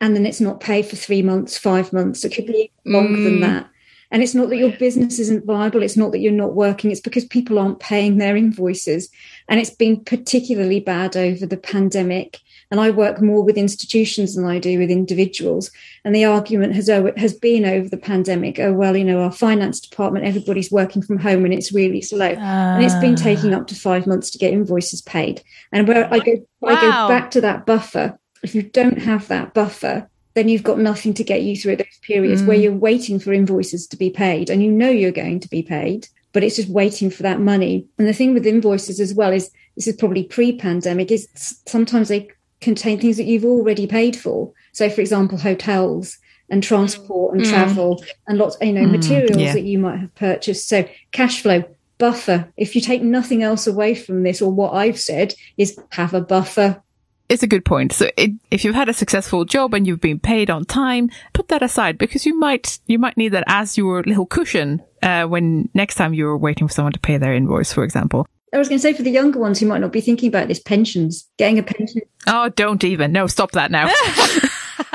and 0.00 0.14
then 0.14 0.26
it's 0.26 0.40
not 0.40 0.60
paid 0.60 0.86
for 0.86 0.96
three 0.96 1.22
months, 1.22 1.58
five 1.58 1.92
months. 1.92 2.24
It 2.24 2.34
could 2.34 2.46
be 2.46 2.70
longer 2.84 3.18
mm. 3.18 3.24
than 3.24 3.40
that. 3.40 3.68
And 4.10 4.22
it's 4.22 4.34
not 4.34 4.48
that 4.48 4.56
your 4.56 4.72
business 4.72 5.18
isn't 5.18 5.44
viable. 5.44 5.82
It's 5.82 5.96
not 5.96 6.12
that 6.12 6.20
you're 6.20 6.32
not 6.32 6.54
working. 6.54 6.90
It's 6.90 7.00
because 7.00 7.26
people 7.26 7.58
aren't 7.58 7.80
paying 7.80 8.16
their 8.16 8.36
invoices. 8.36 9.10
And 9.48 9.60
it's 9.60 9.70
been 9.70 10.02
particularly 10.02 10.80
bad 10.80 11.14
over 11.14 11.44
the 11.44 11.58
pandemic. 11.58 12.38
And 12.70 12.80
I 12.80 12.90
work 12.90 13.20
more 13.20 13.42
with 13.42 13.58
institutions 13.58 14.34
than 14.34 14.46
I 14.46 14.58
do 14.58 14.78
with 14.78 14.90
individuals. 14.90 15.70
And 16.04 16.14
the 16.14 16.24
argument 16.24 16.74
has 16.74 16.88
has 16.88 17.34
been 17.34 17.64
over 17.64 17.88
the 17.88 17.98
pandemic. 17.98 18.58
Oh 18.58 18.72
well, 18.72 18.96
you 18.96 19.04
know, 19.04 19.22
our 19.22 19.32
finance 19.32 19.80
department, 19.80 20.26
everybody's 20.26 20.70
working 20.70 21.00
from 21.00 21.18
home, 21.18 21.44
and 21.46 21.54
it's 21.54 21.72
really 21.72 22.02
slow. 22.02 22.32
Uh. 22.32 22.38
And 22.38 22.84
it's 22.84 22.94
been 22.96 23.16
taking 23.16 23.54
up 23.54 23.66
to 23.68 23.74
five 23.74 24.06
months 24.06 24.30
to 24.30 24.38
get 24.38 24.52
invoices 24.52 25.00
paid. 25.00 25.42
And 25.72 25.88
where 25.88 26.12
I 26.12 26.18
go, 26.18 26.46
wow. 26.60 26.70
I 26.70 26.80
go 26.80 26.90
back 27.08 27.30
to 27.32 27.40
that 27.42 27.64
buffer 27.64 28.18
if 28.42 28.54
you 28.54 28.62
don't 28.62 28.98
have 28.98 29.28
that 29.28 29.54
buffer, 29.54 30.08
then 30.34 30.48
you've 30.48 30.62
got 30.62 30.78
nothing 30.78 31.14
to 31.14 31.24
get 31.24 31.42
you 31.42 31.56
through 31.56 31.76
those 31.76 31.98
periods 32.02 32.42
mm. 32.42 32.46
where 32.46 32.56
you're 32.56 32.72
waiting 32.72 33.18
for 33.18 33.32
invoices 33.32 33.86
to 33.88 33.96
be 33.96 34.10
paid 34.10 34.50
and 34.50 34.62
you 34.62 34.70
know 34.70 34.88
you're 34.88 35.10
going 35.10 35.40
to 35.40 35.48
be 35.48 35.62
paid, 35.62 36.06
but 36.32 36.44
it's 36.44 36.56
just 36.56 36.68
waiting 36.68 37.10
for 37.10 37.24
that 37.24 37.40
money. 37.40 37.84
And 37.98 38.06
the 38.06 38.12
thing 38.12 38.34
with 38.34 38.46
invoices 38.46 39.00
as 39.00 39.14
well 39.14 39.32
is 39.32 39.50
this 39.74 39.88
is 39.88 39.96
probably 39.96 40.24
pre 40.24 40.56
pandemic, 40.56 41.10
is 41.10 41.28
sometimes 41.66 42.08
they 42.08 42.28
contain 42.60 43.00
things 43.00 43.16
that 43.16 43.26
you've 43.26 43.44
already 43.44 43.86
paid 43.86 44.16
for. 44.16 44.52
So, 44.72 44.88
for 44.90 45.00
example, 45.00 45.38
hotels 45.38 46.18
and 46.50 46.62
transport 46.62 47.34
and 47.34 47.44
mm. 47.44 47.50
travel 47.50 48.02
and 48.26 48.38
lots, 48.38 48.56
you 48.60 48.72
know, 48.72 48.84
mm, 48.84 48.92
materials 48.92 49.36
yeah. 49.40 49.52
that 49.52 49.64
you 49.64 49.78
might 49.78 49.98
have 49.98 50.14
purchased. 50.14 50.68
So, 50.68 50.88
cash 51.12 51.42
flow, 51.42 51.64
buffer. 51.98 52.52
If 52.56 52.74
you 52.74 52.80
take 52.80 53.02
nothing 53.02 53.42
else 53.42 53.66
away 53.66 53.94
from 53.94 54.22
this, 54.22 54.40
or 54.40 54.50
what 54.50 54.74
I've 54.74 55.00
said 55.00 55.34
is 55.56 55.78
have 55.90 56.14
a 56.14 56.20
buffer 56.20 56.82
it's 57.28 57.42
a 57.42 57.46
good 57.46 57.64
point. 57.64 57.92
So 57.92 58.10
it, 58.16 58.32
if 58.50 58.64
you've 58.64 58.74
had 58.74 58.88
a 58.88 58.94
successful 58.94 59.44
job 59.44 59.74
and 59.74 59.86
you've 59.86 60.00
been 60.00 60.18
paid 60.18 60.50
on 60.50 60.64
time, 60.64 61.10
put 61.32 61.48
that 61.48 61.62
aside 61.62 61.98
because 61.98 62.24
you 62.24 62.38
might 62.38 62.78
you 62.86 62.98
might 62.98 63.16
need 63.16 63.30
that 63.30 63.44
as 63.46 63.76
your 63.76 64.02
little 64.02 64.26
cushion 64.26 64.82
uh, 65.02 65.24
when 65.24 65.68
next 65.74 65.96
time 65.96 66.14
you're 66.14 66.36
waiting 66.36 66.66
for 66.66 66.72
someone 66.74 66.92
to 66.92 67.00
pay 67.00 67.18
their 67.18 67.34
invoice, 67.34 67.72
for 67.72 67.84
example. 67.84 68.26
I 68.52 68.56
was 68.56 68.68
going 68.68 68.78
to 68.78 68.82
say 68.82 68.94
for 68.94 69.02
the 69.02 69.10
younger 69.10 69.38
ones 69.38 69.60
who 69.60 69.66
might 69.66 69.80
not 69.82 69.92
be 69.92 70.00
thinking 70.00 70.28
about 70.28 70.48
this, 70.48 70.58
pensions, 70.58 71.28
getting 71.36 71.58
a 71.58 71.62
pension. 71.62 72.00
Oh, 72.26 72.48
don't 72.48 72.82
even. 72.82 73.12
No, 73.12 73.26
stop 73.26 73.52
that 73.52 73.70
now. 73.70 73.92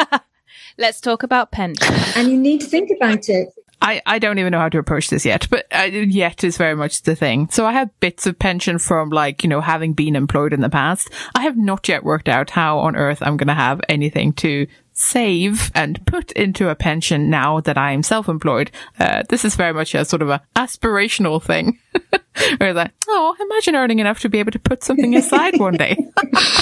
Let's 0.78 1.00
talk 1.00 1.22
about 1.22 1.52
pensions. 1.52 2.14
And 2.16 2.30
you 2.30 2.38
need 2.38 2.62
to 2.62 2.68
think 2.68 2.90
about 2.96 3.30
it. 3.30 3.50
I, 3.84 4.02
I 4.06 4.18
don't 4.18 4.40
even 4.40 4.52
know 4.52 4.60
how 4.60 4.70
to 4.70 4.78
approach 4.78 5.10
this 5.10 5.26
yet, 5.26 5.48
but 5.50 5.68
uh, 5.70 5.84
yet 5.84 6.46
is 6.46 6.56
very 6.56 6.74
much 6.74 7.02
the 7.02 7.18
thing. 7.18 7.50
So 7.52 7.66
I 7.66 7.74
have 7.74 8.00
bits 8.00 8.26
of 8.26 8.40
pension 8.40 8.80
from 8.80 9.10
like, 9.10 9.44
you 9.44 9.50
know, 9.50 9.60
having 9.60 9.92
been 9.92 10.16
employed 10.16 10.54
in 10.54 10.62
the 10.62 10.70
past. 10.70 11.10
I 11.36 11.42
have 11.42 11.58
not 11.58 11.90
yet 11.90 12.06
worked 12.06 12.30
out 12.30 12.50
how 12.50 12.80
on 12.80 12.96
earth 12.96 13.18
I'm 13.22 13.36
going 13.36 13.50
to 13.50 13.54
have 13.54 13.82
anything 13.90 14.32
to 14.34 14.68
save 14.94 15.70
and 15.76 16.06
put 16.06 16.32
into 16.32 16.70
a 16.70 16.76
pension 16.76 17.30
now 17.30 17.60
that 17.60 17.78
I 17.78 17.92
am 17.92 18.04
self-employed. 18.04 18.72
Uh, 18.98 19.24
this 19.28 19.44
is 19.44 19.58
very 19.58 19.74
much 19.74 19.94
a 19.96 20.06
sort 20.06 20.22
of 20.22 20.30
a 20.30 20.42
aspirational 20.56 21.44
thing. 21.44 21.78
Where 22.60 22.74
like, 22.74 22.94
oh, 23.10 23.36
imagine 23.42 23.76
earning 23.76 24.00
enough 24.00 24.22
to 24.22 24.30
be 24.30 24.40
able 24.40 24.54
to 24.54 24.60
put 24.60 24.84
something 24.84 25.14
aside 25.14 25.60
one 25.60 25.76
day. 25.76 25.98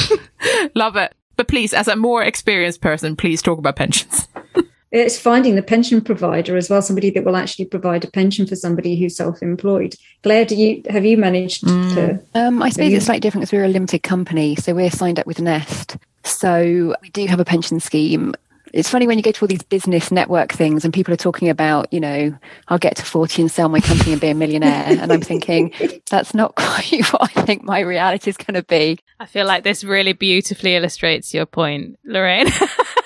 Love 0.75 0.95
it. 0.95 1.13
But 1.37 1.47
please, 1.47 1.73
as 1.73 1.87
a 1.87 1.95
more 1.95 2.23
experienced 2.23 2.81
person, 2.81 3.15
please 3.15 3.43
talk 3.43 3.59
about 3.59 3.75
pensions. 3.75 4.27
It's 4.91 5.17
finding 5.17 5.55
the 5.55 5.61
pension 5.61 6.01
provider 6.01 6.57
as 6.57 6.69
well, 6.69 6.81
somebody 6.81 7.09
that 7.11 7.23
will 7.23 7.37
actually 7.37 7.65
provide 7.65 8.03
a 8.03 8.11
pension 8.11 8.45
for 8.45 8.57
somebody 8.57 8.99
who's 8.99 9.15
self-employed. 9.15 9.95
Claire, 10.21 10.45
do 10.45 10.55
you 10.55 10.83
have 10.89 11.05
you 11.05 11.17
managed 11.17 11.63
mm. 11.63 11.93
to? 11.93 12.19
Um, 12.35 12.61
I 12.61 12.69
suppose 12.69 12.91
it's 12.91 13.05
slightly 13.05 13.21
different 13.21 13.43
because 13.43 13.53
we're 13.53 13.65
a 13.65 13.69
limited 13.69 14.03
company, 14.03 14.55
so 14.55 14.73
we're 14.73 14.91
signed 14.91 15.19
up 15.19 15.25
with 15.25 15.39
Nest. 15.39 15.97
So 16.23 16.95
we 17.01 17.09
do 17.09 17.25
have 17.27 17.39
a 17.39 17.45
pension 17.45 17.79
scheme. 17.79 18.33
It's 18.73 18.89
funny 18.89 19.05
when 19.05 19.17
you 19.17 19.23
go 19.23 19.31
to 19.31 19.43
all 19.43 19.47
these 19.47 19.63
business 19.63 20.11
network 20.11 20.53
things 20.53 20.85
and 20.85 20.93
people 20.93 21.13
are 21.13 21.17
talking 21.17 21.49
about, 21.49 21.91
you 21.91 21.99
know, 21.99 22.37
I'll 22.69 22.77
get 22.77 22.95
to 22.97 23.05
40 23.05 23.41
and 23.41 23.51
sell 23.51 23.67
my 23.67 23.81
company 23.81 24.13
and 24.13 24.21
be 24.21 24.29
a 24.29 24.33
millionaire. 24.33 24.85
and 24.87 25.11
I'm 25.11 25.21
thinking, 25.21 25.73
that's 26.09 26.33
not 26.33 26.55
quite 26.55 27.05
what 27.11 27.31
I 27.35 27.41
think 27.41 27.63
my 27.63 27.81
reality 27.81 28.29
is 28.29 28.37
going 28.37 28.53
to 28.53 28.63
be. 28.63 28.99
I 29.19 29.25
feel 29.25 29.45
like 29.45 29.63
this 29.63 29.83
really 29.83 30.13
beautifully 30.13 30.75
illustrates 30.75 31.33
your 31.33 31.45
point, 31.45 31.99
Lorraine. 32.05 32.47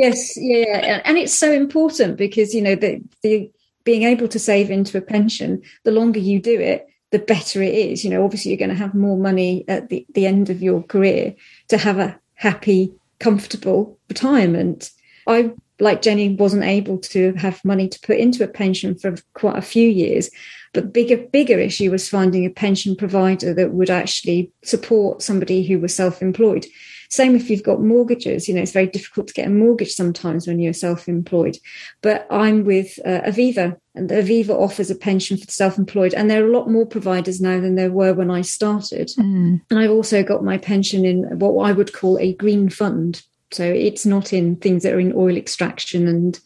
yes, 0.00 0.36
yeah, 0.36 1.02
and 1.04 1.18
it's 1.18 1.34
so 1.34 1.52
important 1.52 2.16
because 2.16 2.54
you 2.54 2.62
know 2.62 2.74
the 2.74 3.00
the 3.22 3.50
being 3.84 4.02
able 4.04 4.28
to 4.28 4.38
save 4.38 4.70
into 4.70 4.98
a 4.98 5.02
pension, 5.02 5.62
the 5.84 5.90
longer 5.90 6.20
you 6.20 6.40
do 6.40 6.60
it, 6.60 6.86
the 7.10 7.18
better 7.18 7.62
it 7.62 7.74
is. 7.74 8.04
You 8.04 8.10
know, 8.10 8.24
obviously 8.24 8.50
you're 8.50 8.58
going 8.58 8.70
to 8.70 8.76
have 8.76 8.94
more 8.94 9.16
money 9.16 9.64
at 9.68 9.88
the, 9.88 10.06
the 10.14 10.26
end 10.26 10.50
of 10.50 10.62
your 10.62 10.82
career 10.82 11.34
to 11.68 11.78
have 11.78 11.98
a 11.98 12.18
happy, 12.34 12.92
comfortable 13.18 13.98
retirement. 14.08 14.90
I 15.26 15.52
like 15.78 16.02
Jenny 16.02 16.34
wasn't 16.34 16.64
able 16.64 16.98
to 16.98 17.32
have 17.34 17.64
money 17.64 17.88
to 17.88 18.00
put 18.00 18.18
into 18.18 18.44
a 18.44 18.48
pension 18.48 18.98
for 18.98 19.14
quite 19.34 19.56
a 19.56 19.62
few 19.62 19.88
years. 19.88 20.30
But 20.72 20.92
bigger 20.92 21.16
bigger 21.16 21.58
issue 21.58 21.90
was 21.90 22.08
finding 22.08 22.44
a 22.44 22.50
pension 22.50 22.94
provider 22.94 23.52
that 23.54 23.72
would 23.72 23.90
actually 23.90 24.52
support 24.62 25.22
somebody 25.22 25.66
who 25.66 25.80
was 25.80 25.94
self-employed. 25.94 26.66
Same 27.10 27.34
if 27.34 27.50
you've 27.50 27.64
got 27.64 27.82
mortgages, 27.82 28.48
you 28.48 28.54
know, 28.54 28.62
it's 28.62 28.70
very 28.70 28.86
difficult 28.86 29.26
to 29.26 29.34
get 29.34 29.48
a 29.48 29.50
mortgage 29.50 29.92
sometimes 29.92 30.46
when 30.46 30.60
you're 30.60 30.72
self 30.72 31.08
employed. 31.08 31.58
But 32.02 32.24
I'm 32.30 32.64
with 32.64 33.00
uh, 33.04 33.22
Aviva, 33.26 33.76
and 33.96 34.08
Aviva 34.10 34.50
offers 34.50 34.92
a 34.92 34.94
pension 34.94 35.36
for 35.36 35.44
the 35.44 35.52
self 35.52 35.76
employed. 35.76 36.14
And 36.14 36.30
there 36.30 36.42
are 36.42 36.48
a 36.48 36.56
lot 36.56 36.70
more 36.70 36.86
providers 36.86 37.40
now 37.40 37.58
than 37.60 37.74
there 37.74 37.90
were 37.90 38.14
when 38.14 38.30
I 38.30 38.42
started. 38.42 39.10
Mm. 39.18 39.60
And 39.68 39.78
I've 39.78 39.90
also 39.90 40.22
got 40.22 40.44
my 40.44 40.56
pension 40.56 41.04
in 41.04 41.24
what 41.40 41.68
I 41.68 41.72
would 41.72 41.92
call 41.92 42.16
a 42.18 42.34
green 42.34 42.70
fund. 42.70 43.22
So 43.50 43.64
it's 43.64 44.06
not 44.06 44.32
in 44.32 44.54
things 44.56 44.84
that 44.84 44.94
are 44.94 45.00
in 45.00 45.12
oil 45.16 45.36
extraction 45.36 46.06
and 46.06 46.38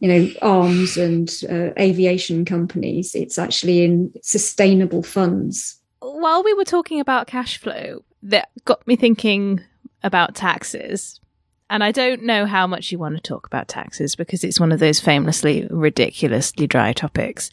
you 0.00 0.08
know 0.08 0.30
arms 0.40 0.96
and 0.96 1.30
uh, 1.48 1.70
aviation 1.80 2.44
companies 2.44 3.14
it's 3.14 3.38
actually 3.38 3.82
in 3.82 4.12
sustainable 4.22 5.02
funds 5.02 5.80
while 6.00 6.44
we 6.44 6.52
were 6.52 6.66
talking 6.66 7.00
about 7.00 7.26
cash 7.26 7.58
flow 7.58 8.04
that 8.22 8.50
got 8.66 8.86
me 8.86 8.94
thinking 8.94 9.62
about 10.02 10.34
taxes. 10.34 11.20
And 11.68 11.82
I 11.82 11.90
don't 11.90 12.22
know 12.22 12.46
how 12.46 12.66
much 12.66 12.92
you 12.92 12.98
want 12.98 13.16
to 13.16 13.20
talk 13.20 13.46
about 13.46 13.66
taxes 13.66 14.14
because 14.14 14.44
it's 14.44 14.60
one 14.60 14.70
of 14.70 14.78
those 14.78 15.00
famously 15.00 15.66
ridiculously 15.68 16.66
dry 16.68 16.92
topics. 16.92 17.50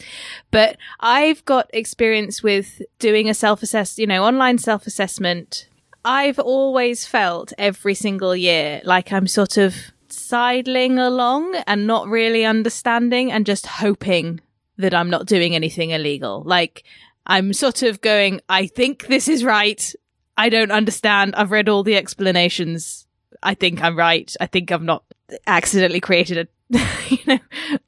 But 0.51 0.77
I've 0.99 1.43
got 1.45 1.69
experience 1.73 2.43
with 2.43 2.81
doing 2.99 3.27
a 3.27 3.33
self 3.33 3.63
assess, 3.63 3.97
you 3.97 4.05
know, 4.05 4.23
online 4.23 4.59
self 4.59 4.85
assessment. 4.85 5.67
I've 6.05 6.37
always 6.37 7.05
felt 7.05 7.53
every 7.57 7.95
single 7.95 8.35
year 8.35 8.81
like 8.83 9.11
I'm 9.11 9.25
sort 9.25 9.57
of 9.57 9.75
sidling 10.09 10.99
along 10.99 11.55
and 11.65 11.87
not 11.87 12.07
really 12.07 12.45
understanding 12.45 13.31
and 13.31 13.45
just 13.45 13.65
hoping 13.65 14.41
that 14.77 14.93
I'm 14.93 15.09
not 15.09 15.25
doing 15.25 15.55
anything 15.55 15.89
illegal. 15.89 16.43
Like 16.45 16.83
I'm 17.25 17.53
sort 17.53 17.83
of 17.83 18.01
going, 18.01 18.41
I 18.49 18.67
think 18.67 19.07
this 19.07 19.27
is 19.27 19.43
right. 19.43 19.93
I 20.37 20.49
don't 20.49 20.71
understand. 20.71 21.35
I've 21.35 21.51
read 21.51 21.69
all 21.69 21.83
the 21.83 21.95
explanations. 21.95 23.05
I 23.41 23.53
think 23.53 23.83
I'm 23.83 23.97
right. 23.97 24.33
I 24.39 24.47
think 24.47 24.71
I've 24.71 24.81
not 24.81 25.03
accidentally 25.47 25.99
created 25.99 26.37
a 26.37 26.47
you 27.09 27.17
know 27.27 27.39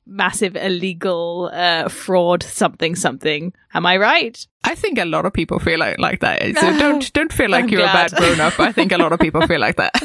massive 0.05 0.55
illegal 0.55 1.49
uh, 1.53 1.89
fraud 1.89 2.43
something 2.43 2.95
something. 2.95 3.53
Am 3.73 3.85
I 3.85 3.97
right? 3.97 4.45
I 4.63 4.75
think 4.75 4.97
a 4.99 5.05
lot 5.05 5.25
of 5.25 5.33
people 5.33 5.59
feel 5.59 5.79
like 5.79 5.97
like 5.99 6.19
that. 6.21 6.41
So 6.41 6.77
don't 6.79 7.11
don't 7.13 7.33
feel 7.33 7.49
like 7.49 7.63
I'm 7.63 7.69
you're 7.69 7.81
glad. 7.81 8.11
a 8.11 8.15
bad 8.15 8.21
grown 8.21 8.39
up. 8.39 8.59
I 8.59 8.71
think 8.71 8.91
a 8.91 8.97
lot 8.97 9.11
of 9.11 9.19
people 9.19 9.45
feel 9.47 9.59
like 9.59 9.77
that. 9.77 9.93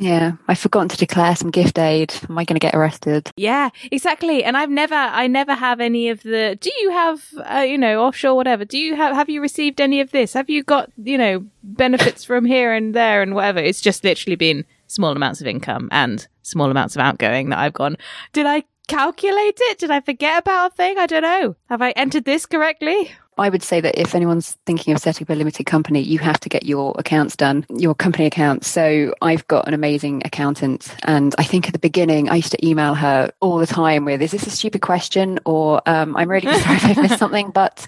Yeah, 0.00 0.32
I've 0.46 0.60
forgotten 0.60 0.88
to 0.90 0.96
declare 0.96 1.34
some 1.34 1.50
gift 1.50 1.76
aid. 1.76 2.14
Am 2.28 2.38
I 2.38 2.44
going 2.44 2.54
to 2.54 2.64
get 2.64 2.74
arrested? 2.74 3.32
Yeah, 3.36 3.70
exactly. 3.90 4.44
And 4.44 4.56
I've 4.56 4.70
never, 4.70 4.94
I 4.94 5.26
never 5.26 5.54
have 5.54 5.80
any 5.80 6.08
of 6.08 6.22
the. 6.22 6.56
Do 6.60 6.70
you 6.78 6.90
have, 6.92 7.24
uh, 7.44 7.60
you 7.60 7.76
know, 7.76 8.04
offshore 8.04 8.36
whatever? 8.36 8.64
Do 8.64 8.78
you 8.78 8.94
have? 8.94 9.16
Have 9.16 9.28
you 9.28 9.40
received 9.42 9.80
any 9.80 10.00
of 10.00 10.12
this? 10.12 10.34
Have 10.34 10.48
you 10.48 10.62
got, 10.62 10.90
you 10.96 11.18
know, 11.18 11.44
benefits 11.64 12.24
from 12.24 12.44
here 12.44 12.72
and 12.72 12.94
there 12.94 13.22
and 13.22 13.34
whatever? 13.34 13.58
It's 13.58 13.80
just 13.80 14.04
literally 14.04 14.36
been 14.36 14.64
small 14.86 15.10
amounts 15.10 15.40
of 15.40 15.48
income 15.48 15.88
and 15.90 16.28
small 16.42 16.70
amounts 16.70 16.94
of 16.94 17.02
outgoing 17.02 17.48
that 17.48 17.58
I've 17.58 17.74
gone. 17.74 17.96
Did 18.32 18.46
I 18.46 18.62
calculate 18.88 19.58
it? 19.60 19.78
Did 19.78 19.90
I 19.90 20.00
forget 20.00 20.40
about 20.40 20.72
a 20.72 20.74
thing? 20.74 20.98
I 20.98 21.06
don't 21.06 21.22
know. 21.22 21.54
Have 21.68 21.82
I 21.82 21.90
entered 21.92 22.24
this 22.24 22.46
correctly? 22.46 23.12
I 23.38 23.48
would 23.48 23.62
say 23.62 23.80
that 23.80 23.98
if 23.98 24.16
anyone's 24.16 24.58
thinking 24.66 24.92
of 24.92 25.00
setting 25.00 25.24
up 25.24 25.30
a 25.30 25.34
limited 25.34 25.64
company, 25.64 26.00
you 26.00 26.18
have 26.18 26.40
to 26.40 26.48
get 26.48 26.66
your 26.66 26.92
accounts 26.98 27.36
done, 27.36 27.64
your 27.70 27.94
company 27.94 28.26
accounts. 28.26 28.66
So 28.66 29.14
I've 29.22 29.46
got 29.46 29.68
an 29.68 29.74
amazing 29.74 30.22
accountant. 30.24 30.92
And 31.04 31.34
I 31.38 31.44
think 31.44 31.68
at 31.68 31.72
the 31.72 31.78
beginning, 31.78 32.28
I 32.28 32.36
used 32.36 32.50
to 32.50 32.66
email 32.66 32.94
her 32.94 33.30
all 33.40 33.58
the 33.58 33.66
time 33.66 34.04
with, 34.04 34.20
is 34.22 34.32
this 34.32 34.46
a 34.46 34.50
stupid 34.50 34.82
question? 34.82 35.38
Or 35.44 35.80
um, 35.86 36.16
I'm 36.16 36.28
really 36.28 36.52
sorry 36.60 36.76
if 36.76 36.84
I've 36.84 36.96
missed 36.96 37.18
something. 37.18 37.50
But 37.50 37.86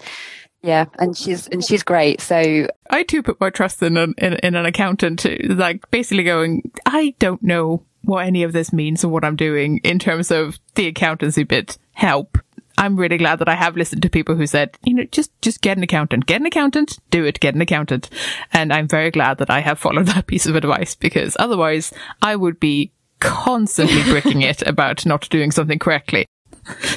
yeah, 0.61 0.85
and 0.99 1.17
she's 1.17 1.47
and 1.47 1.63
she's 1.63 1.83
great. 1.83 2.21
So 2.21 2.67
I 2.89 3.03
too 3.03 3.23
put 3.23 3.41
my 3.41 3.49
trust 3.49 3.81
in 3.81 3.97
an 3.97 4.13
in, 4.17 4.33
in 4.35 4.55
an 4.55 4.65
accountant, 4.65 5.19
too, 5.19 5.37
like 5.49 5.89
basically 5.91 6.23
going, 6.23 6.71
I 6.85 7.15
don't 7.19 7.43
know 7.43 7.83
what 8.03 8.25
any 8.25 8.43
of 8.43 8.53
this 8.53 8.73
means 8.73 9.03
and 9.03 9.11
what 9.11 9.23
I'm 9.23 9.35
doing 9.35 9.79
in 9.83 9.99
terms 9.99 10.31
of 10.31 10.59
the 10.75 10.87
accountancy 10.87 11.43
bit. 11.43 11.77
Help. 11.93 12.37
I'm 12.77 12.95
really 12.95 13.17
glad 13.17 13.39
that 13.39 13.49
I 13.49 13.55
have 13.55 13.77
listened 13.77 14.01
to 14.01 14.09
people 14.09 14.35
who 14.35 14.47
said, 14.47 14.77
you 14.83 14.93
know, 14.93 15.03
just, 15.11 15.31
just 15.41 15.61
get 15.61 15.77
an 15.77 15.83
accountant, 15.83 16.25
get 16.25 16.41
an 16.41 16.47
accountant, 16.47 16.97
do 17.11 17.25
it, 17.25 17.39
get 17.39 17.53
an 17.53 17.61
accountant. 17.61 18.09
And 18.53 18.73
I'm 18.73 18.87
very 18.87 19.11
glad 19.11 19.37
that 19.37 19.49
I 19.49 19.59
have 19.59 19.77
followed 19.77 20.07
that 20.07 20.27
piece 20.27 20.45
of 20.45 20.55
advice 20.55 20.95
because 20.95 21.37
otherwise 21.39 21.93
I 22.21 22.35
would 22.35 22.59
be 22.59 22.91
constantly 23.19 24.03
bricking 24.03 24.41
it 24.41 24.61
about 24.67 25.05
not 25.05 25.29
doing 25.29 25.51
something 25.51 25.79
correctly. 25.79 26.25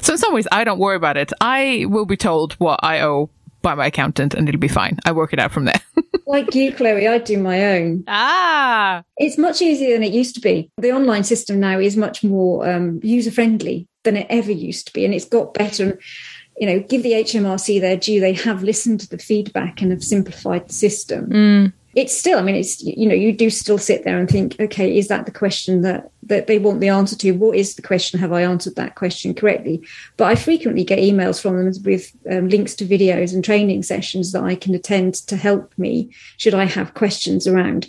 So 0.03 0.15
in 0.15 0.19
some 0.19 0.35
ways, 0.35 0.49
I 0.53 0.65
don't 0.65 0.79
worry 0.79 0.97
about 0.97 1.17
it. 1.17 1.33
I 1.41 1.87
will 1.89 2.07
be 2.07 2.17
told 2.17 2.55
what 2.55 2.81
I 2.83 3.01
owe 3.01 3.31
by 3.65 3.75
my 3.75 3.87
accountant 3.87 4.35
and 4.35 4.49
it'll 4.49 4.61
be 4.61 4.69
fine. 4.69 4.99
I 5.05 5.11
work 5.11 5.33
it 5.33 5.41
out 5.41 5.51
from 5.51 5.65
there. 5.65 5.81
like 6.27 6.55
you, 6.55 6.73
Kloe, 6.73 6.97
I 6.97 7.19
do 7.19 7.39
my 7.39 7.65
own. 7.75 8.05
Ah, 8.07 9.03
It's 9.17 9.37
much 9.39 9.61
easier 9.61 9.95
than 9.95 10.05
it 10.05 10.13
used 10.13 10.37
to 10.37 10.41
be. 10.41 10.71
The 10.79 10.93
online 10.93 11.25
system 11.25 11.59
now 11.59 11.81
is 11.81 11.97
much 11.97 12.23
more 12.23 12.69
um, 12.69 13.01
user 13.03 13.33
friendly 13.33 13.89
than 14.05 14.17
it 14.17 14.27
ever 14.31 14.53
used 14.53 14.87
to 14.87 14.93
be, 14.93 15.05
and 15.05 15.13
it's 15.13 15.25
got 15.25 15.55
better. 15.55 15.99
You 16.59 16.69
know, 16.69 16.79
give 16.81 17.03
the 17.03 17.13
HMRC 17.13 17.81
their 17.81 17.97
due. 17.97 18.21
They 18.21 18.35
have 18.35 18.63
listened 18.63 19.01
to 19.01 19.09
the 19.09 19.19
feedback 19.19 19.83
and 19.83 19.91
have 19.91 20.05
simplified 20.05 20.69
the 20.69 20.75
system. 20.75 21.73
It's 21.95 22.17
still, 22.17 22.39
I 22.39 22.43
mean, 22.43 22.57
it's 22.57 22.83
you 22.83 23.07
know, 23.07 23.15
you 23.15 23.33
do 23.33 23.51
still 23.51 23.79
sit 23.79 24.05
there 24.05 24.19
and 24.19 24.29
think, 24.29 24.57
okay, 24.59 24.97
is 24.97 25.09
that 25.09 25.27
the 25.27 25.33
question 25.33 25.83
that 25.83 26.11
that 26.25 26.47
they 26.47 26.59
want 26.59 26.81
the 26.81 26.89
answer 26.89 27.17
to? 27.17 27.33
What 27.33 27.57
is 27.57 27.75
the 27.75 27.83
question? 27.83 28.19
Have 28.21 28.33
I 28.33 28.43
answered 28.43 28.77
that 28.77 28.95
question 28.95 29.35
correctly? 29.35 29.87
But 30.17 30.25
I 30.27 30.35
frequently 30.35 30.85
get 30.85 30.99
emails 30.99 31.41
from 31.41 31.57
them 31.57 31.73
with 31.85 32.13
um, 32.31 32.49
links 32.49 32.75
to 32.77 32.87
videos 32.87 33.35
and 33.35 33.45
training 33.45 33.83
sessions 33.83 34.33
that 34.33 34.43
I 34.43 34.55
can 34.55 34.75
attend 34.75 35.15
to 35.27 35.37
help 35.37 35.73
me 35.77 36.11
should 36.37 36.55
I 36.55 36.65
have 36.65 36.95
questions 36.95 37.47
around 37.47 37.89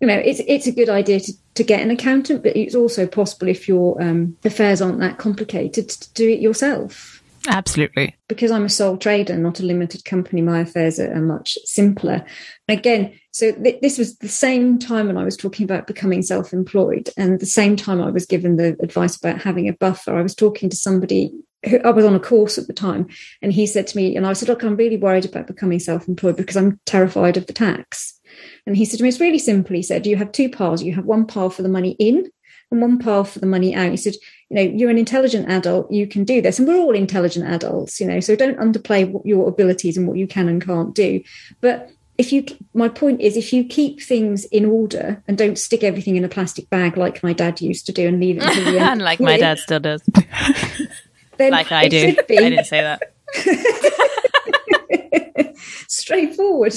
you 0.00 0.06
know, 0.06 0.16
it's 0.16 0.40
it's 0.46 0.66
a 0.66 0.72
good 0.72 0.88
idea 0.88 1.20
to, 1.20 1.32
to 1.54 1.62
get 1.62 1.82
an 1.82 1.90
accountant, 1.90 2.42
but 2.42 2.56
it's 2.56 2.74
also 2.74 3.06
possible 3.06 3.48
if 3.48 3.68
your 3.68 4.00
um, 4.02 4.36
affairs 4.44 4.80
aren't 4.80 5.00
that 5.00 5.18
complicated 5.18 5.90
to 5.90 6.12
do 6.14 6.28
it 6.28 6.40
yourself. 6.40 7.19
Absolutely. 7.48 8.16
Because 8.28 8.50
I'm 8.50 8.64
a 8.64 8.68
sole 8.68 8.96
trader, 8.96 9.36
not 9.36 9.60
a 9.60 9.64
limited 9.64 10.04
company, 10.04 10.42
my 10.42 10.60
affairs 10.60 11.00
are, 11.00 11.20
much 11.20 11.58
simpler. 11.64 12.24
Again, 12.68 13.18
so 13.32 13.52
th- 13.52 13.80
this 13.80 13.98
was 13.98 14.16
the 14.18 14.28
same 14.28 14.78
time 14.78 15.06
when 15.06 15.16
I 15.16 15.24
was 15.24 15.36
talking 15.36 15.64
about 15.64 15.86
becoming 15.86 16.22
self-employed, 16.22 17.10
and 17.16 17.40
the 17.40 17.46
same 17.46 17.76
time 17.76 18.00
I 18.00 18.10
was 18.10 18.26
given 18.26 18.56
the 18.56 18.76
advice 18.82 19.16
about 19.16 19.40
having 19.40 19.68
a 19.68 19.72
buffer. 19.72 20.16
I 20.16 20.22
was 20.22 20.34
talking 20.34 20.68
to 20.70 20.76
somebody 20.76 21.32
who 21.68 21.78
I 21.78 21.90
was 21.90 22.04
on 22.04 22.14
a 22.14 22.20
course 22.20 22.58
at 22.58 22.66
the 22.66 22.72
time, 22.72 23.06
and 23.42 23.52
he 23.52 23.66
said 23.66 23.86
to 23.88 23.96
me, 23.96 24.16
and 24.16 24.26
I 24.26 24.32
said, 24.32 24.48
"Look, 24.48 24.62
I'm 24.62 24.76
really 24.76 24.96
worried 24.96 25.24
about 25.24 25.46
becoming 25.46 25.78
self-employed 25.78 26.36
because 26.36 26.56
I'm 26.56 26.80
terrified 26.84 27.36
of 27.36 27.46
the 27.46 27.52
tax." 27.52 28.20
And 28.66 28.76
he 28.76 28.84
said 28.84 28.98
to 28.98 29.02
me, 29.02 29.08
It's 29.08 29.20
really 29.20 29.38
simple. 29.38 29.76
He 29.76 29.82
said, 29.82 30.06
You 30.06 30.16
have 30.16 30.32
two 30.32 30.48
piles. 30.48 30.82
You 30.82 30.94
have 30.94 31.04
one 31.04 31.26
pile 31.26 31.50
for 31.50 31.62
the 31.62 31.68
money 31.68 31.96
in 31.98 32.30
and 32.70 32.80
one 32.80 32.98
pile 32.98 33.24
for 33.24 33.38
the 33.38 33.46
money 33.46 33.74
out. 33.74 33.90
He 33.90 33.96
said, 33.96 34.14
You 34.50 34.56
know, 34.56 34.62
you're 34.62 34.90
an 34.90 34.98
intelligent 34.98 35.48
adult. 35.48 35.90
You 35.90 36.06
can 36.06 36.24
do 36.24 36.42
this. 36.42 36.58
And 36.58 36.66
we're 36.66 36.76
all 36.76 36.94
intelligent 36.94 37.46
adults, 37.46 38.00
you 38.00 38.06
know, 38.06 38.20
so 38.20 38.36
don't 38.36 38.58
underplay 38.58 39.08
what 39.08 39.24
your 39.24 39.48
abilities 39.48 39.96
and 39.96 40.08
what 40.08 40.18
you 40.18 40.26
can 40.26 40.48
and 40.48 40.64
can't 40.64 40.94
do. 40.94 41.22
But 41.60 41.90
if 42.18 42.34
you, 42.34 42.44
my 42.74 42.88
point 42.88 43.22
is, 43.22 43.36
if 43.36 43.52
you 43.52 43.64
keep 43.64 44.02
things 44.02 44.44
in 44.46 44.66
order 44.66 45.22
and 45.26 45.38
don't 45.38 45.56
stick 45.56 45.82
everything 45.82 46.16
in 46.16 46.24
a 46.24 46.28
plastic 46.28 46.68
bag 46.68 46.98
like 46.98 47.22
my 47.22 47.32
dad 47.32 47.62
used 47.62 47.86
to 47.86 47.92
do 47.92 48.06
and 48.06 48.20
leave 48.20 48.36
it 48.36 48.42
until 48.42 48.64
the 48.64 48.70
end, 48.78 48.90
and 48.90 49.02
like 49.02 49.20
my 49.20 49.38
dad 49.38 49.58
still 49.58 49.80
does, 49.80 50.02
then 51.38 51.52
like 51.52 51.72
I 51.72 51.88
do. 51.88 52.08
I 52.08 52.22
didn't 52.26 52.64
say 52.64 52.82
that. 52.82 53.14
straightforward. 55.88 56.74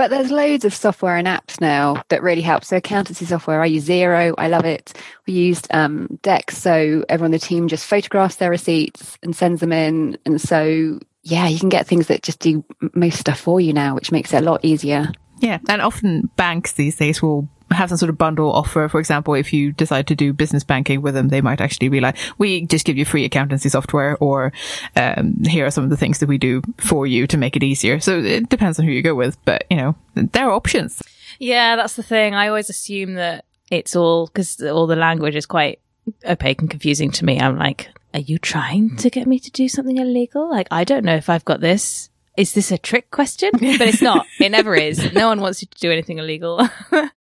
But 0.00 0.08
there's 0.08 0.30
loads 0.30 0.64
of 0.64 0.72
software 0.72 1.16
and 1.16 1.28
apps 1.28 1.60
now 1.60 2.02
that 2.08 2.22
really 2.22 2.40
help. 2.40 2.64
So 2.64 2.78
accountancy 2.78 3.26
software, 3.26 3.60
I 3.60 3.66
use 3.66 3.86
Xero. 3.86 4.32
I 4.38 4.48
love 4.48 4.64
it. 4.64 4.94
We 5.26 5.34
used 5.34 5.66
um, 5.74 6.18
Dext, 6.22 6.52
so 6.52 7.04
everyone 7.10 7.26
on 7.26 7.30
the 7.32 7.38
team 7.38 7.68
just 7.68 7.84
photographs 7.84 8.36
their 8.36 8.48
receipts 8.48 9.18
and 9.22 9.36
sends 9.36 9.60
them 9.60 9.74
in. 9.74 10.16
And 10.24 10.40
so, 10.40 10.98
yeah, 11.22 11.48
you 11.48 11.58
can 11.58 11.68
get 11.68 11.86
things 11.86 12.06
that 12.06 12.22
just 12.22 12.38
do 12.38 12.64
most 12.94 13.18
stuff 13.18 13.38
for 13.38 13.60
you 13.60 13.74
now, 13.74 13.94
which 13.94 14.10
makes 14.10 14.32
it 14.32 14.38
a 14.38 14.40
lot 14.40 14.64
easier. 14.64 15.12
Yeah, 15.40 15.58
and 15.68 15.82
often 15.82 16.30
banks 16.34 16.72
these 16.72 16.96
days 16.96 17.20
will 17.20 17.50
have 17.70 17.88
some 17.88 17.98
sort 17.98 18.10
of 18.10 18.18
bundle 18.18 18.52
offer. 18.52 18.88
For 18.88 18.98
example, 19.00 19.34
if 19.34 19.52
you 19.52 19.72
decide 19.72 20.06
to 20.08 20.14
do 20.14 20.32
business 20.32 20.64
banking 20.64 21.02
with 21.02 21.14
them, 21.14 21.28
they 21.28 21.40
might 21.40 21.60
actually 21.60 21.88
be 21.88 22.00
like, 22.00 22.16
we 22.38 22.66
just 22.66 22.84
give 22.84 22.96
you 22.96 23.04
free 23.04 23.24
accountancy 23.24 23.68
software 23.68 24.16
or, 24.18 24.52
um, 24.96 25.36
here 25.44 25.66
are 25.66 25.70
some 25.70 25.84
of 25.84 25.90
the 25.90 25.96
things 25.96 26.18
that 26.18 26.28
we 26.28 26.38
do 26.38 26.62
for 26.78 27.06
you 27.06 27.26
to 27.26 27.36
make 27.36 27.56
it 27.56 27.62
easier. 27.62 28.00
So 28.00 28.18
it 28.18 28.48
depends 28.48 28.78
on 28.78 28.84
who 28.84 28.92
you 28.92 29.02
go 29.02 29.14
with, 29.14 29.42
but 29.44 29.64
you 29.70 29.76
know, 29.76 29.94
there 30.14 30.48
are 30.48 30.52
options. 30.52 31.02
Yeah, 31.38 31.76
that's 31.76 31.94
the 31.94 32.02
thing. 32.02 32.34
I 32.34 32.48
always 32.48 32.70
assume 32.70 33.14
that 33.14 33.44
it's 33.70 33.94
all 33.94 34.26
because 34.26 34.60
all 34.62 34.86
the 34.86 34.96
language 34.96 35.36
is 35.36 35.46
quite 35.46 35.80
opaque 36.28 36.60
and 36.60 36.70
confusing 36.70 37.10
to 37.12 37.24
me. 37.24 37.40
I'm 37.40 37.56
like, 37.56 37.88
are 38.12 38.20
you 38.20 38.38
trying 38.38 38.96
to 38.96 39.10
get 39.10 39.26
me 39.26 39.38
to 39.38 39.50
do 39.50 39.68
something 39.68 39.96
illegal? 39.96 40.50
Like, 40.50 40.68
I 40.70 40.84
don't 40.84 41.04
know 41.04 41.14
if 41.14 41.28
I've 41.28 41.44
got 41.44 41.60
this. 41.60 42.10
Is 42.36 42.52
this 42.54 42.72
a 42.72 42.78
trick 42.78 43.10
question? 43.10 43.50
But 43.52 43.82
it's 43.82 44.02
not. 44.02 44.26
It 44.40 44.50
never 44.50 44.74
is. 44.74 45.12
No 45.12 45.28
one 45.28 45.40
wants 45.40 45.62
you 45.62 45.68
to 45.68 45.78
do 45.78 45.90
anything 45.90 46.18
illegal. 46.18 46.66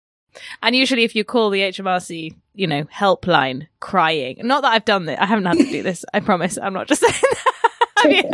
and 0.62 0.76
usually, 0.76 1.04
if 1.04 1.16
you 1.16 1.24
call 1.24 1.50
the 1.50 1.60
HMRC, 1.62 2.36
you 2.54 2.68
know, 2.68 2.84
helpline 2.86 3.68
crying, 3.80 4.38
not 4.44 4.62
that 4.64 4.74
I've 4.74 4.86
done 4.86 5.06
this, 5.06 5.18
I 5.20 5.26
haven't 5.26 5.46
had 5.46 5.58
to 5.58 5.64
do 5.66 5.84
this. 5.84 6.04
I 6.14 6.20
promise. 6.20 6.58
I'm 6.62 6.74
not 6.74 6.88
just 6.88 7.02
saying 7.06 7.14
that. 7.22 7.54
I 7.98 8.08
mean, 8.08 8.32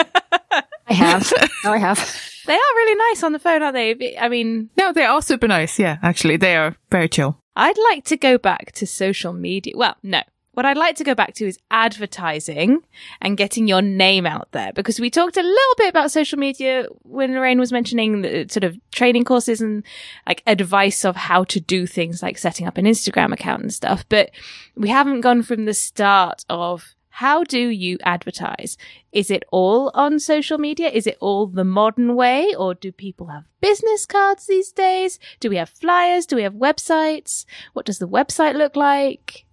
I 0.88 0.94
have. 0.94 1.34
no, 1.64 1.72
I 1.74 1.78
have. 1.78 1.98
they 2.46 2.54
are 2.54 2.76
really 2.76 2.96
nice 3.12 3.24
on 3.24 3.34
the 3.34 3.40
phone, 3.40 3.62
aren't 3.62 3.76
they? 3.76 4.18
I 4.18 4.30
mean, 4.30 4.70
No, 4.78 4.92
they 4.94 5.06
are 5.06 5.22
super 5.22 5.48
nice. 5.48 5.78
Yeah, 5.80 5.98
actually, 6.02 6.38
they 6.38 6.56
are 6.56 6.76
very 6.92 7.10
chill. 7.10 7.38
I'd 7.56 7.78
like 7.92 8.06
to 8.06 8.18
go 8.18 8.38
back 8.38 8.72
to 8.74 8.86
social 8.88 9.34
media. 9.34 9.74
Well, 9.76 9.96
no. 10.04 10.22
What 10.58 10.66
I'd 10.66 10.76
like 10.76 10.96
to 10.96 11.04
go 11.04 11.14
back 11.14 11.36
to 11.36 11.46
is 11.46 11.60
advertising 11.70 12.82
and 13.22 13.38
getting 13.38 13.68
your 13.68 13.84
name 13.84 14.26
out 14.26 14.52
there 14.54 14.74
because 14.74 15.00
we 15.00 15.12
talked 15.12 15.38
a 15.38 15.44
little 15.44 15.76
bit 15.78 15.90
about 15.90 16.10
social 16.10 16.40
media 16.40 16.88
when 17.04 17.34
Lorraine 17.34 17.60
was 17.60 17.72
mentioning 17.72 18.24
the 18.24 18.48
sort 18.50 18.64
of 18.64 18.76
training 18.90 19.24
courses 19.24 19.62
and 19.62 19.84
like 20.26 20.42
advice 20.48 21.06
of 21.06 21.16
how 21.16 21.44
to 21.44 21.60
do 21.60 21.86
things 21.86 22.24
like 22.24 22.40
setting 22.40 22.66
up 22.66 22.80
an 22.80 22.86
Instagram 22.86 23.32
account 23.34 23.62
and 23.62 23.72
stuff. 23.72 24.04
But 24.10 24.32
we 24.76 24.90
haven't 24.90 25.22
gone 25.22 25.44
from 25.44 25.66
the 25.66 25.76
start 25.76 26.44
of 26.50 26.96
how 27.10 27.44
do 27.44 27.60
you 27.60 28.00
advertise? 28.02 28.80
Is 29.12 29.30
it 29.30 29.44
all 29.52 29.92
on 29.94 30.18
social 30.18 30.58
media? 30.58 30.90
Is 30.90 31.06
it 31.06 31.18
all 31.20 31.46
the 31.46 31.66
modern 31.66 32.16
way? 32.16 32.56
Or 32.56 32.74
do 32.74 32.92
people 32.92 33.28
have 33.28 33.44
business 33.62 34.08
cards 34.08 34.48
these 34.48 34.72
days? 34.72 35.20
Do 35.40 35.52
we 35.52 35.58
have 35.58 35.70
flyers? 35.70 36.26
Do 36.26 36.36
we 36.36 36.42
have 36.42 36.54
websites? 36.54 37.46
What 37.74 37.86
does 37.86 38.00
the 38.00 38.08
website 38.08 38.56
look 38.56 38.76
like? 38.76 39.47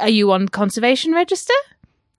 Are 0.00 0.08
you 0.08 0.32
on 0.32 0.48
conservation 0.48 1.12
register? 1.12 1.54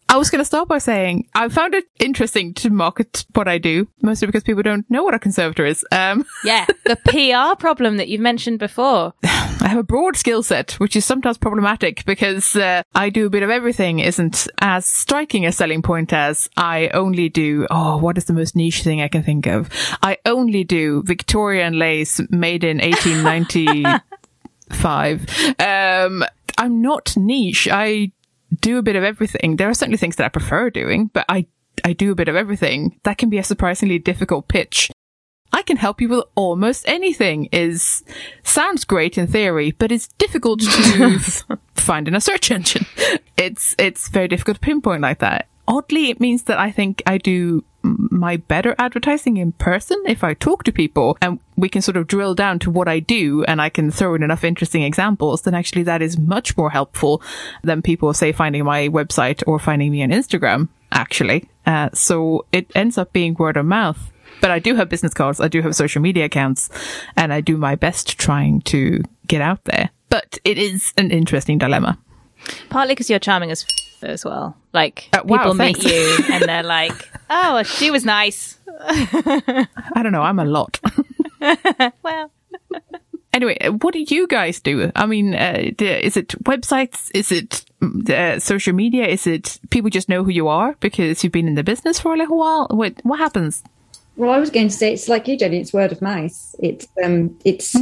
I 0.10 0.18
was 0.18 0.30
going 0.30 0.42
to 0.42 0.46
start 0.46 0.68
by 0.68 0.78
saying 0.80 1.30
I 1.34 1.48
found 1.48 1.74
it 1.74 1.86
interesting 2.02 2.54
to 2.56 2.70
market 2.70 3.24
what 3.34 3.48
I 3.48 3.58
do, 3.58 3.88
mostly 4.02 4.26
because 4.26 4.44
people 4.44 4.62
don't 4.62 4.86
know 4.90 5.04
what 5.04 5.14
a 5.14 5.20
conservator 5.20 5.66
is. 5.66 5.86
Um, 5.90 6.26
Yeah, 6.44 6.66
the 6.86 6.98
PR 7.06 7.56
problem 7.58 7.96
that 7.96 8.10
you've 8.10 8.20
mentioned 8.20 8.60
before. 8.60 9.14
I 9.24 9.68
have 9.70 9.78
a 9.78 9.84
broad 9.84 10.18
skill 10.18 10.44
set, 10.44 10.74
which 10.74 10.98
is 10.98 11.06
sometimes 11.06 11.38
problematic 11.38 12.04
because 12.04 12.58
uh, 12.58 12.84
I 12.94 13.10
do 13.10 13.26
a 13.28 13.30
bit 13.30 13.42
of 13.44 13.50
everything 13.50 14.00
isn't 14.00 14.50
as 14.60 14.86
striking 14.86 15.46
a 15.46 15.52
selling 15.54 15.82
point 15.82 16.12
as 16.12 16.50
I 16.58 16.90
only 16.90 17.30
do, 17.30 17.66
oh, 17.72 17.96
what 17.98 18.18
is 18.18 18.26
the 18.26 18.34
most 18.34 18.54
niche 18.54 18.84
thing 18.84 19.00
I 19.02 19.08
can 19.08 19.24
think 19.24 19.46
of? 19.48 19.70
I 20.04 20.18
only 20.26 20.66
do 20.66 21.04
Victorian 21.04 21.80
lace 21.80 22.20
made 22.30 22.66
in 22.66 22.80
1895. 24.72 25.30
um, 25.60 26.26
I'm 26.58 26.82
not 26.82 27.16
niche. 27.18 27.68
I 27.72 28.12
do 28.60 28.78
a 28.78 28.82
bit 28.82 28.96
of 28.96 29.04
everything. 29.04 29.56
There 29.56 29.70
are 29.70 29.74
certainly 29.74 29.98
things 29.98 30.16
that 30.18 30.26
I 30.26 30.30
prefer 30.30 30.70
doing, 30.70 31.10
but 31.14 31.26
I, 31.30 31.48
I 31.86 31.94
do 31.94 32.12
a 32.12 32.16
bit 32.16 32.28
of 32.28 32.36
everything. 32.36 33.00
That 33.04 33.18
can 33.18 33.30
be 33.30 33.38
a 33.38 33.44
surprisingly 33.44 34.00
difficult 34.00 34.48
pitch. 34.48 34.92
I 35.54 35.64
can 35.64 35.78
help 35.78 36.00
you 36.00 36.10
with 36.10 36.26
almost 36.36 36.88
anything 36.88 37.50
is 37.52 38.04
sounds 38.44 38.86
great 38.86 39.18
in 39.18 39.28
theory, 39.28 39.72
but 39.72 39.92
it's 39.92 40.08
difficult 40.18 40.62
to 40.62 41.60
find 41.76 42.08
in 42.08 42.16
a 42.16 42.22
search 42.22 42.52
engine. 42.52 42.86
It's, 43.38 43.76
it's 43.78 44.08
very 44.08 44.28
difficult 44.28 44.58
to 44.58 44.62
pinpoint 44.62 45.02
like 45.02 45.20
that. 45.20 45.48
Oddly, 45.68 46.10
it 46.10 46.20
means 46.20 46.44
that 46.44 46.58
I 46.58 46.72
think 46.72 47.04
I 47.06 47.18
do 47.18 47.66
my 47.84 48.38
better 48.38 48.76
advertising 48.78 49.38
in 49.38 49.52
person 49.54 50.02
if 50.06 50.24
I 50.24 50.34
talk 50.34 50.64
to 50.64 50.72
people 50.72 51.18
and 51.22 51.40
we 51.56 51.70
can 51.70 51.82
sort 51.82 51.98
of 51.98 52.08
drill 52.08 52.36
down 52.36 52.60
to 52.60 52.72
what 52.72 52.88
I 52.88 53.00
do 53.00 53.44
and 53.46 53.62
I 53.62 53.70
can 53.70 53.92
throw 53.92 54.16
in 54.16 54.24
enough 54.24 54.44
interesting 54.44 54.84
examples, 54.84 55.44
then 55.44 55.54
actually 55.54 55.84
that 55.84 56.02
is 56.02 56.18
much 56.18 56.58
more 56.58 56.72
helpful 56.72 57.22
than 57.64 57.82
people 57.82 58.14
say 58.14 58.32
finding 58.32 58.64
my 58.64 58.88
website 58.88 59.44
or 59.48 59.60
finding 59.60 59.92
me 59.92 60.04
on 60.04 60.10
Instagram, 60.10 60.70
actually. 60.92 61.50
Uh, 61.66 61.90
so 61.94 62.46
it 62.52 62.72
ends 62.76 62.98
up 62.98 63.14
being 63.14 63.34
word 63.36 63.58
of 63.58 63.66
mouth. 63.66 64.12
But 64.42 64.52
I 64.52 64.60
do 64.60 64.76
have 64.76 64.90
business 64.90 65.14
cards, 65.14 65.40
I 65.40 65.48
do 65.48 65.62
have 65.62 65.76
social 65.76 66.02
media 66.02 66.26
accounts, 66.26 66.70
and 67.16 67.32
I 67.32 67.42
do 67.42 67.58
my 67.58 67.76
best 67.76 68.18
trying 68.18 68.62
to 68.62 69.04
get 69.28 69.42
out 69.42 69.64
there. 69.66 69.92
But 70.10 70.40
it 70.44 70.58
is 70.58 70.94
an 70.98 71.12
interesting 71.12 71.58
dilemma. 71.58 72.00
Partly 72.70 72.96
because 72.96 73.10
you're 73.10 73.20
charming 73.20 73.52
as 73.52 73.64
as 74.04 74.26
well. 74.26 74.56
Like 74.74 75.10
Uh, 75.14 75.22
wow, 75.26 75.38
people 75.38 75.54
meet 75.54 75.84
you 75.84 76.18
and 76.32 76.44
they're 76.44 76.64
like, 76.64 77.10
"Oh, 77.30 77.64
she 77.64 77.92
was 77.92 78.06
nice." 78.06 78.58
I 78.80 79.68
don't 80.02 80.12
know, 80.12 80.24
I'm 80.24 80.40
a 80.40 80.46
lot. 80.46 80.80
Well, 82.04 82.32
Anyway, 83.34 83.58
uh, 83.60 83.72
what 83.72 83.94
do 83.94 84.04
you 84.08 84.28
guys 84.28 84.60
do? 84.60 84.92
I 84.96 85.06
mean, 85.06 85.34
uh, 85.34 85.72
is 85.80 86.18
it 86.18 86.30
websites? 86.44 87.10
Is 87.14 87.32
it 87.32 87.66
mm, 87.82 88.10
uh, 88.10 88.40
social 88.40 88.74
media? 88.74 89.08
Is 89.08 89.26
it 89.26 89.58
people 89.70 89.90
just 89.90 90.10
know 90.10 90.24
who 90.24 90.32
you 90.32 90.50
are 90.50 90.76
because 90.82 91.24
you've 91.24 91.32
been 91.32 91.48
in 91.48 91.56
the 91.56 91.64
business 91.64 92.00
for 92.00 92.14
a 92.14 92.18
little 92.18 92.38
while? 92.38 92.68
What 92.70 92.96
what 93.04 93.20
happens? 93.20 93.64
Well, 94.18 94.32
I 94.32 94.38
was 94.38 94.50
going 94.50 94.68
to 94.68 94.76
say 94.76 94.94
it's 94.94 95.08
like 95.08 95.28
you, 95.30 95.38
Jenny. 95.38 95.60
It's 95.60 95.72
word 95.72 95.94
of 95.94 96.02
mouth. 96.02 96.56
It's 96.60 96.88
um, 97.04 97.40
it's 97.46 97.74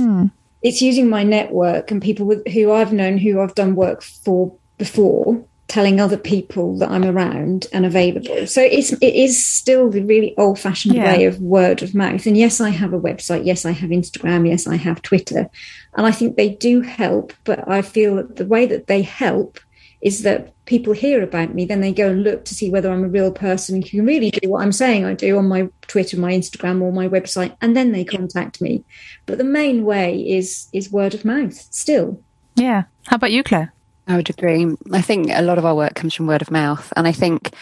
it's 0.62 0.82
using 0.82 1.10
my 1.10 1.24
network 1.24 1.90
and 1.90 2.02
people 2.02 2.28
with, 2.28 2.48
who 2.48 2.72
I've 2.72 2.94
known, 2.94 3.18
who 3.18 3.42
I've 3.42 3.56
done 3.56 3.76
work 3.76 4.04
for 4.04 4.56
before, 4.78 5.44
telling 5.70 6.02
other 6.02 6.18
people 6.18 6.78
that 6.80 6.90
I'm 6.90 7.06
around 7.06 7.68
and 7.72 7.86
available. 7.86 8.48
So 8.48 8.62
it's 8.62 8.92
it 8.92 9.16
is 9.16 9.46
still 9.46 9.90
the 9.90 10.04
really 10.04 10.36
old 10.38 10.60
fashioned 10.60 10.96
Yeah. 10.96 11.06
way 11.16 11.26
of 11.26 11.40
word 11.40 11.82
of 11.82 11.96
mouth. 11.96 12.26
And 12.26 12.36
yes, 12.36 12.60
I 12.60 12.70
have 12.72 12.92
a 12.92 13.00
website. 13.00 13.46
Yes, 13.46 13.66
I 13.66 13.72
have 13.72 13.92
Instagram. 13.92 14.48
Yes, 14.50 14.68
I 14.68 14.76
have 14.76 15.02
Twitter, 15.02 15.50
and 15.96 16.06
I 16.06 16.12
think 16.12 16.36
they 16.36 16.50
do 16.50 16.82
help. 16.82 17.32
But 17.46 17.70
I 17.70 17.82
feel 17.82 18.16
that 18.16 18.36
the 18.36 18.46
way 18.46 18.66
that 18.66 18.88
they 18.88 19.04
help 19.04 19.60
is 20.02 20.24
that 20.24 20.54
people 20.66 20.94
hear 20.94 21.22
about 21.22 21.54
me, 21.54 21.66
then 21.66 21.82
they 21.82 21.92
go 21.92 22.10
and 22.10 22.24
look 22.24 22.46
to 22.46 22.56
see 22.56 22.70
whether 22.70 22.90
I'm 22.90 23.04
a 23.04 23.10
real 23.10 23.32
person 23.34 23.82
who 23.82 23.88
can 23.88 24.06
really 24.06 24.32
do 24.32 24.50
what 24.50 24.62
I'm 24.62 24.72
saying 24.72 25.04
I 25.04 25.14
do 25.14 25.38
on 25.38 25.48
my 25.48 25.68
Twitter, 25.88 26.18
my 26.18 26.32
Instagram, 26.32 26.82
or 26.82 26.92
my 26.92 27.08
website, 27.08 27.56
and 27.62 27.76
then 27.76 27.92
they 27.92 28.06
contact 28.06 28.62
me. 28.62 28.84
But 29.26 29.38
the 29.38 29.44
main 29.44 29.84
way 29.86 30.20
is 30.20 30.68
is 30.74 30.92
word 30.92 31.14
of 31.14 31.26
mouth 31.26 31.54
still. 31.72 32.22
Yeah. 32.56 32.84
How 33.08 33.16
about 33.18 33.32
you, 33.32 33.44
Claire? 33.44 33.74
I 34.10 34.16
would 34.16 34.30
agree. 34.30 34.66
I 34.92 35.02
think 35.02 35.30
a 35.32 35.44
lot 35.44 35.60
of 35.60 35.66
our 35.66 35.76
work 35.76 35.94
comes 35.94 36.16
from 36.16 36.26
word 36.26 36.42
of 36.42 36.50
mouth. 36.50 36.92
And 36.98 37.08
I 37.08 37.12
think, 37.12 37.54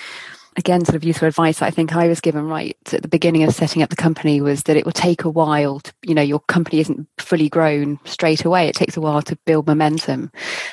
again, 0.55 0.85
sort 0.85 0.95
of 0.95 1.03
useful 1.03 1.27
advice 1.27 1.61
I 1.61 1.71
think 1.71 1.93
I 1.93 2.07
was 2.07 2.21
given 2.21 2.45
right 2.45 2.77
at 2.93 3.01
the 3.01 3.09
beginning 3.09 3.43
of 3.43 3.53
setting 3.53 3.83
up 3.83 3.89
the 3.89 3.97
company 3.97 4.39
was 4.39 4.63
that 4.63 4.77
it 4.77 4.85
will 4.85 4.93
take 4.93 5.25
a 5.25 5.29
while 5.29 5.81
to, 5.81 5.93
you 6.03 6.15
know, 6.15 6.21
your 6.21 6.39
company 6.39 6.79
isn't 6.79 7.05
fully 7.17 7.49
grown 7.49 7.99
straight 8.05 8.45
away. 8.45 8.69
It 8.69 8.75
takes 8.75 8.95
a 8.95 9.01
while 9.01 9.21
to 9.23 9.35
build 9.43 9.67
momentum 9.67 10.31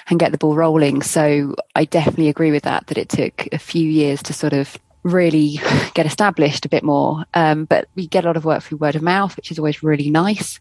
and 0.09 0.21
get 0.21 0.31
the 0.31 0.39
ball 0.39 0.55
rolling. 0.55 1.03
So 1.03 1.57
I 1.75 1.87
definitely 1.87 2.29
agree 2.29 2.53
with 2.53 2.63
that, 2.63 2.87
that 2.87 2.99
it 2.99 3.09
took 3.09 3.49
a 3.51 3.59
few 3.59 3.89
years 3.91 4.23
to 4.23 4.33
sort 4.33 4.53
of 4.53 4.79
really 5.03 5.59
get 5.95 6.07
established 6.07 6.65
a 6.65 6.69
bit 6.69 6.85
more. 6.85 7.25
Um, 7.35 7.65
but 7.65 7.89
we 7.97 8.07
get 8.07 8.25
a 8.25 8.29
lot 8.29 8.37
of 8.37 8.45
work 8.45 8.63
through 8.63 8.79
word 8.79 8.95
of 8.95 9.03
mouth, 9.03 9.37
which 9.37 9.51
is 9.51 9.59
always 9.59 9.83
really 9.83 10.09
nice. 10.09 10.61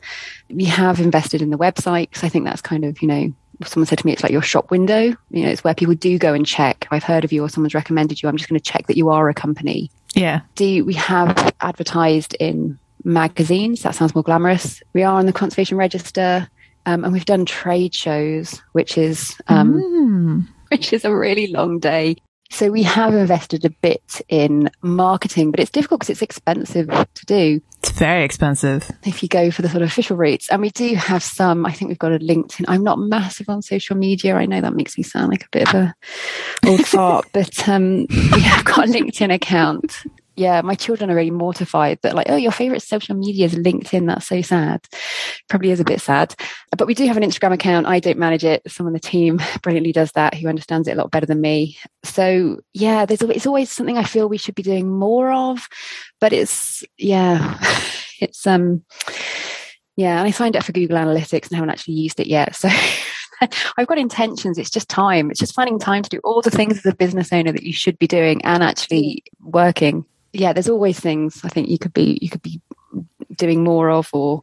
We 0.50 0.66
have 0.66 1.00
invested 1.00 1.44
in 1.44 1.52
the 1.52 1.58
website 1.60 2.10
because 2.10 2.24
I 2.24 2.30
think 2.30 2.46
that's 2.46 2.64
kind 2.64 2.84
of, 2.84 3.00
you 3.00 3.08
know, 3.08 3.34
someone 3.66 3.86
said 3.88 4.00
to 4.00 4.06
me 4.06 4.14
it's 4.14 4.24
like 4.24 4.32
your 4.32 4.42
shop 4.42 4.72
window. 4.72 5.16
You 5.30 5.44
know 5.44 5.50
it's 5.50 5.64
where 5.64 5.74
people 5.76 5.96
do 5.96 6.18
go 6.18 6.34
and 6.34 6.46
check. 6.46 6.88
I've 6.92 7.04
heard 7.04 7.24
of 7.24 7.32
you 7.32 7.44
or 7.44 7.50
someone's 7.50 7.74
recommended 7.76 8.22
you 8.22 8.30
i'm 8.30 8.38
just 8.38 8.50
going 8.50 8.60
to 8.60 8.72
check 8.72 8.88
that 8.88 8.98
you 8.98 9.10
are 9.10 9.30
a 9.30 9.34
company. 9.34 9.90
Yeah. 10.16 10.42
do 10.56 10.86
we 10.86 10.94
have 10.94 11.54
advertised 11.62 12.36
in 12.40 12.78
magazines. 13.04 13.82
That 13.84 13.96
sounds 13.96 14.16
more 14.16 14.24
glamorous. 14.24 14.82
We 14.94 15.04
are 15.04 15.18
on 15.20 15.26
the 15.26 15.34
conservation 15.34 15.78
register 15.78 16.48
um, 16.86 17.04
and 17.04 17.14
we've 17.14 17.26
done 17.26 17.46
trade 17.46 17.94
shows 17.96 18.62
which 18.74 18.98
is 18.98 19.36
um, 19.48 19.74
Mm. 19.74 20.48
which 20.70 20.94
is 20.94 21.06
a 21.06 21.16
really 21.16 21.48
long 21.48 21.80
day. 21.80 22.16
So 22.50 22.70
we 22.72 22.84
have 22.84 23.14
invested 23.16 23.66
a 23.66 23.70
bit 23.70 24.22
in 24.30 24.70
marketing 24.82 25.52
but 25.52 25.60
it's 25.60 25.72
difficult 25.72 26.02
because 26.02 26.12
it's 26.12 26.22
expensive 26.22 26.88
to 26.90 27.26
do 27.26 27.62
very 28.04 28.26
expensive. 28.26 28.92
if 29.06 29.24
you 29.24 29.30
go 29.30 29.50
for 29.50 29.62
the 29.62 29.70
sort 29.70 29.82
of 29.82 29.88
official 29.88 30.18
routes. 30.18 30.50
And 30.50 30.62
we 30.62 30.72
do 30.72 30.94
have 30.96 31.24
some, 31.24 31.66
I 31.66 31.72
think 31.72 31.88
we've 31.88 31.98
got 31.98 32.12
a 32.12 32.20
LinkedIn. 32.20 32.66
I'm 32.68 32.84
not 32.84 33.00
massive 33.00 33.48
on 33.48 33.62
social 33.62 33.96
media. 33.96 34.36
I 34.36 34.46
know 34.46 34.60
that 34.60 34.74
makes 34.74 34.98
me 34.98 35.06
sound 35.06 35.32
like 35.32 35.46
a 35.46 35.50
bit 35.52 35.70
of 35.70 35.74
a 35.74 35.96
old 36.66 36.86
fart, 36.86 37.26
but 37.32 37.70
um, 37.70 38.06
we 38.10 38.42
have 38.42 38.66
got 38.66 38.90
a 38.90 38.92
LinkedIn 38.92 39.34
account. 39.34 40.04
Yeah, 40.36 40.62
my 40.62 40.74
children 40.74 41.12
are 41.12 41.16
really 41.16 41.32
mortified 41.32 42.00
that 42.02 42.16
like, 42.16 42.28
oh, 42.30 42.36
your 42.36 42.52
favorite 42.52 42.82
social 42.82 43.16
media 43.16 43.46
is 43.46 43.54
LinkedIn. 43.54 44.08
That's 44.08 44.28
so 44.28 44.42
sad. 44.42 44.86
Probably 45.48 45.70
is 45.70 45.80
a 45.80 45.86
bit 45.86 46.02
sad. 46.02 46.34
But 46.76 46.88
we 46.88 46.96
do 46.96 47.06
have 47.06 47.18
an 47.18 47.24
Instagram 47.24 47.54
account. 47.54 47.86
I 47.86 48.00
don't 48.00 48.18
manage 48.18 48.44
it. 48.44 48.64
Someone 48.68 48.90
on 48.90 48.94
the 48.94 49.00
team 49.00 49.40
brilliantly 49.62 49.92
does 49.92 50.12
that, 50.14 50.34
who 50.34 50.48
understands 50.48 50.88
it 50.88 50.94
a 50.94 50.96
lot 50.96 51.12
better 51.12 51.28
than 51.28 51.42
me. 51.42 51.78
So 52.04 52.60
yeah, 52.74 53.06
there's 53.06 53.22
it's 53.22 53.46
always 53.46 53.72
something 53.72 53.98
I 53.98 54.04
feel 54.04 54.28
we 54.28 54.38
should 54.38 54.56
be 54.56 54.64
doing 54.64 54.90
more 54.90 55.32
of. 55.32 55.68
But 56.20 56.34
it's 56.34 56.84
yeah, 56.98 57.60
it's 58.20 58.48
um 58.48 58.84
yeah, 59.96 60.18
and 60.18 60.28
I 60.28 60.32
signed 60.32 60.56
up 60.56 60.64
for 60.64 60.72
Google 60.72 60.98
Analytics 60.98 61.48
and 61.48 61.56
haven't 61.56 61.70
actually 61.70 61.96
used 61.96 62.20
it 62.20 62.28
yet. 62.28 62.56
So 62.56 62.70
I've 63.78 63.88
got 63.88 63.98
intentions. 63.98 64.58
It's 64.58 64.70
just 64.70 64.90
time. 64.90 65.30
It's 65.30 65.40
just 65.40 65.54
finding 65.54 65.80
time 65.80 66.04
to 66.04 66.10
do 66.10 66.20
all 66.24 66.42
the 66.42 66.52
things 66.52 66.78
as 66.78 66.86
a 66.86 66.96
business 66.96 67.32
owner 67.32 67.52
that 67.52 67.64
you 67.64 67.74
should 67.74 68.00
be 68.00 68.08
doing 68.08 68.44
and 68.44 68.64
actually 68.64 69.24
working. 69.42 70.06
Yeah, 70.34 70.54
there's 70.54 70.70
always 70.70 71.00
things 71.00 71.42
I 71.44 71.50
think 71.50 71.70
you 71.70 71.78
could 71.78 71.94
be 71.94 72.18
you 72.22 72.30
could 72.30 72.42
be 72.42 72.60
doing 73.36 73.64
more 73.64 73.90
of 73.90 74.10
or 74.14 74.42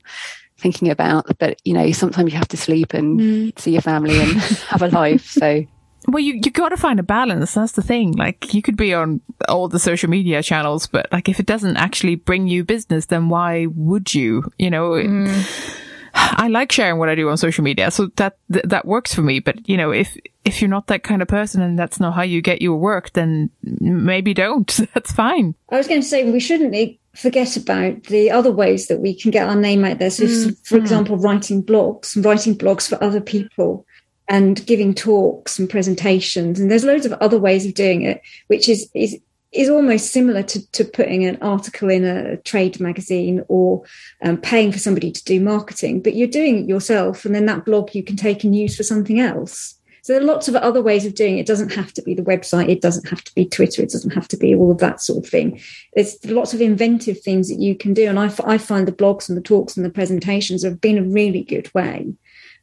thinking 0.58 0.90
about. 0.90 1.38
But 1.38 1.60
you 1.64 1.74
know, 1.74 1.90
sometimes 1.92 2.32
you 2.32 2.38
have 2.38 2.48
to 2.48 2.56
sleep 2.56 2.94
and 2.94 3.20
mm. 3.20 3.58
see 3.58 3.72
your 3.72 3.82
family 3.82 4.18
and 4.18 4.32
have 4.68 4.82
a 4.82 4.88
life. 4.88 5.26
So 5.26 5.64
Well, 6.08 6.22
you, 6.22 6.40
you 6.42 6.50
gotta 6.50 6.76
find 6.76 7.00
a 7.00 7.02
balance. 7.02 7.54
That's 7.54 7.72
the 7.72 7.82
thing. 7.82 8.12
Like, 8.12 8.54
you 8.54 8.62
could 8.62 8.76
be 8.76 8.94
on 8.94 9.20
all 9.48 9.68
the 9.68 9.78
social 9.78 10.08
media 10.08 10.42
channels, 10.42 10.86
but 10.86 11.06
like, 11.12 11.28
if 11.28 11.40
it 11.40 11.46
doesn't 11.46 11.76
actually 11.76 12.14
bring 12.14 12.48
you 12.48 12.64
business, 12.64 13.06
then 13.06 13.28
why 13.28 13.66
would 13.66 14.14
you? 14.14 14.50
You 14.58 14.70
know, 14.70 14.90
mm. 14.92 15.80
I 16.14 16.48
like 16.48 16.72
sharing 16.72 16.98
what 16.98 17.08
I 17.08 17.14
do 17.14 17.28
on 17.28 17.36
social 17.36 17.64
media, 17.64 17.90
so 17.90 18.08
that, 18.16 18.36
th- 18.52 18.64
that 18.66 18.86
works 18.86 19.14
for 19.14 19.22
me. 19.22 19.40
But, 19.40 19.68
you 19.68 19.76
know, 19.76 19.90
if, 19.90 20.16
if 20.44 20.60
you're 20.60 20.70
not 20.70 20.86
that 20.88 21.02
kind 21.02 21.22
of 21.22 21.28
person 21.28 21.62
and 21.62 21.78
that's 21.78 22.00
not 22.00 22.14
how 22.14 22.22
you 22.22 22.40
get 22.40 22.62
your 22.62 22.76
work, 22.76 23.12
then 23.12 23.50
maybe 23.62 24.34
don't. 24.34 24.66
That's 24.94 25.12
fine. 25.12 25.54
I 25.70 25.76
was 25.76 25.88
going 25.88 26.00
to 26.00 26.06
say 26.06 26.30
we 26.30 26.40
shouldn't 26.40 26.98
forget 27.14 27.56
about 27.56 28.04
the 28.04 28.30
other 28.30 28.52
ways 28.52 28.88
that 28.88 29.00
we 29.00 29.14
can 29.14 29.30
get 29.30 29.48
our 29.48 29.56
name 29.56 29.84
out 29.84 29.98
there. 29.98 30.10
So, 30.10 30.24
if, 30.24 30.30
mm-hmm. 30.30 30.50
for 30.64 30.78
example, 30.78 31.16
writing 31.16 31.62
blogs, 31.62 32.16
and 32.16 32.24
writing 32.24 32.56
blogs 32.56 32.88
for 32.88 33.02
other 33.02 33.20
people, 33.20 33.86
and 34.30 34.64
giving 34.64 34.94
talks 34.94 35.58
and 35.58 35.68
presentations. 35.68 36.60
And 36.60 36.70
there's 36.70 36.84
loads 36.84 37.04
of 37.04 37.12
other 37.14 37.38
ways 37.38 37.66
of 37.66 37.74
doing 37.74 38.02
it, 38.02 38.22
which 38.46 38.68
is 38.68 38.88
is 38.94 39.18
is 39.52 39.68
almost 39.68 40.12
similar 40.12 40.42
to, 40.44 40.70
to 40.72 40.84
putting 40.84 41.24
an 41.24 41.36
article 41.42 41.90
in 41.90 42.04
a 42.04 42.36
trade 42.38 42.78
magazine 42.78 43.42
or 43.48 43.82
um, 44.22 44.36
paying 44.36 44.70
for 44.70 44.78
somebody 44.78 45.10
to 45.10 45.24
do 45.24 45.40
marketing. 45.40 46.00
But 46.00 46.14
you're 46.14 46.28
doing 46.28 46.58
it 46.62 46.68
yourself, 46.68 47.24
and 47.24 47.34
then 47.34 47.46
that 47.46 47.64
blog 47.64 47.94
you 47.94 48.02
can 48.04 48.16
take 48.16 48.44
and 48.44 48.54
use 48.54 48.76
for 48.76 48.84
something 48.84 49.18
else. 49.18 49.74
So 50.02 50.14
there 50.14 50.22
are 50.22 50.24
lots 50.24 50.48
of 50.48 50.54
other 50.56 50.80
ways 50.80 51.04
of 51.04 51.14
doing 51.14 51.36
it. 51.36 51.42
It 51.42 51.46
doesn't 51.46 51.74
have 51.74 51.92
to 51.92 52.02
be 52.02 52.14
the 52.14 52.22
website. 52.22 52.70
It 52.70 52.80
doesn't 52.80 53.08
have 53.08 53.22
to 53.24 53.34
be 53.34 53.44
Twitter. 53.44 53.82
It 53.82 53.90
doesn't 53.90 54.14
have 54.14 54.28
to 54.28 54.36
be 54.38 54.54
all 54.54 54.70
of 54.70 54.78
that 54.78 55.02
sort 55.02 55.22
of 55.22 55.30
thing. 55.30 55.60
There's 55.94 56.16
lots 56.24 56.54
of 56.54 56.62
inventive 56.62 57.20
things 57.20 57.48
that 57.50 57.58
you 57.60 57.74
can 57.74 57.92
do. 57.92 58.08
And 58.08 58.18
I, 58.18 58.26
f- 58.26 58.40
I 58.40 58.56
find 58.56 58.88
the 58.88 58.92
blogs 58.92 59.28
and 59.28 59.36
the 59.36 59.42
talks 59.42 59.76
and 59.76 59.84
the 59.84 59.90
presentations 59.90 60.64
have 60.64 60.80
been 60.80 60.96
a 60.96 61.02
really 61.02 61.42
good 61.42 61.70
way 61.74 62.14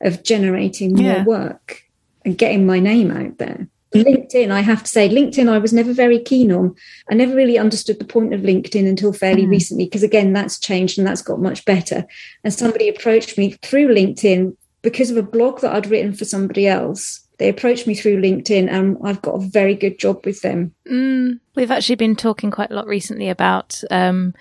of 0.02 0.24
generating 0.24 0.94
more 0.94 1.04
Yeah. 1.06 1.24
work 1.26 1.84
and 2.26 2.38
getting 2.38 2.66
my 2.66 2.80
name 2.80 3.12
out 3.12 3.38
there. 3.38 3.68
LinkedIn, 3.94 4.52
I 4.52 4.62
have 4.62 4.84
to 4.84 4.90
say, 4.90 5.10
LinkedIn, 5.10 5.50
I 5.50 5.58
was 5.58 5.74
never 5.74 5.94
very 5.94 6.20
keen 6.20 6.52
on. 6.52 6.76
I 7.10 7.16
never 7.16 7.36
really 7.36 7.58
understood 7.58 8.00
the 8.00 8.06
point 8.06 8.34
of 8.34 8.42
LinkedIn 8.42 8.88
until 8.88 9.14
fairly 9.14 9.44
Mm. 9.44 9.50
recently, 9.52 9.86
because 9.86 10.04
again, 10.04 10.34
that's 10.34 10.60
changed 10.60 10.98
and 10.98 11.08
that's 11.08 11.22
got 11.22 11.42
much 11.42 11.64
better. 11.66 12.06
And 12.44 12.54
somebody 12.54 12.90
approached 12.90 13.38
me 13.38 13.56
through 13.62 13.94
LinkedIn 13.94 14.56
because 14.82 15.10
of 15.10 15.18
a 15.18 15.24
blog 15.24 15.62
that 15.62 15.74
I'd 15.74 15.90
written 15.90 16.14
for 16.14 16.26
somebody 16.26 16.68
else. 16.68 17.22
They 17.40 17.50
approached 17.50 17.86
me 17.86 17.94
through 17.94 18.20
LinkedIn, 18.20 18.68
and 18.68 18.98
I've 19.04 19.22
got 19.22 19.36
a 19.36 19.48
very 19.48 19.76
good 19.76 20.00
job 20.00 20.26
with 20.26 20.42
them. 20.42 20.74
Mm, 20.90 21.40
we've 21.56 21.70
actually 21.70 21.96
been 21.96 22.16
talking 22.16 22.50
quite 22.50 22.72
a 22.72 22.74
lot 22.74 22.88
recently 22.88 23.30
about 23.30 23.80
um, 23.92 24.34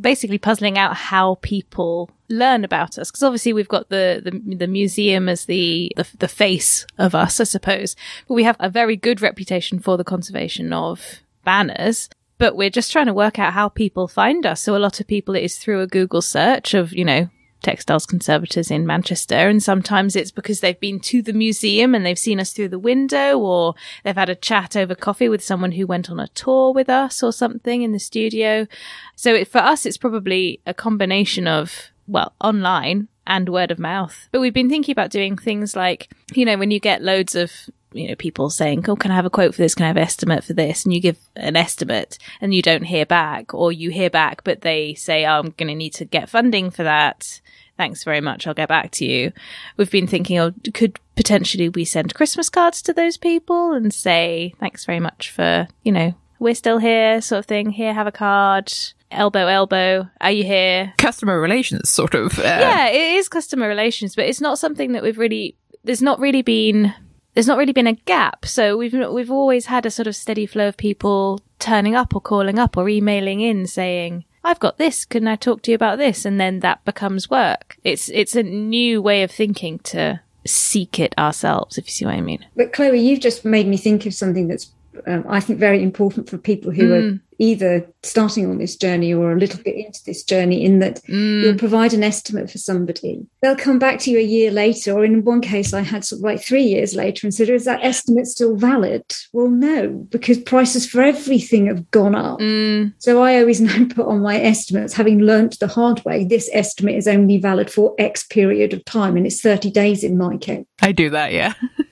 basically 0.00 0.38
puzzling 0.38 0.76
out 0.78 0.94
how 0.96 1.36
people 1.42 2.10
learn 2.28 2.64
about 2.64 2.98
us 2.98 3.10
because 3.10 3.22
obviously 3.22 3.52
we've 3.52 3.68
got 3.68 3.88
the, 3.88 4.20
the 4.24 4.56
the 4.56 4.66
museum 4.66 5.28
as 5.28 5.44
the, 5.44 5.92
the 5.96 6.06
the 6.18 6.28
face 6.28 6.86
of 6.98 7.14
us, 7.14 7.40
I 7.40 7.44
suppose, 7.44 7.96
but 8.26 8.34
we 8.34 8.44
have 8.44 8.56
a 8.60 8.68
very 8.68 8.96
good 8.96 9.22
reputation 9.22 9.78
for 9.78 9.96
the 9.96 10.04
conservation 10.04 10.72
of 10.72 11.20
banners. 11.44 12.08
but 12.38 12.56
we're 12.56 12.70
just 12.70 12.92
trying 12.92 13.06
to 13.06 13.14
work 13.14 13.38
out 13.38 13.52
how 13.54 13.68
people 13.68 14.08
find 14.08 14.44
us. 14.44 14.60
So 14.60 14.76
a 14.76 14.78
lot 14.78 15.00
of 15.00 15.06
people 15.06 15.34
it 15.34 15.42
is 15.44 15.56
through 15.58 15.80
a 15.80 15.86
Google 15.86 16.20
search 16.22 16.74
of, 16.74 16.92
you 16.92 17.04
know, 17.04 17.30
textiles 17.66 18.06
conservators 18.06 18.70
in 18.70 18.86
Manchester. 18.86 19.34
And 19.34 19.60
sometimes 19.60 20.14
it's 20.14 20.30
because 20.30 20.60
they've 20.60 20.78
been 20.78 21.00
to 21.00 21.20
the 21.20 21.32
museum 21.32 21.96
and 21.96 22.06
they've 22.06 22.16
seen 22.18 22.38
us 22.38 22.52
through 22.52 22.68
the 22.68 22.78
window 22.78 23.38
or 23.38 23.74
they've 24.04 24.14
had 24.14 24.28
a 24.28 24.36
chat 24.36 24.76
over 24.76 24.94
coffee 24.94 25.28
with 25.28 25.42
someone 25.42 25.72
who 25.72 25.84
went 25.84 26.08
on 26.08 26.20
a 26.20 26.28
tour 26.28 26.72
with 26.72 26.88
us 26.88 27.24
or 27.24 27.32
something 27.32 27.82
in 27.82 27.90
the 27.90 27.98
studio. 27.98 28.68
So 29.16 29.34
it, 29.34 29.48
for 29.48 29.58
us, 29.58 29.84
it's 29.84 29.96
probably 29.96 30.60
a 30.64 30.72
combination 30.72 31.48
of, 31.48 31.90
well, 32.06 32.34
online 32.40 33.08
and 33.26 33.48
word 33.48 33.72
of 33.72 33.80
mouth. 33.80 34.28
But 34.30 34.40
we've 34.40 34.54
been 34.54 34.70
thinking 34.70 34.92
about 34.92 35.10
doing 35.10 35.36
things 35.36 35.74
like, 35.74 36.08
you 36.32 36.44
know, 36.44 36.56
when 36.56 36.70
you 36.70 36.78
get 36.78 37.02
loads 37.02 37.34
of 37.34 37.50
you 37.92 38.08
know, 38.08 38.14
people 38.14 38.50
saying, 38.50 38.84
Oh, 38.88 38.94
can 38.94 39.10
I 39.10 39.14
have 39.14 39.24
a 39.24 39.30
quote 39.30 39.54
for 39.54 39.62
this? 39.62 39.74
Can 39.74 39.84
I 39.84 39.88
have 39.88 39.96
an 39.96 40.02
estimate 40.02 40.44
for 40.44 40.52
this? 40.52 40.84
And 40.84 40.92
you 40.94 41.00
give 41.00 41.18
an 41.34 41.56
estimate 41.56 42.18
and 42.40 42.54
you 42.54 42.62
don't 42.62 42.84
hear 42.84 43.06
back 43.06 43.54
or 43.54 43.72
you 43.72 43.90
hear 43.90 44.10
back, 44.10 44.44
but 44.44 44.60
they 44.60 44.94
say, 44.94 45.24
oh, 45.24 45.38
I'm 45.38 45.54
going 45.56 45.68
to 45.68 45.74
need 45.74 45.94
to 45.94 46.04
get 46.04 46.28
funding 46.28 46.70
for 46.70 46.82
that. 46.82 47.40
Thanks 47.76 48.04
very 48.04 48.20
much. 48.20 48.46
I'll 48.46 48.54
get 48.54 48.68
back 48.68 48.90
to 48.92 49.04
you. 49.04 49.32
We've 49.76 49.90
been 49.90 50.06
thinking, 50.06 50.38
oh, 50.38 50.52
could 50.72 50.98
potentially 51.14 51.68
we 51.68 51.84
send 51.84 52.14
Christmas 52.14 52.48
cards 52.48 52.80
to 52.82 52.92
those 52.92 53.16
people 53.16 53.72
and 53.72 53.92
say, 53.92 54.54
thanks 54.58 54.84
very 54.84 55.00
much 55.00 55.30
for, 55.30 55.68
you 55.82 55.92
know, 55.92 56.14
we're 56.38 56.54
still 56.54 56.78
here 56.78 57.20
sort 57.20 57.40
of 57.40 57.46
thing. 57.46 57.70
Here, 57.70 57.94
have 57.94 58.06
a 58.06 58.12
card. 58.12 58.72
Elbow, 59.10 59.46
elbow. 59.46 60.08
Are 60.20 60.30
you 60.30 60.44
here? 60.44 60.94
Customer 60.98 61.40
relations, 61.40 61.88
sort 61.88 62.14
of. 62.14 62.38
Uh... 62.38 62.42
Yeah, 62.42 62.88
it 62.88 63.16
is 63.16 63.28
customer 63.28 63.68
relations, 63.68 64.16
but 64.16 64.26
it's 64.26 64.40
not 64.40 64.58
something 64.58 64.92
that 64.92 65.02
we've 65.02 65.18
really, 65.18 65.56
there's 65.84 66.02
not 66.02 66.18
really 66.18 66.42
been 66.42 66.94
there's 67.36 67.46
not 67.46 67.58
really 67.58 67.74
been 67.74 67.86
a 67.86 67.92
gap. 67.92 68.46
So 68.46 68.78
we've 68.78 68.94
we've 68.94 69.30
always 69.30 69.66
had 69.66 69.84
a 69.84 69.90
sort 69.90 70.06
of 70.06 70.16
steady 70.16 70.46
flow 70.46 70.68
of 70.68 70.78
people 70.78 71.38
turning 71.58 71.94
up 71.94 72.14
or 72.14 72.20
calling 72.20 72.58
up 72.58 72.78
or 72.78 72.88
emailing 72.88 73.40
in 73.40 73.66
saying, 73.66 74.24
"I've 74.46 74.60
got 74.60 74.78
this. 74.78 75.04
Can 75.04 75.26
I 75.28 75.36
talk 75.36 75.62
to 75.62 75.70
you 75.70 75.74
about 75.74 75.98
this?" 75.98 76.24
And 76.24 76.40
then 76.40 76.60
that 76.60 76.84
becomes 76.84 77.28
work. 77.28 77.76
It's 77.84 78.08
it's 78.08 78.36
a 78.36 78.42
new 78.42 79.02
way 79.02 79.22
of 79.22 79.30
thinking 79.30 79.78
to 79.80 80.20
seek 80.46 81.00
it 81.00 81.14
ourselves, 81.18 81.76
if 81.76 81.86
you 81.86 81.90
see 81.90 82.04
what 82.04 82.14
I 82.14 82.20
mean. 82.20 82.46
But 82.54 82.72
Kloe, 82.72 82.92
you've 82.92 83.20
just 83.20 83.44
made 83.44 83.66
me 83.66 83.76
think 83.76 84.06
of 84.06 84.14
something 84.14 84.48
that's 84.48 84.70
um, 85.06 85.24
I 85.28 85.40
think 85.40 85.58
very 85.58 85.82
important 85.82 86.30
for 86.30 86.38
people 86.38 86.72
who 86.72 86.88
mm. 86.88 87.14
are 87.14 87.20
either 87.38 87.86
starting 88.02 88.48
on 88.48 88.58
this 88.58 88.76
journey 88.76 89.12
or 89.12 89.32
a 89.32 89.38
little 89.38 89.62
bit 89.62 89.76
into 89.76 90.02
this 90.04 90.22
journey 90.22 90.64
in 90.64 90.78
that 90.78 91.02
mm. 91.04 91.42
you'll 91.42 91.58
provide 91.58 91.92
an 91.92 92.02
estimate 92.02 92.50
for 92.50 92.58
somebody. 92.58 93.26
They'll 93.42 93.56
come 93.56 93.78
back 93.78 93.98
to 94.00 94.10
you 94.10 94.18
a 94.18 94.22
year 94.22 94.50
later, 94.50 94.92
or 94.92 95.04
in 95.04 95.24
one 95.24 95.40
case, 95.40 95.72
I 95.72 95.82
had 95.82 96.04
sort 96.04 96.20
of 96.20 96.24
like 96.24 96.42
three 96.42 96.62
years 96.62 96.94
later 96.94 97.26
and 97.26 97.34
said, 97.34 97.48
Is 97.48 97.64
that 97.64 97.84
estimate 97.84 98.26
still 98.26 98.56
valid? 98.56 99.04
Well, 99.32 99.48
no, 99.48 99.88
because 100.10 100.38
prices 100.38 100.88
for 100.88 101.02
everything 101.02 101.66
have 101.66 101.90
gone 101.90 102.14
up. 102.14 102.40
Mm. 102.40 102.94
So 102.98 103.22
I 103.22 103.40
always 103.40 103.60
now 103.60 103.86
put 103.88 104.06
on 104.06 104.20
my 104.20 104.40
estimates, 104.40 104.94
having 104.94 105.20
learnt 105.20 105.58
the 105.58 105.68
hard 105.68 106.04
way, 106.04 106.24
this 106.24 106.48
estimate 106.52 106.96
is 106.96 107.08
only 107.08 107.38
valid 107.38 107.70
for 107.70 107.94
X 107.98 108.24
period 108.24 108.72
of 108.72 108.84
time, 108.84 109.16
and 109.16 109.26
it's 109.26 109.40
30 109.40 109.70
days 109.70 110.02
in 110.04 110.16
my 110.16 110.36
case. 110.36 110.64
I 110.80 110.92
do 110.92 111.10
that, 111.10 111.32
yeah. 111.32 111.54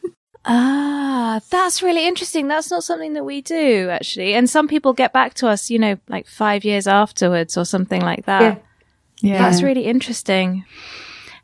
Ah, 0.47 1.41
that's 1.51 1.83
really 1.83 2.07
interesting. 2.07 2.49
That's 2.49 2.71
not 2.71 2.85
something 2.85 3.15
that 3.15 3.25
we 3.25 3.41
do 3.41 3.89
actually. 3.91 4.35
And 4.35 4.49
some 4.49 4.69
people 4.69 4.93
get 4.93 5.13
back 5.13 5.35
to 5.35 5.49
us, 5.49 5.71
you 5.71 5.79
know, 5.79 5.99
like 6.09 6.27
five 6.27 6.65
years 6.65 6.87
afterwards 6.87 7.57
or 7.57 7.65
something 7.65 8.03
like 8.03 8.27
that. 8.27 8.43
Yeah. 8.43 9.31
Yeah. 9.31 9.39
That's 9.39 9.63
really 9.63 9.87
interesting. 9.87 10.65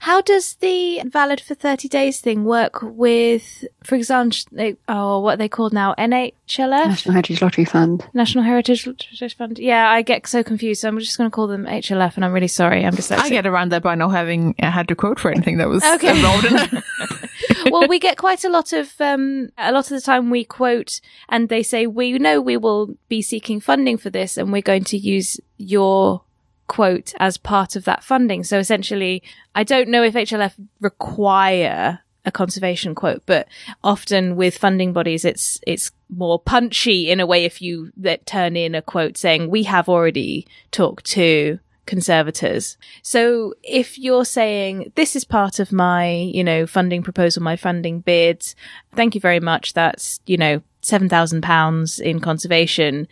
How 0.01 0.23
does 0.23 0.55
the 0.55 1.03
valid 1.05 1.43
for 1.43 1.55
30 1.55 1.87
days 1.87 2.21
thing 2.21 2.47
work 2.47 2.79
with, 2.81 3.67
for 3.85 3.97
example, 3.97 4.39
they, 4.51 4.77
oh, 4.89 5.21
what 5.21 5.39
they 5.39 5.49
called 5.49 5.75
now? 5.75 5.95
NHLF? 5.99 6.87
National 6.87 7.13
Heritage 7.13 7.43
Lottery 7.43 7.67
Fund. 7.67 8.09
National 8.15 8.43
Heritage 8.43 8.87
Lottery 8.87 9.29
Fund. 9.29 9.59
Yeah, 9.59 9.91
I 9.91 10.01
get 10.01 10.27
so 10.27 10.43
confused. 10.43 10.81
So 10.81 10.89
I'm 10.89 10.99
just 10.99 11.19
going 11.19 11.31
to 11.31 11.35
call 11.35 11.47
them 11.47 11.67
HLF 11.67 12.17
and 12.17 12.25
I'm 12.25 12.33
really 12.33 12.49
sorry. 12.49 12.87
I'm 12.87 12.97
just 12.97 13.13
I 13.13 13.29
get 13.29 13.47
around 13.47 13.73
that 13.73 13.83
by 13.83 13.95
not 13.95 14.09
having 14.09 14.55
had 14.59 14.89
to 14.89 14.95
quote 14.95 15.21
for 15.21 15.31
anything 15.31 15.59
that 15.59 15.69
was 15.69 15.85
okay. 15.85 16.11
involved 16.17 16.47
in 16.47 16.57
it. 16.57 16.85
well, 17.71 17.87
we 17.87 17.99
get 17.99 18.17
quite 18.17 18.43
a 18.43 18.49
lot 18.49 18.73
of, 18.73 18.99
um, 19.03 19.51
a 19.59 19.71
lot 19.71 19.85
of 19.85 19.91
the 19.91 20.01
time 20.01 20.31
we 20.31 20.45
quote 20.45 21.03
and 21.29 21.51
they 21.51 21.63
say, 21.63 21.87
we 21.87 22.19
know 22.19 22.41
we 22.41 22.57
will 22.57 22.95
be 23.11 23.21
seeking 23.21 23.61
funding 23.61 23.99
for 23.99 24.09
this 24.09 24.39
and 24.39 24.51
we're 24.51 24.63
going 24.63 24.85
to 24.85 24.97
use 24.97 25.39
your 25.59 26.23
quote 26.71 27.13
as 27.19 27.37
part 27.37 27.75
of 27.75 27.85
that 27.85 28.05
funding. 28.05 28.45
So 28.45 28.57
essentially, 28.57 29.25
I 29.57 29.65
don't 29.65 29.89
know 29.89 30.05
if 30.05 30.15
HLF 30.15 30.55
require 30.81 31.99
a 32.25 32.31
conservation 32.31 32.95
quote, 32.95 33.23
but 33.27 33.49
often 33.83 34.37
with 34.37 34.57
funding 34.57 34.93
bodies, 34.93 35.25
it's, 35.25 35.59
it's 35.67 35.91
more 36.09 36.39
punchy 36.39 37.11
in 37.11 37.19
a 37.19 37.27
way 37.27 37.45
if 37.45 37.61
you 37.61 37.91
that 37.97 38.25
turn 38.25 38.57
in 38.57 38.77
a 38.77 38.83
quote 38.83 39.17
saying, 39.17 39.51
we 39.51 39.65
have 39.65 39.89
already 39.89 40.47
talked 40.71 41.07
to 41.07 41.59
conservators. 41.91 42.79
So 43.03 43.55
if 43.65 43.99
you're 43.99 44.25
saying 44.25 44.93
this 44.95 45.17
is 45.17 45.25
part 45.25 45.59
of 45.59 45.73
my, 45.73 46.09
you 46.09 46.45
know, 46.45 46.65
funding 46.65 47.03
proposal, 47.03 47.43
my 47.43 47.57
funding 47.57 47.99
bids, 48.01 48.55
thank 48.95 49.17
you 49.17 49.21
very 49.21 49.41
much. 49.41 49.73
That's, 49.73 50.21
you 50.25 50.37
know, 50.37 50.63
£7,000 50.83 52.01
in 52.01 52.21
conservation. 52.21 53.09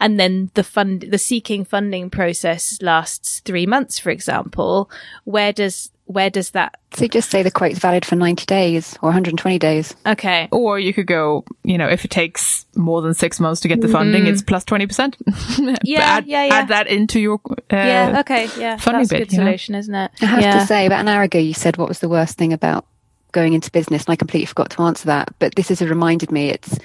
And 0.00 0.18
then 0.18 0.50
the 0.54 0.64
fund, 0.64 1.02
the 1.10 1.18
seeking 1.18 1.66
funding 1.66 2.08
process 2.08 2.80
lasts 2.80 3.40
three 3.40 3.66
months, 3.66 3.98
for 3.98 4.08
example. 4.08 4.90
Where 5.24 5.52
does, 5.52 5.91
where 6.06 6.30
does 6.30 6.50
that? 6.50 6.78
So 6.94 7.06
just 7.06 7.30
say 7.30 7.42
the 7.42 7.50
quote's 7.50 7.78
valid 7.78 8.04
for 8.04 8.16
90 8.16 8.44
days 8.46 8.96
or 9.02 9.08
120 9.08 9.58
days. 9.58 9.94
Okay. 10.04 10.48
Or 10.50 10.78
you 10.78 10.92
could 10.92 11.06
go, 11.06 11.44
you 11.64 11.78
know, 11.78 11.88
if 11.88 12.04
it 12.04 12.10
takes 12.10 12.66
more 12.76 13.00
than 13.00 13.14
six 13.14 13.40
months 13.40 13.60
to 13.62 13.68
get 13.68 13.80
the 13.80 13.88
funding, 13.88 14.24
mm. 14.24 14.28
it's 14.28 14.42
plus 14.42 14.64
20%. 14.64 15.78
yeah, 15.84 16.00
add, 16.00 16.26
yeah, 16.26 16.44
yeah. 16.44 16.54
Add 16.54 16.68
that 16.68 16.86
into 16.88 17.20
your, 17.20 17.40
uh, 17.48 17.56
yeah, 17.70 18.20
okay. 18.20 18.48
Yeah. 18.58 18.76
Funding 18.76 19.02
That's 19.02 19.10
bit, 19.10 19.22
a 19.22 19.24
good 19.24 19.34
solution, 19.34 19.72
know? 19.72 19.78
isn't 19.78 19.94
it? 19.94 20.10
I 20.20 20.26
have 20.26 20.40
yeah. 20.40 20.60
to 20.60 20.66
say, 20.66 20.86
about 20.86 21.00
an 21.00 21.08
hour 21.08 21.22
ago, 21.22 21.38
you 21.38 21.54
said 21.54 21.76
what 21.76 21.88
was 21.88 22.00
the 22.00 22.08
worst 22.08 22.36
thing 22.36 22.52
about 22.52 22.84
going 23.32 23.54
into 23.54 23.70
business, 23.70 24.04
and 24.04 24.12
I 24.12 24.16
completely 24.16 24.46
forgot 24.46 24.70
to 24.70 24.82
answer 24.82 25.06
that. 25.06 25.34
But 25.38 25.54
this 25.54 25.70
has 25.70 25.80
reminded 25.80 26.30
me 26.30 26.50
it's 26.50 26.78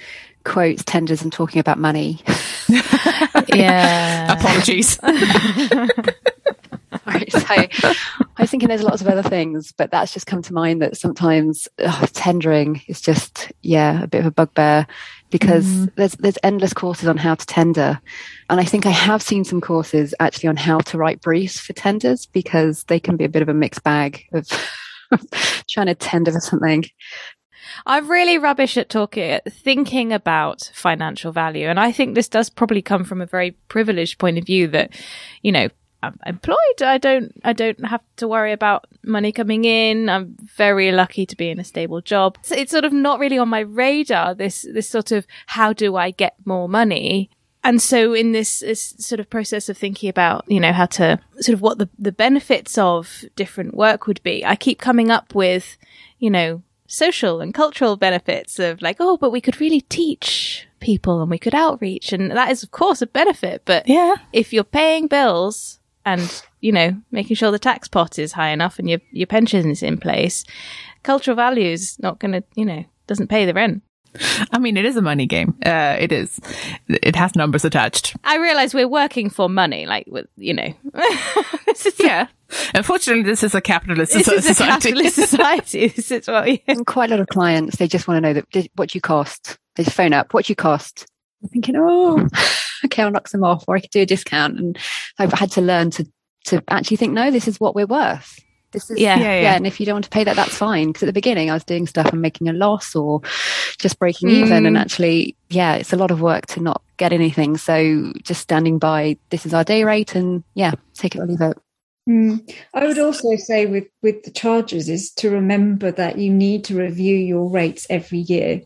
quotes, 0.44 0.82
tenders, 0.84 1.22
and 1.22 1.32
talking 1.32 1.60
about 1.60 1.78
money. 1.78 2.20
yeah. 3.54 4.32
Apologies. 4.32 4.98
So 7.28 7.40
I 7.48 7.96
was 8.38 8.50
thinking 8.50 8.68
there's 8.68 8.82
lots 8.82 9.00
of 9.00 9.08
other 9.08 9.22
things, 9.22 9.72
but 9.72 9.90
that's 9.90 10.12
just 10.12 10.26
come 10.26 10.42
to 10.42 10.52
mind 10.52 10.82
that 10.82 10.96
sometimes 10.96 11.68
oh, 11.78 12.06
tendering 12.12 12.82
is 12.86 13.00
just, 13.00 13.52
yeah, 13.62 14.02
a 14.02 14.06
bit 14.06 14.20
of 14.20 14.26
a 14.26 14.30
bugbear 14.30 14.86
because 15.30 15.66
mm. 15.66 15.94
there's 15.96 16.12
there's 16.12 16.38
endless 16.42 16.72
courses 16.72 17.08
on 17.08 17.16
how 17.16 17.34
to 17.34 17.46
tender. 17.46 18.00
And 18.48 18.60
I 18.60 18.64
think 18.64 18.86
I 18.86 18.90
have 18.90 19.22
seen 19.22 19.44
some 19.44 19.60
courses 19.60 20.14
actually 20.20 20.48
on 20.48 20.56
how 20.56 20.78
to 20.80 20.98
write 20.98 21.20
briefs 21.20 21.60
for 21.60 21.72
tenders 21.72 22.26
because 22.26 22.84
they 22.84 23.00
can 23.00 23.16
be 23.16 23.24
a 23.24 23.28
bit 23.28 23.42
of 23.42 23.48
a 23.48 23.54
mixed 23.54 23.82
bag 23.82 24.24
of 24.32 24.48
trying 25.70 25.86
to 25.86 25.94
tender 25.94 26.32
for 26.32 26.40
something. 26.40 26.84
I'm 27.86 28.10
really 28.10 28.38
rubbish 28.38 28.76
at 28.76 28.88
talking, 28.88 29.40
thinking 29.48 30.12
about 30.12 30.70
financial 30.74 31.32
value. 31.32 31.68
And 31.68 31.78
I 31.78 31.92
think 31.92 32.14
this 32.14 32.28
does 32.28 32.50
probably 32.50 32.82
come 32.82 33.04
from 33.04 33.20
a 33.20 33.26
very 33.26 33.52
privileged 33.68 34.18
point 34.18 34.38
of 34.38 34.46
view 34.46 34.68
that, 34.68 34.94
you 35.42 35.52
know, 35.52 35.68
I'm 36.02 36.18
employed. 36.26 36.82
I 36.82 36.98
don't, 36.98 37.32
I 37.44 37.52
don't 37.52 37.84
have 37.84 38.02
to 38.16 38.28
worry 38.28 38.52
about 38.52 38.86
money 39.02 39.32
coming 39.32 39.64
in. 39.64 40.08
I'm 40.08 40.36
very 40.56 40.92
lucky 40.92 41.26
to 41.26 41.36
be 41.36 41.50
in 41.50 41.58
a 41.58 41.64
stable 41.64 42.00
job. 42.00 42.38
So 42.42 42.54
it's 42.54 42.70
sort 42.70 42.84
of 42.84 42.92
not 42.92 43.18
really 43.18 43.38
on 43.38 43.48
my 43.48 43.60
radar. 43.60 44.34
This, 44.34 44.62
this 44.62 44.88
sort 44.88 45.10
of, 45.10 45.26
how 45.46 45.72
do 45.72 45.96
I 45.96 46.12
get 46.12 46.36
more 46.44 46.68
money? 46.68 47.30
And 47.64 47.82
so 47.82 48.14
in 48.14 48.32
this, 48.32 48.60
this 48.60 48.94
sort 48.98 49.18
of 49.18 49.28
process 49.28 49.68
of 49.68 49.76
thinking 49.76 50.08
about, 50.08 50.44
you 50.46 50.60
know, 50.60 50.72
how 50.72 50.86
to 50.86 51.18
sort 51.40 51.54
of 51.54 51.60
what 51.60 51.78
the, 51.78 51.88
the 51.98 52.12
benefits 52.12 52.78
of 52.78 53.24
different 53.34 53.74
work 53.74 54.06
would 54.06 54.22
be, 54.22 54.44
I 54.44 54.54
keep 54.54 54.78
coming 54.80 55.10
up 55.10 55.34
with, 55.34 55.76
you 56.18 56.30
know, 56.30 56.62
social 56.86 57.40
and 57.40 57.52
cultural 57.52 57.96
benefits 57.96 58.58
of 58.58 58.80
like, 58.80 58.96
oh, 59.00 59.16
but 59.16 59.30
we 59.30 59.40
could 59.40 59.60
really 59.60 59.82
teach 59.82 60.66
people 60.80 61.20
and 61.20 61.30
we 61.30 61.38
could 61.38 61.54
outreach. 61.54 62.12
And 62.12 62.30
that 62.30 62.50
is, 62.50 62.62
of 62.62 62.70
course, 62.70 63.02
a 63.02 63.06
benefit. 63.06 63.62
But 63.64 63.88
yeah, 63.88 64.14
if 64.32 64.52
you're 64.52 64.64
paying 64.64 65.08
bills 65.08 65.77
and, 66.08 66.42
you 66.60 66.72
know, 66.72 66.96
making 67.10 67.36
sure 67.36 67.50
the 67.50 67.58
tax 67.58 67.88
pot 67.88 68.18
is 68.18 68.32
high 68.32 68.48
enough 68.50 68.78
and 68.78 68.88
your, 68.88 69.00
your 69.12 69.26
pension 69.26 69.70
is 69.70 69.82
in 69.82 69.98
place, 69.98 70.44
cultural 71.02 71.36
value 71.36 71.70
is 71.70 71.98
not 71.98 72.18
going 72.18 72.32
to, 72.32 72.42
you 72.54 72.64
know, 72.64 72.84
doesn't 73.06 73.28
pay 73.28 73.44
the 73.44 73.54
rent. 73.54 73.82
I 74.52 74.58
mean, 74.58 74.76
it 74.76 74.84
is 74.84 74.96
a 74.96 75.02
money 75.02 75.26
game. 75.26 75.54
Uh, 75.64 75.96
it 76.00 76.12
is. 76.12 76.40
It 76.88 77.14
has 77.14 77.36
numbers 77.36 77.64
attached. 77.64 78.16
I 78.24 78.38
realize 78.38 78.74
we're 78.74 78.88
working 78.88 79.28
for 79.28 79.48
money, 79.48 79.86
like 79.86 80.06
with 80.08 80.26
you 80.36 80.54
know. 80.54 80.74
yeah. 82.00 82.26
Unfortunately, 82.74 83.22
this 83.22 83.42
is 83.42 83.54
a 83.54 83.60
capitalist 83.60 84.14
this 84.14 84.24
society. 84.24 84.48
Is 84.48 84.60
a 84.60 84.64
capitalist 84.64 85.14
society. 85.28 85.88
this 85.96 86.10
is 86.10 86.26
what 86.26 86.46
we... 86.46 86.64
And 86.66 86.86
quite 86.86 87.10
a 87.10 87.14
lot 87.14 87.20
of 87.20 87.26
clients, 87.28 87.76
they 87.76 87.86
just 87.86 88.08
want 88.08 88.16
to 88.16 88.20
know 88.22 88.32
that 88.32 88.68
what 88.76 88.94
you 88.94 89.02
cost. 89.02 89.58
They 89.76 89.84
just 89.84 89.96
phone 89.96 90.14
up, 90.14 90.32
what 90.32 90.48
you 90.48 90.56
cost. 90.56 91.06
I'm 91.42 91.48
thinking, 91.48 91.76
oh, 91.76 92.26
okay, 92.84 93.02
I'll 93.02 93.10
knock 93.10 93.28
them 93.28 93.44
off, 93.44 93.64
or 93.68 93.76
I 93.76 93.80
could 93.80 93.90
do 93.90 94.02
a 94.02 94.06
discount. 94.06 94.58
And 94.58 94.78
I've 95.18 95.32
had 95.32 95.50
to 95.52 95.60
learn 95.60 95.90
to 95.92 96.06
to 96.44 96.62
actually 96.68 96.96
think, 96.96 97.12
no, 97.12 97.30
this 97.30 97.48
is 97.48 97.60
what 97.60 97.74
we're 97.74 97.86
worth. 97.86 98.38
This 98.72 98.90
is 98.90 98.98
Yeah. 98.98 99.16
yeah, 99.16 99.22
Yeah, 99.22 99.34
yeah. 99.34 99.40
yeah. 99.42 99.54
And 99.54 99.66
if 99.66 99.80
you 99.80 99.86
don't 99.86 99.96
want 99.96 100.04
to 100.04 100.10
pay 100.10 100.24
that, 100.24 100.36
that's 100.36 100.56
fine. 100.56 100.88
Because 100.88 101.02
at 101.04 101.06
the 101.06 101.12
beginning, 101.12 101.50
I 101.50 101.54
was 101.54 101.64
doing 101.64 101.86
stuff 101.86 102.12
and 102.12 102.20
making 102.22 102.48
a 102.48 102.52
loss 102.52 102.94
or 102.94 103.22
just 103.78 103.98
breaking 103.98 104.30
even. 104.30 104.66
And 104.66 104.76
actually, 104.76 105.36
yeah, 105.48 105.74
it's 105.74 105.92
a 105.92 105.96
lot 105.96 106.10
of 106.10 106.20
work 106.20 106.46
to 106.46 106.60
not 106.60 106.82
get 106.96 107.12
anything. 107.12 107.56
So 107.56 108.12
just 108.22 108.40
standing 108.40 108.78
by, 108.78 109.16
this 109.30 109.46
is 109.46 109.54
our 109.54 109.64
day 109.64 109.84
rate, 109.84 110.14
and 110.14 110.44
yeah, 110.54 110.72
take 110.94 111.14
it 111.14 111.20
or 111.20 111.26
leave 111.26 111.40
it. 111.40 111.58
Mm. 112.08 112.54
I 112.72 112.86
would 112.86 112.98
also 112.98 113.36
say 113.36 113.66
with 113.66 113.84
with 114.02 114.22
the 114.22 114.30
charges 114.30 114.88
is 114.88 115.10
to 115.12 115.30
remember 115.30 115.90
that 115.92 116.16
you 116.18 116.32
need 116.32 116.64
to 116.64 116.74
review 116.74 117.16
your 117.16 117.50
rates 117.50 117.86
every 117.90 118.20
year 118.20 118.62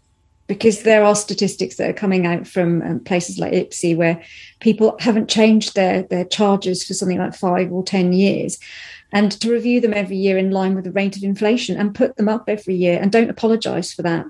because 0.47 0.83
there 0.83 1.05
are 1.05 1.15
statistics 1.15 1.77
that 1.77 1.91
are 1.91 1.95
coming 1.95 2.27
out 2.27 2.47
from 2.47 2.83
um, 2.83 3.01
places 3.01 3.39
like 3.39 3.53
IPSE 3.53 3.97
where 3.97 4.23
people 4.61 4.97
haven't 5.01 5.31
changed 5.31 5.75
their 5.75 6.03
their 6.03 6.25
charges 6.25 6.85
for 6.85 6.95
something 6.95 7.19
like 7.19 7.35
five 7.35 7.73
or 7.73 7.83
ten 7.83 8.13
years, 8.13 8.59
and 9.13 9.33
to 9.41 9.51
review 9.51 9.81
them 9.81 9.95
every 9.95 10.17
year 10.17 10.39
in 10.39 10.51
line 10.51 10.75
with 10.75 10.85
the 10.85 10.93
rate 10.93 11.17
of 11.17 11.23
inflation 11.23 11.77
and 11.77 11.95
put 11.95 12.17
them 12.17 12.29
up 12.29 12.45
every 12.49 12.75
year 12.75 12.99
and 13.01 13.13
don't 13.13 13.31
apologise 13.31 13.93
for 13.93 14.03
that. 14.03 14.27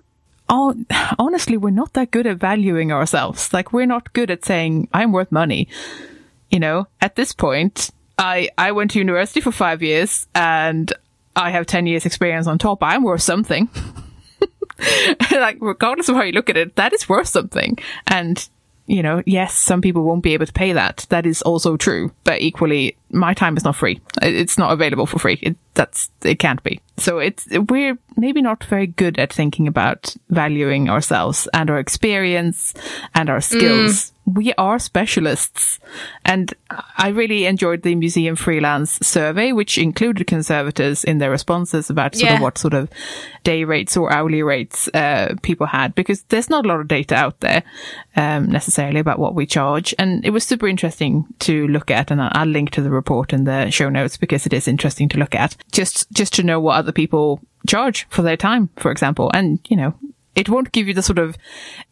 Oh, 0.49 0.75
honestly, 1.19 1.57
we're 1.57 1.71
not 1.71 1.95
that 1.95 2.11
good 2.11 2.27
at 2.27 2.37
valuing 2.37 2.93
ourselves. 2.93 3.53
Like, 3.55 3.73
we're 3.73 3.87
not 3.87 4.13
good 4.13 4.31
at 4.31 4.45
saying, 4.45 4.89
I'm 4.93 5.13
worth 5.13 5.33
money. 5.33 5.69
You 6.51 6.61
know, 6.61 6.89
at 7.01 7.17
this 7.17 7.33
point, 7.33 7.91
I, 8.19 8.51
I 8.59 8.73
went 8.73 8.91
to 8.91 8.99
university 8.99 9.41
for 9.41 9.51
five 9.51 9.83
years 9.83 10.27
and 10.35 10.93
I 11.35 11.51
have 11.51 11.65
10 11.65 11.87
years 11.87 12.05
experience 12.05 12.47
on 12.47 12.59
top. 12.59 12.83
I'm 12.83 13.03
worth 13.03 13.23
something. 13.23 13.71
like, 15.31 15.59
regardless 15.61 16.09
of 16.09 16.17
how 16.17 16.23
you 16.23 16.33
look 16.33 16.51
at 16.51 16.57
it, 16.57 16.77
that 16.77 16.93
is 16.93 17.09
worth 17.09 17.29
something. 17.29 17.79
And, 18.07 18.49
you 18.87 19.03
know, 19.03 19.23
yes, 19.27 19.55
some 19.55 19.81
people 19.81 20.03
won't 20.03 20.23
be 20.23 20.35
able 20.35 20.47
to 20.47 20.53
pay 20.53 20.73
that. 20.73 21.07
That 21.09 21.27
is 21.27 21.43
also 21.43 21.77
true. 21.77 22.13
But 22.25 22.41
equally, 22.41 22.97
my 23.13 23.35
time 23.35 23.57
is 23.57 23.65
not 23.65 23.77
free. 23.77 24.01
It's 24.21 24.59
not 24.59 24.73
available 24.73 25.07
for 25.07 25.19
free. 25.19 25.39
It, 25.43 25.57
that's, 25.75 26.11
it 26.23 26.39
can't 26.39 26.63
be. 26.63 26.81
So 26.99 27.19
it's, 27.19 27.47
we're 27.71 27.97
maybe 28.17 28.43
not 28.43 28.65
very 28.65 28.87
good 28.87 29.19
at 29.19 29.33
thinking 29.33 29.67
about 29.67 30.15
valuing 30.29 30.91
ourselves 30.91 31.49
and 31.55 31.71
our 31.71 31.79
experience 31.79 32.75
and 33.15 33.31
our 33.31 33.41
skills. 33.41 34.13
We 34.27 34.53
are 34.55 34.79
specialists. 34.79 35.81
And 36.25 36.53
I 36.97 37.09
really 37.09 37.47
enjoyed 37.47 37.83
the 37.83 37.95
museum 37.95 38.37
freelance 38.37 38.99
survey, 39.03 39.53
which 39.53 39.79
included 39.79 40.27
conservators 40.27 41.03
in 41.05 41.19
their 41.19 41.31
responses 41.31 41.91
about 41.91 42.15
sort 42.15 42.31
Yeah. 42.31 42.37
of 42.37 42.43
what 42.43 42.59
sort 42.59 42.75
of 42.75 42.89
day 43.43 43.65
rates 43.65 43.97
or 43.97 44.13
hourly 44.13 44.43
rates 44.43 44.89
uh, 44.95 45.35
people 45.43 45.67
had, 45.67 45.95
because 45.95 46.23
there's 46.25 46.51
not 46.51 46.65
a 46.65 46.69
lot 46.69 46.81
of 46.81 46.87
data 46.87 47.15
out 47.17 47.41
there 47.41 47.65
um, 48.15 48.51
necessarily 48.51 49.01
about 49.01 49.19
what 49.19 49.35
we 49.35 49.47
charge. 49.47 49.95
And 49.99 50.25
it 50.25 50.31
was 50.31 50.45
super 50.45 50.69
interesting 50.69 51.25
to 51.41 51.67
look 51.69 51.91
at. 51.91 52.11
And 52.11 52.21
I'll 52.23 52.47
link 52.47 52.71
to 52.73 52.83
the 52.83 52.91
report 53.03 53.33
in 53.33 53.45
the 53.45 53.71
show 53.71 53.89
notes 53.89 54.17
because 54.17 54.47
it 54.47 54.53
is 54.53 54.69
interesting 54.69 55.09
to 55.11 55.19
look 55.19 55.35
at 55.35 55.57
just, 55.73 56.11
just 56.13 56.33
to 56.35 56.43
know 56.43 56.61
what 56.61 56.77
other 56.77 56.93
people 56.93 57.41
charge 57.67 58.07
for 58.11 58.23
their 58.23 58.37
time, 58.37 58.69
for 58.77 58.91
example. 58.91 59.31
And, 59.35 59.59
you 59.69 59.77
know, 59.77 59.95
it 60.35 60.49
won't 60.49 60.73
give 60.73 60.89
you 60.89 60.95
the 60.95 61.03
sort 61.03 61.19
of 61.19 61.37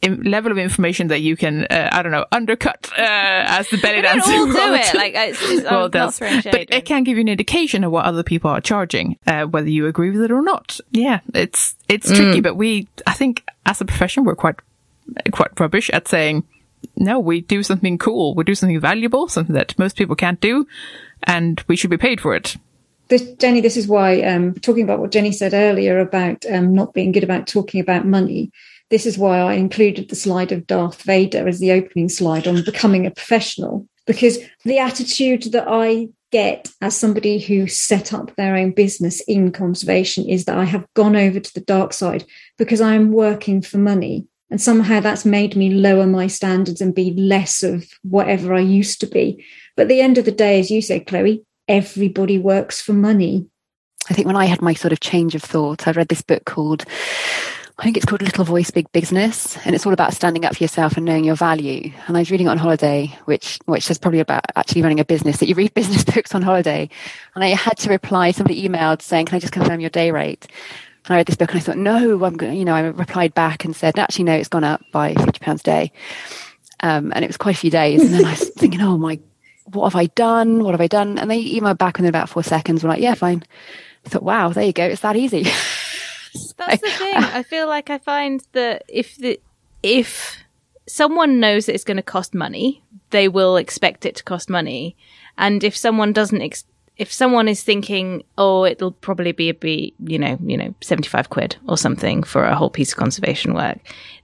im- 0.00 0.22
level 0.22 0.50
of 0.50 0.56
information 0.58 1.08
that 1.08 1.20
you 1.20 1.36
can, 1.36 1.64
uh, 1.64 1.90
I 1.92 2.02
don't 2.02 2.12
know, 2.12 2.24
undercut 2.32 2.88
uh, 2.98 3.58
as 3.58 3.68
the 3.68 3.76
belly 3.76 4.00
dancer. 4.02 4.30
all 4.30 4.46
do 4.46 4.74
it. 4.74 4.94
Like, 4.94 5.12
it's, 5.14 5.38
it's, 5.42 5.62
Well, 5.70 5.88
does. 5.90 6.18
But 6.18 6.72
it 6.72 6.84
can 6.86 7.04
give 7.04 7.16
you 7.18 7.20
an 7.20 7.28
indication 7.28 7.84
of 7.84 7.92
what 7.92 8.06
other 8.06 8.22
people 8.22 8.50
are 8.50 8.60
charging, 8.62 9.18
uh, 9.26 9.44
whether 9.44 9.68
you 9.68 9.86
agree 9.86 10.10
with 10.10 10.22
it 10.22 10.30
or 10.32 10.40
not. 10.42 10.80
Yeah, 10.90 11.20
it's 11.34 11.76
it's 11.88 12.06
tricky, 12.10 12.40
but 12.40 12.56
we, 12.56 12.88
I 13.06 13.12
think, 13.12 13.44
as 13.66 13.80
a 13.82 13.84
profession, 13.84 14.24
we're 14.24 14.36
quite 14.36 14.56
quite 15.32 15.50
rubbish 15.60 15.90
at 15.90 16.08
saying, 16.08 16.44
no, 16.96 17.18
we 17.18 17.40
do 17.40 17.62
something 17.62 17.98
cool, 17.98 18.34
we 18.34 18.44
do 18.44 18.54
something 18.54 18.80
valuable, 18.80 19.28
something 19.28 19.54
that 19.54 19.78
most 19.78 19.96
people 19.96 20.16
can't 20.16 20.40
do, 20.40 20.66
and 21.24 21.62
we 21.68 21.76
should 21.76 21.90
be 21.90 21.96
paid 21.96 22.20
for 22.20 22.34
it. 22.34 22.56
this, 23.08 23.22
Jenny, 23.34 23.60
this 23.60 23.76
is 23.76 23.86
why 23.86 24.22
um, 24.22 24.54
talking 24.54 24.84
about 24.84 25.00
what 25.00 25.12
Jenny 25.12 25.32
said 25.32 25.52
earlier 25.52 25.98
about 25.98 26.44
um, 26.46 26.74
not 26.74 26.94
being 26.94 27.12
good 27.12 27.24
about 27.24 27.46
talking 27.46 27.80
about 27.80 28.06
money. 28.06 28.50
This 28.88 29.06
is 29.06 29.18
why 29.18 29.38
I 29.38 29.54
included 29.54 30.08
the 30.08 30.16
slide 30.16 30.52
of 30.52 30.66
Darth 30.66 31.02
Vader 31.02 31.46
as 31.46 31.60
the 31.60 31.72
opening 31.72 32.08
slide 32.08 32.48
on 32.48 32.64
becoming 32.64 33.06
a 33.06 33.10
professional, 33.10 33.86
because 34.06 34.38
the 34.64 34.78
attitude 34.78 35.44
that 35.52 35.66
I 35.68 36.08
get 36.32 36.70
as 36.80 36.96
somebody 36.96 37.38
who 37.38 37.66
set 37.66 38.12
up 38.12 38.34
their 38.36 38.56
own 38.56 38.70
business 38.72 39.20
in 39.22 39.52
conservation 39.52 40.28
is 40.28 40.44
that 40.44 40.56
I 40.56 40.64
have 40.64 40.86
gone 40.94 41.16
over 41.16 41.40
to 41.40 41.54
the 41.54 41.60
dark 41.60 41.92
side 41.92 42.24
because 42.56 42.80
I 42.80 42.94
am 42.94 43.12
working 43.12 43.62
for 43.62 43.78
money. 43.78 44.26
And 44.50 44.60
somehow 44.60 45.00
that's 45.00 45.24
made 45.24 45.54
me 45.54 45.70
lower 45.70 46.06
my 46.06 46.26
standards 46.26 46.80
and 46.80 46.94
be 46.94 47.12
less 47.14 47.62
of 47.62 47.88
whatever 48.02 48.54
I 48.54 48.60
used 48.60 49.00
to 49.00 49.06
be. 49.06 49.44
But 49.76 49.82
at 49.82 49.88
the 49.88 50.00
end 50.00 50.18
of 50.18 50.24
the 50.24 50.32
day, 50.32 50.58
as 50.58 50.70
you 50.70 50.82
said, 50.82 51.06
Kloe, 51.06 51.38
everybody 51.68 52.36
works 52.36 52.82
for 52.82 52.92
money. 52.92 53.46
I 54.08 54.14
think 54.14 54.26
when 54.26 54.36
I 54.36 54.46
had 54.46 54.60
my 54.60 54.74
sort 54.74 54.92
of 54.92 55.00
change 55.00 55.34
of 55.36 55.42
thought, 55.42 55.86
I 55.86 55.92
read 55.92 56.08
this 56.08 56.22
book 56.22 56.44
called, 56.44 56.84
I 57.78 57.84
think 57.84 57.96
it's 57.96 58.04
called 58.04 58.22
Little 58.22 58.44
Voice, 58.44 58.70
Big 58.70 58.90
Business, 58.92 59.56
and 59.64 59.74
it's 59.74 59.86
all 59.86 59.92
about 59.92 60.12
standing 60.12 60.44
up 60.44 60.56
for 60.56 60.64
yourself 60.64 60.96
and 60.96 61.06
knowing 61.06 61.24
your 61.24 61.36
value. 61.36 61.92
And 62.08 62.16
I 62.16 62.20
was 62.20 62.30
reading 62.30 62.48
it 62.48 62.50
on 62.50 62.58
holiday, 62.58 63.16
which 63.26 63.58
which 63.66 63.90
is 63.90 63.98
probably 63.98 64.20
about 64.20 64.44
actually 64.56 64.82
running 64.82 65.00
a 65.00 65.04
business. 65.04 65.38
That 65.38 65.48
you 65.48 65.54
read 65.54 65.72
business 65.74 66.02
books 66.04 66.34
on 66.34 66.42
holiday, 66.42 66.90
and 67.34 67.44
I 67.44 67.48
had 67.48 67.78
to 67.78 67.90
reply. 67.90 68.32
Somebody 68.32 68.68
emailed 68.68 69.00
saying, 69.00 69.26
"Can 69.26 69.36
I 69.36 69.38
just 69.38 69.52
confirm 69.52 69.80
your 69.80 69.90
day 69.90 70.10
rate?" 70.10 70.46
I 71.08 71.16
read 71.16 71.26
this 71.26 71.36
book 71.36 71.50
and 71.50 71.58
I 71.58 71.62
thought, 71.62 71.78
"No, 71.78 72.24
I'm 72.24 72.36
going." 72.36 72.56
You 72.56 72.64
know, 72.64 72.74
I 72.74 72.80
replied 72.80 73.34
back 73.34 73.64
and 73.64 73.74
said, 73.74 73.98
"Actually, 73.98 74.24
no, 74.24 74.34
it's 74.34 74.48
gone 74.48 74.64
up 74.64 74.82
by 74.92 75.14
fifty 75.14 75.38
pounds 75.40 75.62
a 75.62 75.64
day." 75.64 75.92
Um, 76.80 77.12
and 77.14 77.24
it 77.24 77.28
was 77.28 77.36
quite 77.36 77.56
a 77.56 77.58
few 77.58 77.70
days, 77.70 78.02
and 78.02 78.12
then 78.14 78.24
I 78.24 78.30
was 78.30 78.48
thinking, 78.56 78.80
"Oh 78.80 78.96
my." 78.98 79.18
What 79.64 79.92
have 79.92 80.00
I 80.00 80.06
done? 80.06 80.64
What 80.64 80.72
have 80.72 80.80
I 80.80 80.88
done? 80.88 81.16
And 81.16 81.30
they 81.30 81.44
emailed 81.44 81.78
back 81.78 81.96
within 81.96 82.08
about 82.08 82.28
four 82.28 82.42
seconds. 82.42 82.82
We're 82.82 82.90
like, 82.90 83.00
yeah, 83.00 83.14
fine. 83.14 83.44
I 84.04 84.08
thought, 84.08 84.24
wow, 84.24 84.48
there 84.48 84.64
you 84.64 84.72
go. 84.72 84.84
It's 84.84 85.02
that 85.02 85.14
easy. 85.14 85.42
That's 86.56 86.82
the 86.82 86.90
thing. 86.90 87.14
I 87.14 87.44
feel 87.44 87.68
like 87.68 87.88
I 87.88 87.98
find 87.98 88.42
that 88.52 88.82
if 88.88 89.16
the 89.16 89.38
if 89.82 90.38
someone 90.86 91.40
knows 91.40 91.66
that 91.66 91.74
it's 91.74 91.84
going 91.84 91.98
to 91.98 92.02
cost 92.02 92.34
money, 92.34 92.82
they 93.10 93.28
will 93.28 93.56
expect 93.56 94.04
it 94.04 94.16
to 94.16 94.24
cost 94.24 94.50
money. 94.50 94.96
And 95.38 95.62
if 95.62 95.76
someone 95.76 96.12
doesn't, 96.12 96.42
ex- 96.42 96.64
if 97.00 97.10
someone 97.10 97.48
is 97.48 97.62
thinking, 97.62 98.22
oh, 98.36 98.66
it'll 98.66 98.92
probably 98.92 99.32
be 99.32 99.48
a 99.48 99.54
be, 99.54 99.94
you 100.04 100.18
know, 100.18 100.36
you 100.44 100.54
know, 100.54 100.74
seventy 100.82 101.08
five 101.08 101.30
quid 101.30 101.56
or 101.66 101.78
something 101.78 102.22
for 102.22 102.44
a 102.44 102.54
whole 102.54 102.68
piece 102.68 102.92
of 102.92 102.98
conservation 102.98 103.54
work, 103.54 103.78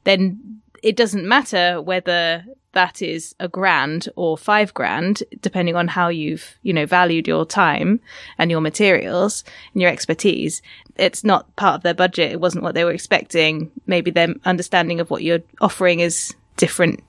then 0.04 0.60
it 0.82 0.94
doesn't 0.94 1.26
matter 1.26 1.80
whether 1.80 2.44
that 2.72 3.00
is 3.00 3.34
a 3.40 3.48
grand 3.48 4.10
or 4.14 4.36
five 4.36 4.74
grand, 4.74 5.22
depending 5.40 5.74
on 5.74 5.88
how 5.88 6.08
you've, 6.08 6.58
you 6.62 6.74
know, 6.74 6.84
valued 6.84 7.26
your 7.26 7.46
time 7.46 7.98
and 8.36 8.50
your 8.50 8.60
materials 8.60 9.42
and 9.72 9.80
your 9.80 9.90
expertise. 9.90 10.60
It's 10.96 11.24
not 11.24 11.56
part 11.56 11.76
of 11.76 11.82
their 11.82 11.94
budget. 11.94 12.30
It 12.30 12.42
wasn't 12.42 12.62
what 12.62 12.74
they 12.74 12.84
were 12.84 12.92
expecting. 12.92 13.72
Maybe 13.86 14.10
their 14.10 14.34
understanding 14.44 15.00
of 15.00 15.10
what 15.10 15.22
you're 15.22 15.42
offering 15.62 16.00
is 16.00 16.34
different. 16.58 17.02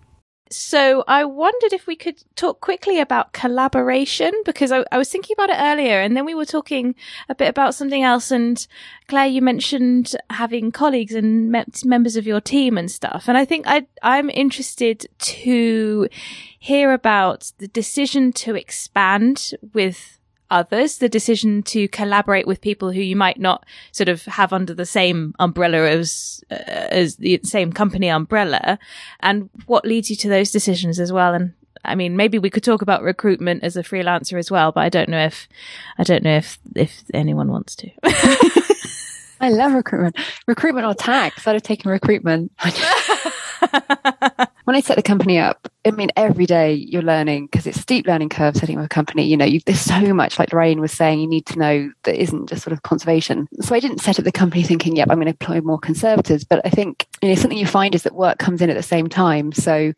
So 0.50 1.04
I 1.08 1.26
wondered 1.26 1.74
if 1.74 1.88
we 1.88 1.96
could 1.96 2.24
talk 2.36 2.62
quickly 2.62 3.00
about 3.00 3.34
collaboration 3.34 4.32
because 4.46 4.72
I, 4.72 4.86
I 4.92 4.98
was 4.98 5.10
thinking 5.10 5.36
about 5.38 5.50
it 5.50 5.58
earlier 5.60 6.00
and 6.00 6.16
then 6.16 6.26
we 6.26 6.36
were 6.36 6.46
talking 6.46 6.96
a 7.30 7.36
bit 7.36 7.50
about 7.50 7.76
something 7.76 8.04
else. 8.04 8.32
And 8.32 8.66
Claire, 9.08 9.28
you 9.28 9.42
mentioned 9.42 10.16
having 10.30 10.72
colleagues 10.72 11.14
and 11.14 11.52
me- 11.52 11.66
members 11.84 12.16
of 12.16 12.28
your 12.28 12.42
team 12.42 12.78
and 12.78 12.90
stuff. 12.90 13.26
And 13.28 13.38
I 13.38 13.46
think 13.46 13.66
I, 13.68 13.88
I'm 14.02 14.30
interested 14.30 15.08
to 15.20 16.08
hear 16.60 16.92
about 16.92 17.52
the 17.58 17.68
decision 17.68 18.32
to 18.34 18.56
expand 18.56 19.52
with 19.74 20.20
others, 20.50 20.98
the 20.98 21.10
decision 21.10 21.64
to 21.64 21.88
collaborate 21.88 22.48
with 22.48 22.62
people 22.62 22.92
who 22.92 23.02
you 23.02 23.16
might 23.16 23.40
not 23.40 23.66
sort 23.92 24.10
of 24.10 24.26
have 24.26 24.54
under 24.54 24.74
the 24.74 24.86
same 24.86 25.34
umbrella 25.40 25.88
as 25.88 26.44
uh, 26.52 26.56
as 26.56 27.18
the 27.18 27.40
same 27.44 27.72
company 27.72 28.10
umbrella, 28.10 28.80
and 29.20 29.50
what 29.66 29.86
leads 29.86 30.10
you 30.10 30.16
to 30.18 30.30
those 30.30 30.52
decisions 30.52 31.00
as 31.00 31.12
well. 31.12 31.34
And 31.34 31.54
I 31.84 31.96
mean, 31.96 32.16
maybe 32.16 32.40
we 32.40 32.50
could 32.50 32.64
talk 32.64 32.82
about 32.82 33.04
recruitment 33.04 33.64
as 33.64 33.78
a 33.78 33.84
freelancer 33.84 34.38
as 34.38 34.52
well, 34.52 34.72
but 34.72 34.82
I 34.82 34.90
don't 34.90 35.10
know 35.10 35.24
if 35.24 35.48
I 35.98 36.04
don't 36.04 36.24
know 36.24 36.38
if 36.38 36.58
if 36.76 37.04
anyone 37.14 37.52
wants 37.52 37.76
to. 37.78 37.90
I 39.40 39.50
love 39.50 39.74
recruitment. 39.74 40.18
Recruitment 40.48 40.88
or 40.88 40.96
tax. 40.96 41.48
I'd 41.48 41.54
have 41.54 41.64
taken 41.64 41.92
recruitment. 41.92 42.52
when 44.64 44.76
I 44.76 44.82
set 44.82 44.98
the 44.98 45.04
company 45.04 45.40
up, 45.40 45.68
I 45.86 45.92
mean, 45.92 46.10
every 46.16 46.46
day 46.46 46.74
you're 46.74 47.02
learning 47.02 47.48
because 47.48 47.66
it's 47.66 47.80
steep 47.80 48.06
learning 48.06 48.30
curve 48.30 48.56
setting 48.58 48.78
up 48.78 48.86
a 48.86 48.90
company. 48.90 49.26
You 49.26 49.38
know, 49.38 49.46
you, 49.46 49.62
there's 49.66 49.80
so 49.80 50.14
much, 50.14 50.38
like 50.38 50.52
Lorraine 50.52 50.82
was 50.82 50.92
saying, 50.92 51.20
you 51.20 51.28
need 51.28 51.46
to 51.48 51.60
know 51.60 51.92
that 52.04 52.22
isn't 52.22 52.50
just 52.50 52.64
sort 52.64 52.74
of 52.74 52.84
conservation. 52.84 53.48
So 53.62 53.76
I 53.76 53.80
didn't 53.80 54.02
set 54.02 54.20
up 54.20 54.26
the 54.26 54.32
company 54.32 54.64
thinking, 54.64 54.96
yep, 54.96 55.08
I'm 55.10 55.18
going 55.18 55.26
to 55.26 55.32
employ 55.32 55.62
more 55.62 55.80
conservators. 55.80 56.44
But 56.44 56.62
I 56.66 56.70
think, 56.70 57.08
you 57.22 57.30
know, 57.30 57.36
something 57.36 57.58
you 57.58 57.68
find 57.68 57.96
is 57.96 58.04
that 58.04 58.14
work 58.14 58.40
comes 58.40 58.62
in 58.62 58.70
at 58.70 58.76
the 58.76 58.84
same 58.84 59.08
time. 59.08 59.52
So 59.54 59.94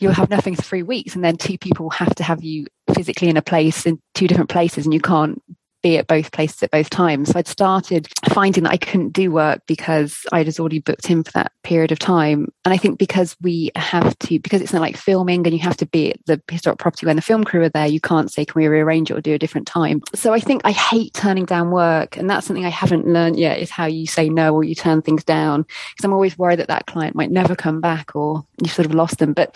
you'll 0.00 0.12
have 0.12 0.30
nothing 0.30 0.54
for 0.54 0.62
three 0.62 0.82
weeks 0.82 1.14
and 1.14 1.24
then 1.24 1.36
two 1.36 1.58
people 1.58 1.90
have 1.90 2.14
to 2.14 2.22
have 2.22 2.42
you 2.42 2.66
physically 2.94 3.28
in 3.28 3.36
a 3.36 3.42
place 3.42 3.84
in 3.84 4.00
two 4.14 4.26
different 4.26 4.50
places 4.50 4.86
and 4.86 4.94
you 4.94 5.00
can't 5.00 5.42
be 5.82 5.98
at 5.98 6.06
both 6.06 6.32
places 6.32 6.62
at 6.62 6.70
both 6.70 6.90
times. 6.90 7.30
So 7.30 7.38
I'd 7.38 7.46
started 7.46 8.08
finding 8.30 8.64
that 8.64 8.72
I 8.72 8.76
couldn't 8.76 9.12
do 9.12 9.30
work 9.30 9.62
because 9.66 10.26
I 10.32 10.42
was 10.42 10.58
already 10.58 10.80
booked 10.80 11.10
in 11.10 11.22
for 11.22 11.32
that 11.32 11.52
period 11.62 11.92
of 11.92 11.98
time. 11.98 12.52
And 12.64 12.74
I 12.74 12.76
think 12.76 12.98
because 12.98 13.36
we 13.40 13.70
have 13.76 14.18
to, 14.18 14.38
because 14.38 14.60
it's 14.60 14.72
not 14.72 14.82
like 14.82 14.96
filming 14.96 15.46
and 15.46 15.54
you 15.54 15.60
have 15.60 15.76
to 15.78 15.86
be 15.86 16.12
at 16.12 16.26
the 16.26 16.42
historic 16.50 16.78
property 16.78 17.06
when 17.06 17.16
the 17.16 17.22
film 17.22 17.44
crew 17.44 17.62
are 17.62 17.68
there, 17.68 17.86
you 17.86 18.00
can't 18.00 18.30
say, 18.30 18.44
can 18.44 18.60
we 18.60 18.66
rearrange 18.66 19.10
it 19.10 19.16
or 19.16 19.20
do 19.20 19.34
a 19.34 19.38
different 19.38 19.66
time? 19.66 20.02
So 20.14 20.32
I 20.32 20.40
think 20.40 20.62
I 20.64 20.72
hate 20.72 21.14
turning 21.14 21.44
down 21.44 21.70
work. 21.70 22.16
And 22.16 22.28
that's 22.28 22.46
something 22.46 22.66
I 22.66 22.70
haven't 22.70 23.06
learned 23.06 23.38
yet 23.38 23.58
is 23.58 23.70
how 23.70 23.86
you 23.86 24.06
say 24.06 24.28
no 24.28 24.54
or 24.54 24.64
you 24.64 24.74
turn 24.74 25.02
things 25.02 25.24
down. 25.24 25.62
Because 25.62 26.04
I'm 26.04 26.12
always 26.12 26.36
worried 26.38 26.58
that 26.58 26.68
that 26.68 26.86
client 26.86 27.14
might 27.14 27.30
never 27.30 27.54
come 27.54 27.80
back 27.80 28.16
or 28.16 28.44
you've 28.62 28.72
sort 28.72 28.86
of 28.86 28.94
lost 28.94 29.18
them. 29.18 29.32
But 29.32 29.54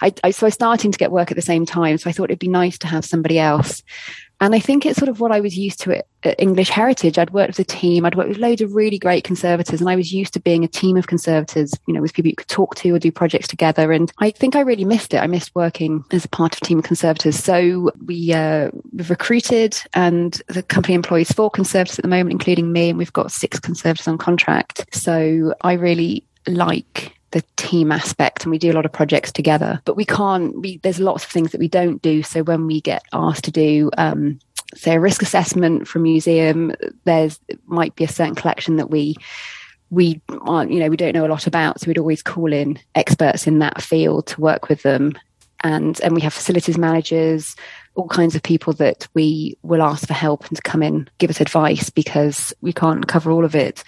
I, 0.00 0.12
I 0.22 0.30
so 0.30 0.46
I 0.46 0.48
was 0.48 0.54
starting 0.54 0.92
to 0.92 0.98
get 0.98 1.10
work 1.12 1.30
at 1.30 1.36
the 1.36 1.42
same 1.42 1.66
time. 1.66 1.98
So 1.98 2.08
I 2.08 2.12
thought 2.12 2.30
it'd 2.30 2.38
be 2.38 2.48
nice 2.48 2.78
to 2.78 2.86
have 2.86 3.04
somebody 3.04 3.38
else 3.38 3.82
and 4.40 4.54
I 4.54 4.58
think 4.58 4.84
it's 4.84 4.98
sort 4.98 5.08
of 5.08 5.20
what 5.20 5.32
I 5.32 5.40
was 5.40 5.56
used 5.56 5.80
to 5.82 6.02
at 6.24 6.34
English 6.38 6.68
Heritage. 6.70 7.18
I'd 7.18 7.30
worked 7.30 7.58
with 7.58 7.58
a 7.60 7.64
team, 7.64 8.04
I'd 8.04 8.14
worked 8.14 8.28
with 8.28 8.38
loads 8.38 8.60
of 8.60 8.74
really 8.74 8.98
great 8.98 9.24
conservators, 9.24 9.80
and 9.80 9.88
I 9.88 9.96
was 9.96 10.12
used 10.12 10.34
to 10.34 10.40
being 10.40 10.64
a 10.64 10.68
team 10.68 10.96
of 10.96 11.06
conservators, 11.06 11.72
you 11.86 11.94
know, 11.94 12.00
with 12.00 12.14
people 12.14 12.30
you 12.30 12.36
could 12.36 12.48
talk 12.48 12.74
to 12.76 12.94
or 12.94 12.98
do 12.98 13.12
projects 13.12 13.48
together. 13.48 13.92
And 13.92 14.12
I 14.18 14.30
think 14.30 14.56
I 14.56 14.60
really 14.60 14.84
missed 14.84 15.14
it. 15.14 15.18
I 15.18 15.26
missed 15.26 15.54
working 15.54 16.04
as 16.10 16.24
a 16.24 16.28
part 16.28 16.54
of 16.54 16.62
a 16.62 16.64
team 16.64 16.78
of 16.78 16.84
conservators. 16.84 17.36
So 17.36 17.90
we, 18.04 18.32
uh, 18.32 18.70
we've 18.92 19.10
recruited, 19.10 19.76
and 19.94 20.40
the 20.48 20.62
company 20.62 20.94
employs 20.94 21.30
four 21.30 21.50
conservators 21.50 21.98
at 21.98 22.02
the 22.02 22.08
moment, 22.08 22.32
including 22.32 22.72
me, 22.72 22.90
and 22.90 22.98
we've 22.98 23.12
got 23.12 23.32
six 23.32 23.60
conservators 23.60 24.08
on 24.08 24.18
contract. 24.18 24.86
So 24.92 25.54
I 25.62 25.74
really 25.74 26.26
like 26.46 27.14
the 27.34 27.42
team 27.56 27.90
aspect 27.90 28.44
and 28.44 28.52
we 28.52 28.58
do 28.58 28.70
a 28.70 28.74
lot 28.74 28.86
of 28.86 28.92
projects 28.92 29.32
together 29.32 29.82
but 29.84 29.96
we 29.96 30.04
can't 30.04 30.56
we 30.60 30.76
there's 30.78 31.00
lots 31.00 31.24
of 31.24 31.30
things 31.30 31.50
that 31.50 31.58
we 31.58 31.66
don't 31.66 32.00
do. 32.00 32.22
So 32.22 32.44
when 32.44 32.66
we 32.68 32.80
get 32.80 33.02
asked 33.12 33.44
to 33.44 33.50
do 33.50 33.90
um, 33.98 34.38
say 34.76 34.94
a 34.94 35.00
risk 35.00 35.20
assessment 35.20 35.88
for 35.88 35.98
a 35.98 36.02
museum 36.02 36.72
there's 37.04 37.40
might 37.66 37.96
be 37.96 38.04
a 38.04 38.08
certain 38.08 38.36
collection 38.36 38.76
that 38.76 38.88
we 38.88 39.16
we 39.90 40.20
aren't 40.42 40.70
you 40.70 40.78
know 40.78 40.88
we 40.88 40.96
don't 40.96 41.12
know 41.12 41.26
a 41.26 41.34
lot 41.34 41.48
about. 41.48 41.80
So 41.80 41.88
we'd 41.88 41.98
always 41.98 42.22
call 42.22 42.52
in 42.52 42.78
experts 42.94 43.48
in 43.48 43.58
that 43.58 43.82
field 43.82 44.28
to 44.28 44.40
work 44.40 44.68
with 44.68 44.82
them. 44.82 45.14
And 45.64 46.00
and 46.02 46.14
we 46.14 46.20
have 46.20 46.34
facilities 46.34 46.78
managers 46.78 47.56
all 47.94 48.08
kinds 48.08 48.34
of 48.34 48.42
people 48.42 48.72
that 48.74 49.06
we 49.14 49.56
will 49.62 49.82
ask 49.82 50.06
for 50.06 50.14
help 50.14 50.46
and 50.46 50.56
to 50.56 50.62
come 50.62 50.82
in, 50.82 51.08
give 51.18 51.30
us 51.30 51.40
advice 51.40 51.90
because 51.90 52.52
we 52.60 52.72
can't 52.72 53.06
cover 53.06 53.30
all 53.30 53.44
of 53.44 53.54
it. 53.54 53.84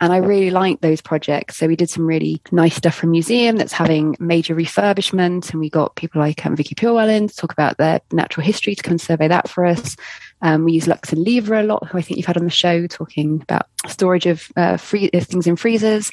And 0.00 0.12
I 0.12 0.18
really 0.18 0.50
like 0.50 0.80
those 0.80 1.00
projects. 1.00 1.56
So 1.56 1.66
we 1.66 1.76
did 1.76 1.90
some 1.90 2.06
really 2.06 2.40
nice 2.52 2.76
stuff 2.76 2.94
from 2.94 3.10
museum 3.10 3.56
that's 3.56 3.72
having 3.72 4.16
major 4.20 4.54
refurbishment. 4.54 5.50
And 5.50 5.60
we 5.60 5.70
got 5.70 5.96
people 5.96 6.20
like 6.20 6.44
um, 6.46 6.54
Vicky 6.54 6.74
Purewal 6.74 7.28
to 7.28 7.34
talk 7.34 7.52
about 7.52 7.78
their 7.78 8.00
natural 8.12 8.46
history 8.46 8.74
to 8.74 8.82
come 8.82 8.92
and 8.92 9.00
survey 9.00 9.28
that 9.28 9.48
for 9.48 9.64
us. 9.64 9.96
Um, 10.40 10.64
we 10.64 10.72
use 10.72 10.86
Lux 10.86 11.12
and 11.12 11.22
Lever 11.22 11.54
a 11.54 11.62
lot, 11.62 11.86
who 11.88 11.98
I 11.98 12.02
think 12.02 12.16
you've 12.16 12.26
had 12.26 12.36
on 12.36 12.44
the 12.44 12.50
show, 12.50 12.86
talking 12.86 13.40
about 13.42 13.66
storage 13.88 14.26
of 14.26 14.50
uh, 14.56 14.76
free, 14.76 15.10
uh, 15.12 15.20
things 15.20 15.46
in 15.46 15.56
freezers. 15.56 16.12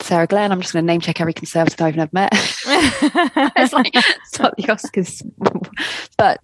Sarah 0.00 0.26
Glenn, 0.26 0.52
I'm 0.52 0.60
just 0.60 0.72
going 0.72 0.84
to 0.84 0.86
name 0.86 1.00
check 1.00 1.20
every 1.20 1.32
conservative 1.32 1.80
I've 1.80 1.96
never 1.96 2.10
met. 2.12 2.32
it's 2.34 3.72
like 3.72 3.90
it's 3.94 4.38
not 4.38 4.56
the 4.56 4.64
Oscars, 4.64 5.22
but 6.16 6.40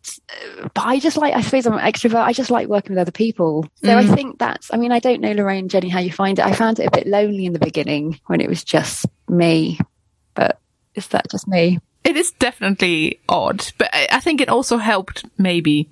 but 0.75 0.85
I 0.85 0.99
just 0.99 1.17
like 1.17 1.35
I 1.35 1.41
suppose 1.41 1.67
I'm 1.67 1.75
an 1.75 1.81
extrovert. 1.81 2.23
I 2.23 2.33
just 2.33 2.51
like 2.51 2.69
working 2.69 2.93
with 2.93 3.01
other 3.01 3.13
people. 3.13 3.69
So 3.77 3.89
mm. 3.89 3.97
I 3.97 4.15
think 4.15 4.39
that's. 4.39 4.73
I 4.73 4.77
mean, 4.77 4.93
I 4.93 5.01
don't 5.01 5.21
know 5.21 5.33
Lorraine, 5.33 5.69
Jenny, 5.69 5.89
how 5.89 6.01
you 6.01 6.13
find 6.13 6.39
it. 6.39 6.45
I 6.45 6.53
found 6.53 6.79
it 6.79 6.87
a 6.87 6.91
bit 6.91 7.07
lonely 7.07 7.47
in 7.47 7.53
the 7.53 7.59
beginning 7.59 8.21
when 8.27 8.41
it 8.41 8.49
was 8.49 8.65
just 8.65 9.07
me, 9.29 9.79
but 10.35 10.61
is 10.95 11.09
that 11.09 11.31
just 11.31 11.49
me? 11.49 11.79
It 12.09 12.17
is 12.17 12.31
definitely 12.31 13.21
odd, 13.29 13.71
but 13.77 13.91
I 13.93 14.19
think 14.21 14.41
it 14.41 14.49
also 14.49 14.79
helped 14.79 15.27
maybe 15.37 15.91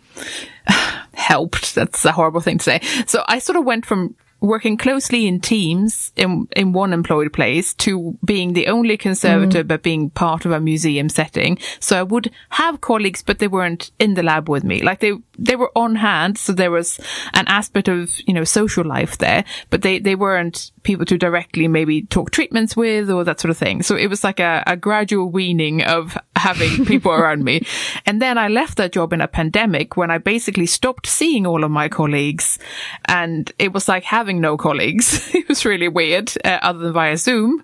helped. 1.12 1.74
That's 1.74 2.06
a 2.06 2.12
horrible 2.12 2.40
thing 2.40 2.56
to 2.56 2.64
say. 2.64 2.80
So 3.06 3.22
I 3.28 3.38
sort 3.38 3.56
of 3.58 3.66
went 3.66 3.84
from 3.84 4.14
working 4.41 4.76
closely 4.76 5.26
in 5.26 5.41
teams 5.41 6.12
in 6.16 6.47
in 6.55 6.72
one 6.72 6.93
employed 6.93 7.32
place 7.32 7.74
to 7.74 8.16
being 8.24 8.53
the 8.53 8.66
only 8.66 8.97
conservator 8.97 9.64
mm. 9.64 9.68
but 9.68 9.82
being 9.82 10.11
part 10.11 10.45
of 10.45 10.53
a 10.53 10.61
museum 10.61 11.09
setting. 11.09 11.59
So 11.80 11.99
I 11.99 12.03
would 12.03 12.30
have 12.51 12.80
colleagues, 12.80 13.22
but 13.22 13.39
they 13.39 13.49
weren't 13.49 13.91
in 13.99 14.14
the 14.14 14.22
lab 14.22 14.49
with 14.49 14.64
me. 14.64 14.82
Like 14.82 15.01
they 15.01 15.12
they 15.39 15.57
were 15.57 15.72
on 15.74 15.97
hand, 15.97 16.39
so 16.39 16.53
there 16.53 16.70
was 16.70 17.01
an 17.34 17.47
aspect 17.49 17.89
of 17.89 18.18
you 18.26 18.34
know 18.34 18.45
social 18.45 18.84
life 18.84 19.18
there, 19.18 19.45
but 19.70 19.82
they 19.82 19.99
they 19.99 20.14
weren't 20.14 20.70
people 20.82 21.07
to 21.07 21.18
directly 21.18 21.66
maybe 21.66 22.03
talk 22.03 22.30
treatments 22.30 22.76
with 22.76 23.11
or 23.11 23.24
that 23.24 23.41
sort 23.41 23.51
of 23.51 23.59
thing. 23.59 23.82
So 23.82 23.97
it 23.97 24.09
was 24.09 24.22
like 24.22 24.39
a, 24.39 24.62
a 24.66 24.76
gradual 24.76 25.30
weaning 25.30 25.82
of 25.82 26.16
having 26.37 26.84
people 26.87 27.12
around 27.12 27.45
me. 27.45 27.66
And 28.05 28.20
then 28.20 28.39
I 28.39 28.49
left 28.49 28.76
that 28.76 28.93
job 28.93 29.12
in 29.12 29.20
a 29.20 29.28
pandemic 29.28 29.97
when 29.97 30.11
I 30.11 30.18
basically 30.18 30.66
stopped 30.66 31.07
seeing 31.07 31.47
all 31.47 31.64
of 31.64 31.70
my 31.70 31.89
colleagues, 31.89 32.59
and 33.07 33.51
it 33.59 33.72
was 33.72 33.89
like 33.89 34.05
having 34.05 34.41
no 34.41 34.57
colleagues. 34.57 35.30
it 35.34 35.49
was 35.49 35.64
really 35.64 35.89
weird, 35.89 36.32
uh, 36.45 36.59
other 36.62 36.78
than 36.78 36.93
via 36.93 37.16
Zoom 37.16 37.62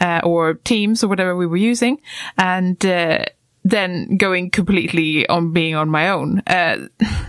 uh, 0.00 0.20
or 0.24 0.54
Teams 0.54 1.04
or 1.04 1.08
whatever 1.08 1.36
we 1.36 1.46
were 1.46 1.56
using, 1.56 2.00
and 2.38 2.84
uh, 2.86 3.24
then 3.64 4.16
going 4.16 4.50
completely 4.50 5.28
on 5.28 5.52
being 5.52 5.74
on 5.74 5.88
my 5.88 6.08
own. 6.08 6.42
Uh, 6.46 6.88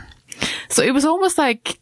so 0.70 0.82
it 0.84 0.94
was 0.94 1.06
almost 1.06 1.38
like 1.38 1.80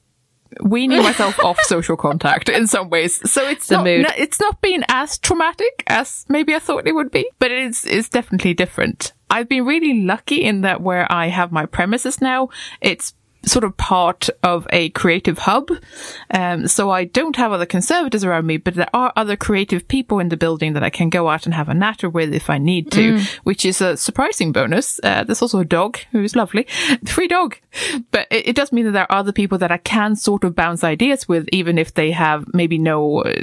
weaning 0.59 1.01
myself 1.03 1.39
off 1.39 1.59
social 1.61 1.95
contact 1.95 2.49
in 2.49 2.67
some 2.67 2.89
ways. 2.89 3.29
So 3.29 3.47
it's 3.47 3.67
the 3.67 3.75
not, 3.75 3.83
mood. 3.85 4.05
it's 4.17 4.39
not 4.39 4.61
been 4.61 4.83
as 4.89 5.17
traumatic 5.17 5.83
as 5.87 6.25
maybe 6.27 6.53
I 6.55 6.59
thought 6.59 6.87
it 6.87 6.95
would 6.95 7.11
be, 7.11 7.29
but 7.39 7.51
it 7.51 7.59
is, 7.59 7.85
it's 7.85 8.09
definitely 8.09 8.53
different. 8.53 9.13
I've 9.29 9.47
been 9.47 9.65
really 9.65 10.01
lucky 10.01 10.43
in 10.43 10.61
that 10.61 10.81
where 10.81 11.09
I 11.11 11.27
have 11.27 11.51
my 11.51 11.65
premises 11.65 12.21
now, 12.21 12.49
it's 12.81 13.13
sort 13.45 13.63
of 13.63 13.75
part 13.77 14.29
of 14.43 14.67
a 14.71 14.89
creative 14.89 15.39
hub. 15.39 15.69
Um, 16.31 16.67
so 16.67 16.89
I 16.89 17.05
don't 17.05 17.35
have 17.35 17.51
other 17.51 17.65
conservators 17.65 18.23
around 18.23 18.45
me, 18.45 18.57
but 18.57 18.75
there 18.75 18.89
are 18.93 19.11
other 19.15 19.35
creative 19.35 19.87
people 19.87 20.19
in 20.19 20.29
the 20.29 20.37
building 20.37 20.73
that 20.73 20.83
I 20.83 20.89
can 20.89 21.09
go 21.09 21.29
out 21.29 21.45
and 21.45 21.53
have 21.53 21.69
a 21.69 21.73
natter 21.73 22.09
with 22.09 22.33
if 22.33 22.49
I 22.49 22.57
need 22.57 22.91
to, 22.91 23.13
mm. 23.13 23.27
which 23.43 23.65
is 23.65 23.81
a 23.81 23.97
surprising 23.97 24.51
bonus. 24.51 24.99
Uh, 25.03 25.23
there's 25.23 25.41
also 25.41 25.59
a 25.59 25.65
dog 25.65 25.97
who's 26.11 26.35
lovely, 26.35 26.67
free 27.05 27.27
dog, 27.27 27.57
but 28.11 28.27
it, 28.29 28.49
it, 28.49 28.55
does 28.55 28.71
mean 28.71 28.85
that 28.85 28.91
there 28.91 29.11
are 29.11 29.19
other 29.19 29.31
people 29.31 29.57
that 29.57 29.71
I 29.71 29.77
can 29.77 30.15
sort 30.15 30.43
of 30.43 30.55
bounce 30.55 30.83
ideas 30.83 31.27
with, 31.27 31.47
even 31.51 31.77
if 31.77 31.93
they 31.93 32.11
have 32.11 32.45
maybe 32.53 32.77
no 32.77 33.23
uh, 33.23 33.41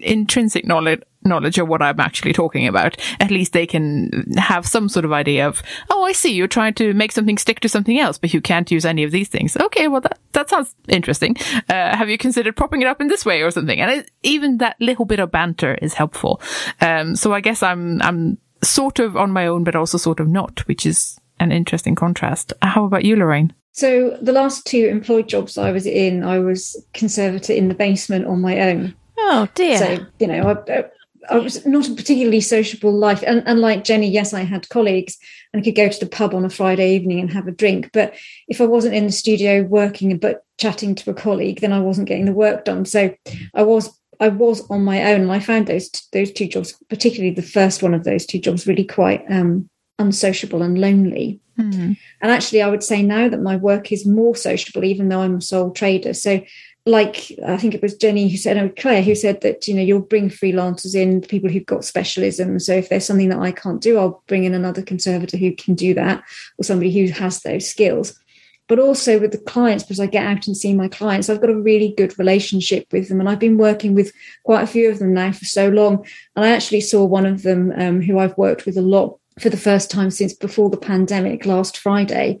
intrinsic 0.00 0.66
knowledge 0.66 1.02
knowledge 1.24 1.58
of 1.58 1.68
what 1.68 1.82
I'm 1.82 2.00
actually 2.00 2.32
talking 2.32 2.66
about, 2.66 2.96
at 3.20 3.30
least 3.30 3.52
they 3.52 3.66
can 3.66 4.32
have 4.36 4.66
some 4.66 4.88
sort 4.88 5.04
of 5.04 5.12
idea 5.12 5.46
of, 5.46 5.62
oh, 5.90 6.04
I 6.04 6.12
see, 6.12 6.32
you're 6.32 6.46
trying 6.46 6.74
to 6.74 6.94
make 6.94 7.12
something 7.12 7.38
stick 7.38 7.60
to 7.60 7.68
something 7.68 7.98
else, 7.98 8.18
but 8.18 8.34
you 8.34 8.40
can't 8.40 8.70
use 8.70 8.84
any 8.84 9.02
of 9.02 9.10
these 9.10 9.28
things. 9.28 9.56
Okay, 9.56 9.88
well, 9.88 10.00
that, 10.00 10.18
that 10.32 10.50
sounds 10.50 10.74
interesting. 10.88 11.36
Uh, 11.68 11.96
have 11.96 12.08
you 12.08 12.18
considered 12.18 12.56
propping 12.56 12.82
it 12.82 12.88
up 12.88 13.00
in 13.00 13.08
this 13.08 13.24
way 13.24 13.42
or 13.42 13.50
something? 13.50 13.80
And 13.80 13.90
it, 13.90 14.10
even 14.22 14.58
that 14.58 14.76
little 14.80 15.04
bit 15.04 15.20
of 15.20 15.30
banter 15.30 15.74
is 15.74 15.94
helpful. 15.94 16.40
Um, 16.80 17.16
so 17.16 17.32
I 17.32 17.40
guess 17.40 17.62
I'm, 17.62 18.00
I'm 18.02 18.38
sort 18.62 18.98
of 18.98 19.16
on 19.16 19.30
my 19.30 19.46
own, 19.46 19.64
but 19.64 19.76
also 19.76 19.98
sort 19.98 20.20
of 20.20 20.28
not, 20.28 20.60
which 20.66 20.86
is 20.86 21.18
an 21.40 21.52
interesting 21.52 21.94
contrast. 21.94 22.52
How 22.62 22.84
about 22.84 23.04
you, 23.04 23.16
Lorraine? 23.16 23.52
So 23.72 24.18
the 24.20 24.32
last 24.32 24.66
two 24.66 24.86
employed 24.86 25.28
jobs 25.28 25.56
I 25.56 25.72
was 25.72 25.86
in, 25.86 26.22
I 26.22 26.38
was 26.38 26.84
conservator 26.92 27.54
in 27.54 27.68
the 27.68 27.74
basement 27.74 28.26
on 28.26 28.40
my 28.40 28.60
own. 28.60 28.94
Oh 29.16 29.48
dear! 29.54 29.78
So 29.78 30.06
you 30.18 30.26
know, 30.26 30.62
I, 30.68 30.84
I 31.28 31.38
was 31.38 31.64
not 31.64 31.88
a 31.88 31.94
particularly 31.94 32.40
sociable 32.40 32.92
life. 32.92 33.22
And, 33.26 33.42
and 33.46 33.60
like 33.60 33.84
Jenny, 33.84 34.08
yes, 34.08 34.32
I 34.32 34.40
had 34.40 34.68
colleagues 34.68 35.18
and 35.52 35.60
I 35.60 35.64
could 35.64 35.76
go 35.76 35.88
to 35.88 36.00
the 36.00 36.06
pub 36.06 36.34
on 36.34 36.44
a 36.44 36.50
Friday 36.50 36.94
evening 36.94 37.20
and 37.20 37.32
have 37.32 37.46
a 37.46 37.52
drink. 37.52 37.90
But 37.92 38.14
if 38.48 38.60
I 38.60 38.64
wasn't 38.64 38.94
in 38.94 39.06
the 39.06 39.12
studio 39.12 39.62
working 39.62 40.16
but 40.18 40.44
chatting 40.58 40.94
to 40.96 41.10
a 41.10 41.14
colleague, 41.14 41.60
then 41.60 41.72
I 41.72 41.80
wasn't 41.80 42.08
getting 42.08 42.24
the 42.24 42.32
work 42.32 42.64
done. 42.64 42.84
So 42.84 43.14
I 43.54 43.62
was 43.62 43.90
I 44.20 44.28
was 44.28 44.68
on 44.70 44.84
my 44.84 45.12
own, 45.12 45.22
and 45.22 45.32
I 45.32 45.40
found 45.40 45.66
those 45.66 45.90
those 46.12 46.30
two 46.30 46.46
jobs, 46.46 46.80
particularly 46.88 47.34
the 47.34 47.42
first 47.42 47.82
one 47.82 47.92
of 47.92 48.04
those 48.04 48.24
two 48.24 48.38
jobs, 48.38 48.68
really 48.68 48.84
quite 48.84 49.24
um, 49.28 49.68
unsociable 49.98 50.62
and 50.62 50.80
lonely. 50.80 51.40
Mm-hmm. 51.58 51.92
And 52.20 52.30
actually, 52.30 52.62
I 52.62 52.68
would 52.68 52.84
say 52.84 53.02
now 53.02 53.28
that 53.28 53.42
my 53.42 53.56
work 53.56 53.90
is 53.90 54.06
more 54.06 54.36
sociable, 54.36 54.84
even 54.84 55.08
though 55.08 55.22
I'm 55.22 55.36
a 55.36 55.40
sole 55.40 55.72
trader. 55.72 56.14
So 56.14 56.40
like 56.84 57.32
I 57.46 57.56
think 57.56 57.74
it 57.74 57.82
was 57.82 57.96
Jenny 57.96 58.28
who 58.28 58.36
said, 58.36 58.56
or 58.56 58.68
Claire 58.68 59.02
who 59.02 59.14
said 59.14 59.40
that 59.42 59.68
you 59.68 59.74
know 59.74 59.82
you'll 59.82 60.00
bring 60.00 60.28
freelancers 60.28 60.94
in, 60.94 61.20
people 61.20 61.48
who've 61.48 61.66
got 61.66 61.84
specialism. 61.84 62.58
So 62.58 62.74
if 62.74 62.88
there's 62.88 63.06
something 63.06 63.28
that 63.28 63.38
I 63.38 63.52
can't 63.52 63.80
do, 63.80 63.98
I'll 63.98 64.22
bring 64.26 64.44
in 64.44 64.54
another 64.54 64.82
conservator 64.82 65.36
who 65.36 65.54
can 65.54 65.74
do 65.74 65.94
that, 65.94 66.24
or 66.58 66.64
somebody 66.64 66.92
who 66.92 67.12
has 67.12 67.40
those 67.40 67.68
skills. 67.68 68.18
But 68.68 68.78
also 68.78 69.20
with 69.20 69.32
the 69.32 69.38
clients, 69.38 69.84
because 69.84 70.00
I 70.00 70.06
get 70.06 70.26
out 70.26 70.46
and 70.46 70.56
see 70.56 70.72
my 70.72 70.88
clients, 70.88 71.28
I've 71.28 71.40
got 71.40 71.50
a 71.50 71.60
really 71.60 71.94
good 71.96 72.18
relationship 72.18 72.86
with 72.92 73.08
them, 73.08 73.20
and 73.20 73.28
I've 73.28 73.38
been 73.38 73.58
working 73.58 73.94
with 73.94 74.12
quite 74.44 74.62
a 74.62 74.68
few 74.68 74.90
of 74.90 74.98
them 74.98 75.14
now 75.14 75.30
for 75.30 75.44
so 75.44 75.68
long. 75.68 76.04
And 76.34 76.44
I 76.44 76.48
actually 76.48 76.80
saw 76.80 77.04
one 77.04 77.26
of 77.26 77.42
them 77.42 77.72
um, 77.76 78.00
who 78.00 78.18
I've 78.18 78.36
worked 78.36 78.66
with 78.66 78.76
a 78.76 78.82
lot 78.82 79.18
for 79.38 79.50
the 79.50 79.56
first 79.56 79.90
time 79.90 80.10
since 80.10 80.34
before 80.34 80.68
the 80.68 80.76
pandemic 80.76 81.46
last 81.46 81.76
Friday 81.78 82.40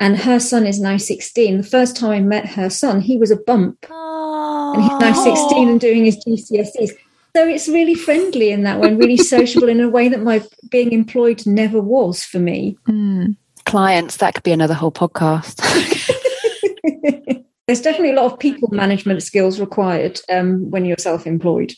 and 0.00 0.16
her 0.16 0.40
son 0.40 0.66
is 0.66 0.80
now 0.80 0.96
16. 0.96 1.58
The 1.58 1.62
first 1.62 1.94
time 1.94 2.10
I 2.10 2.20
met 2.20 2.46
her 2.46 2.70
son, 2.70 3.02
he 3.02 3.18
was 3.18 3.30
a 3.30 3.36
bump. 3.36 3.84
Oh. 3.90 4.72
And 4.74 4.82
he's 4.82 4.98
now 4.98 5.12
16 5.12 5.68
and 5.68 5.78
doing 5.78 6.06
his 6.06 6.16
GCSEs. 6.24 6.92
So 7.36 7.46
it's 7.46 7.68
really 7.68 7.94
friendly 7.94 8.50
in 8.50 8.64
that 8.64 8.80
way, 8.80 8.94
really 8.94 9.18
sociable 9.18 9.68
in 9.68 9.78
a 9.78 9.90
way 9.90 10.08
that 10.08 10.22
my 10.22 10.42
being 10.70 10.92
employed 10.92 11.46
never 11.46 11.80
was 11.80 12.24
for 12.24 12.38
me. 12.38 12.76
Mm. 12.88 13.36
Clients, 13.66 14.16
that 14.16 14.34
could 14.34 14.42
be 14.42 14.52
another 14.52 14.74
whole 14.74 14.90
podcast. 14.90 15.60
There's 17.66 17.82
definitely 17.82 18.10
a 18.10 18.20
lot 18.20 18.32
of 18.32 18.38
people 18.38 18.68
management 18.72 19.22
skills 19.22 19.60
required 19.60 20.20
um, 20.28 20.70
when 20.70 20.84
you're 20.86 20.96
self-employed 20.98 21.74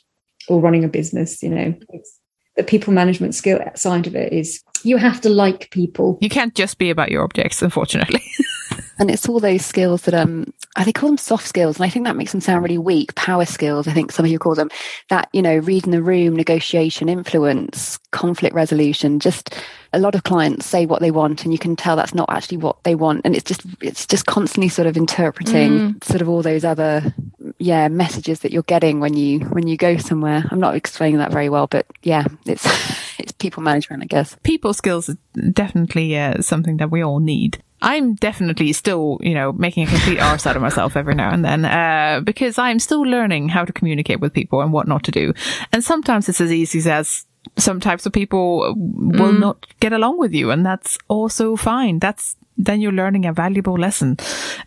or 0.49 0.61
running 0.61 0.85
a 0.85 0.89
business. 0.89 1.43
You 1.43 1.51
know, 1.51 1.75
it's, 1.91 2.19
the 2.57 2.63
people 2.63 2.93
management 2.93 3.35
skill 3.35 3.61
side 3.75 4.07
of 4.07 4.15
it 4.15 4.33
is 4.33 4.63
you 4.85 4.97
have 4.97 5.21
to 5.23 5.29
like 5.29 5.71
people. 5.71 6.19
You 6.21 6.29
can't 6.29 6.55
just 6.55 6.79
be 6.79 6.91
about 6.91 7.11
your 7.11 7.23
objects, 7.23 7.63
unfortunately. 7.63 8.23
and 8.99 9.11
it's 9.11 9.29
all 9.29 9.41
those 9.41 9.65
skills 9.65 10.03
that 10.03 10.15
um 10.15 10.53
I 10.75 10.85
they 10.85 10.93
call 10.93 11.11
them 11.11 11.19
soft 11.19 11.47
skills, 11.47 11.77
and 11.77 11.85
I 11.85 11.91
think 11.91 12.07
that 12.07 12.17
makes 12.17 12.33
them 12.33 12.41
sound 12.41 12.63
really 12.63 12.79
weak. 12.79 13.15
Power 13.15 13.45
skills, 13.45 13.87
I 13.87 13.93
think 13.93 14.11
some 14.11 14.25
of 14.25 14.31
you 14.31 14.39
call 14.39 14.55
them 14.55 14.71
that. 15.11 15.29
You 15.33 15.43
know, 15.43 15.57
reading 15.57 15.93
the 15.93 16.03
room, 16.03 16.35
negotiation, 16.35 17.09
influence, 17.09 17.99
conflict 18.11 18.55
resolution. 18.55 19.21
Just 19.21 19.55
a 19.93 19.99
lot 19.99 20.15
of 20.15 20.25
clients 20.25 20.67
say 20.67 20.87
what 20.87 21.01
they 21.01 21.11
want, 21.11 21.45
and 21.45 21.53
you 21.53 21.59
can 21.59 21.77
tell 21.77 21.97
that's 21.97 22.15
not 22.15 22.31
actually 22.31 22.57
what 22.57 22.83
they 22.85 22.95
want, 22.95 23.23
and 23.25 23.37
it's 23.37 23.45
just 23.45 23.63
it's 23.81 24.07
just 24.07 24.27
constantly 24.27 24.69
sort 24.69 24.87
of 24.87 24.97
interpreting 24.97 25.71
mm. 25.95 26.05
sort 26.05 26.23
of 26.23 26.29
all 26.29 26.43
those 26.43 26.65
other 26.65 27.15
yeah 27.59 27.89
messages 27.89 28.41
that 28.41 28.53
you're 28.53 28.63
getting 28.63 29.01
when 29.01 29.15
you 29.15 29.41
when 29.41 29.67
you 29.67 29.77
go 29.77 29.99
somewhere. 29.99 30.45
I'm 30.51 30.61
not 30.61 30.75
explaining 30.75 31.19
that 31.19 31.33
very 31.33 31.51
well, 31.51 31.67
but 31.67 31.87
yeah, 32.03 32.25
it's 32.47 32.65
it's 33.23 33.33
people 33.33 33.63
management, 33.63 34.03
I 34.03 34.07
guess. 34.07 34.37
People 34.43 34.75
skills 34.75 35.09
is 35.09 35.17
definitely 35.53 36.19
uh, 36.19 36.43
something 36.43 36.77
that 36.79 36.91
we 36.91 37.03
all 37.03 37.21
need. 37.21 37.63
I'm 37.83 38.15
definitely 38.15 38.73
still, 38.73 39.19
you 39.21 39.35
know, 39.35 39.53
making 39.53 39.87
a 39.87 39.91
complete 39.91 40.21
arse 40.21 40.47
out 40.47 40.57
of 40.57 40.63
myself 40.63 40.97
every 40.97 41.15
now 41.15 41.31
and 41.31 41.45
then, 41.45 41.65
uh, 41.65 42.21
because 42.21 42.57
I'm 42.59 42.79
still 42.79 43.03
learning 43.03 43.49
how 43.49 43.65
to 43.65 43.73
communicate 43.73 44.21
with 44.21 44.33
people 44.33 44.61
and 44.61 44.73
what 44.73 44.87
not 44.87 45.03
to 45.05 45.11
do. 45.11 45.35
And 45.73 45.83
sometimes 45.83 46.29
it's 46.29 46.41
as 46.41 46.53
easy 46.53 46.89
as 46.89 47.27
some 47.57 47.81
types 47.81 48.07
of 48.07 48.13
people 48.13 48.75
will 48.77 49.33
mm. 49.33 49.41
not 49.41 49.67
get 49.81 49.93
along 49.93 50.19
with 50.19 50.33
you, 50.33 50.51
and 50.51 50.65
that's 50.65 50.97
also 51.09 51.57
fine. 51.57 51.99
That's 51.99 52.37
then 52.57 52.81
you're 52.81 52.93
learning 52.93 53.27
a 53.27 53.33
valuable 53.33 53.79
lesson, 53.79 54.19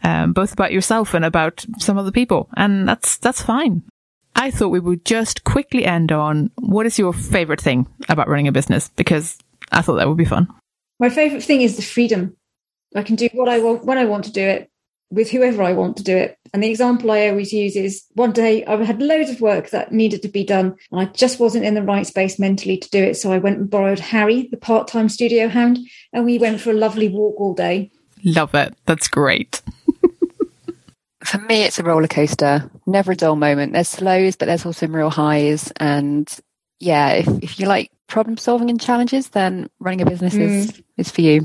um, 0.04 0.34
both 0.34 0.52
about 0.52 0.74
yourself 0.74 1.14
and 1.14 1.24
about 1.24 1.66
some 1.80 1.98
other 1.98 2.12
people, 2.12 2.50
and 2.58 2.88
that's 2.88 3.18
that's 3.18 3.42
fine. 3.42 3.84
I 4.36 4.52
thought 4.52 4.70
we 4.70 4.80
would 4.80 5.06
just 5.06 5.44
quickly 5.44 5.86
end 5.86 6.12
on 6.12 6.52
what 6.60 6.86
is 6.86 7.00
your 7.00 7.14
favorite 7.14 7.62
thing 7.62 7.88
about 8.10 8.28
running 8.28 8.48
a 8.48 8.52
business 8.52 8.90
because 8.96 9.38
I 9.72 9.82
thought 9.82 9.96
that 9.96 10.08
would 10.08 10.18
be 10.18 10.26
fun. 10.26 10.48
My 11.00 11.10
favorite 11.10 11.44
thing 11.44 11.62
is 11.62 11.76
the 11.76 11.82
freedom 11.82 12.36
I 12.96 13.04
can 13.04 13.16
do 13.16 13.30
what 13.34 13.50
I 13.50 13.60
want 13.60 13.86
when 13.86 13.98
I 13.98 14.06
want 14.06 14.26
to 14.26 14.32
do 14.32 14.42
it 14.42 14.70
with 15.12 15.30
whoever 15.30 15.62
I 15.62 15.74
want 15.74 15.98
to 15.98 16.04
do 16.04 16.16
it. 16.16 16.38
And 16.54 16.64
the 16.64 16.70
example 16.70 17.12
I 17.12 17.28
always 17.28 17.54
use 17.54 17.76
is 17.76 18.04
one 18.14 18.32
day 18.32 18.66
I 18.66 18.84
had 18.84 19.02
loads 19.02 19.30
of 19.30 19.42
work 19.42 19.70
that 19.70 19.92
needed 19.92 20.22
to 20.24 20.28
be 20.28 20.44
done 20.44 20.76
and 20.92 21.02
I 21.02 21.06
just 21.06 21.40
wasn't 21.40 21.66
in 21.66 21.74
the 21.74 21.84
right 21.84 22.08
space 22.08 22.40
mentally 22.40 22.78
to 22.78 22.90
do 22.90 23.04
it. 23.04 23.16
So 23.16 23.32
I 23.32 23.38
went 23.38 23.58
and 23.58 23.70
borrowed 23.70 24.00
Harry, 24.00 24.48
the 24.50 24.58
part 24.58 24.88
time 24.88 25.10
studio 25.10 25.48
hound, 25.48 25.80
and 26.14 26.26
we 26.26 26.38
went 26.38 26.62
for 26.62 26.72
a 26.72 26.76
lovely 26.76 27.10
walk 27.10 27.40
all 27.40 27.54
day. 27.54 27.92
Love 28.24 28.56
it. 28.56 28.74
That's 28.86 29.08
great. 29.08 29.62
for 31.26 31.40
me, 31.40 31.64
it's 31.64 31.80
a 31.80 31.84
roller 31.84 32.08
coaster, 32.08 32.70
never 32.86 33.14
a 33.14 33.16
dull 33.16 33.36
moment. 33.36 33.74
There's 33.74 34.02
lows, 34.02 34.36
but 34.36 34.46
there's 34.46 34.66
also 34.66 34.86
some 34.86 34.96
real 34.96 35.10
highs. 35.10 35.72
And 35.78 36.30
yeah, 36.80 37.14
if, 37.14 37.28
if 37.42 37.60
you 37.60 37.68
like 37.68 37.92
problem 38.08 38.38
solving 38.38 38.70
and 38.70 38.80
challenges, 38.80 39.30
then 39.30 39.70
running 39.80 40.02
a 40.02 40.06
business 40.06 40.34
mm. 40.36 40.42
is, 40.42 40.84
is 40.98 41.12
for 41.12 41.22
you. 41.22 41.44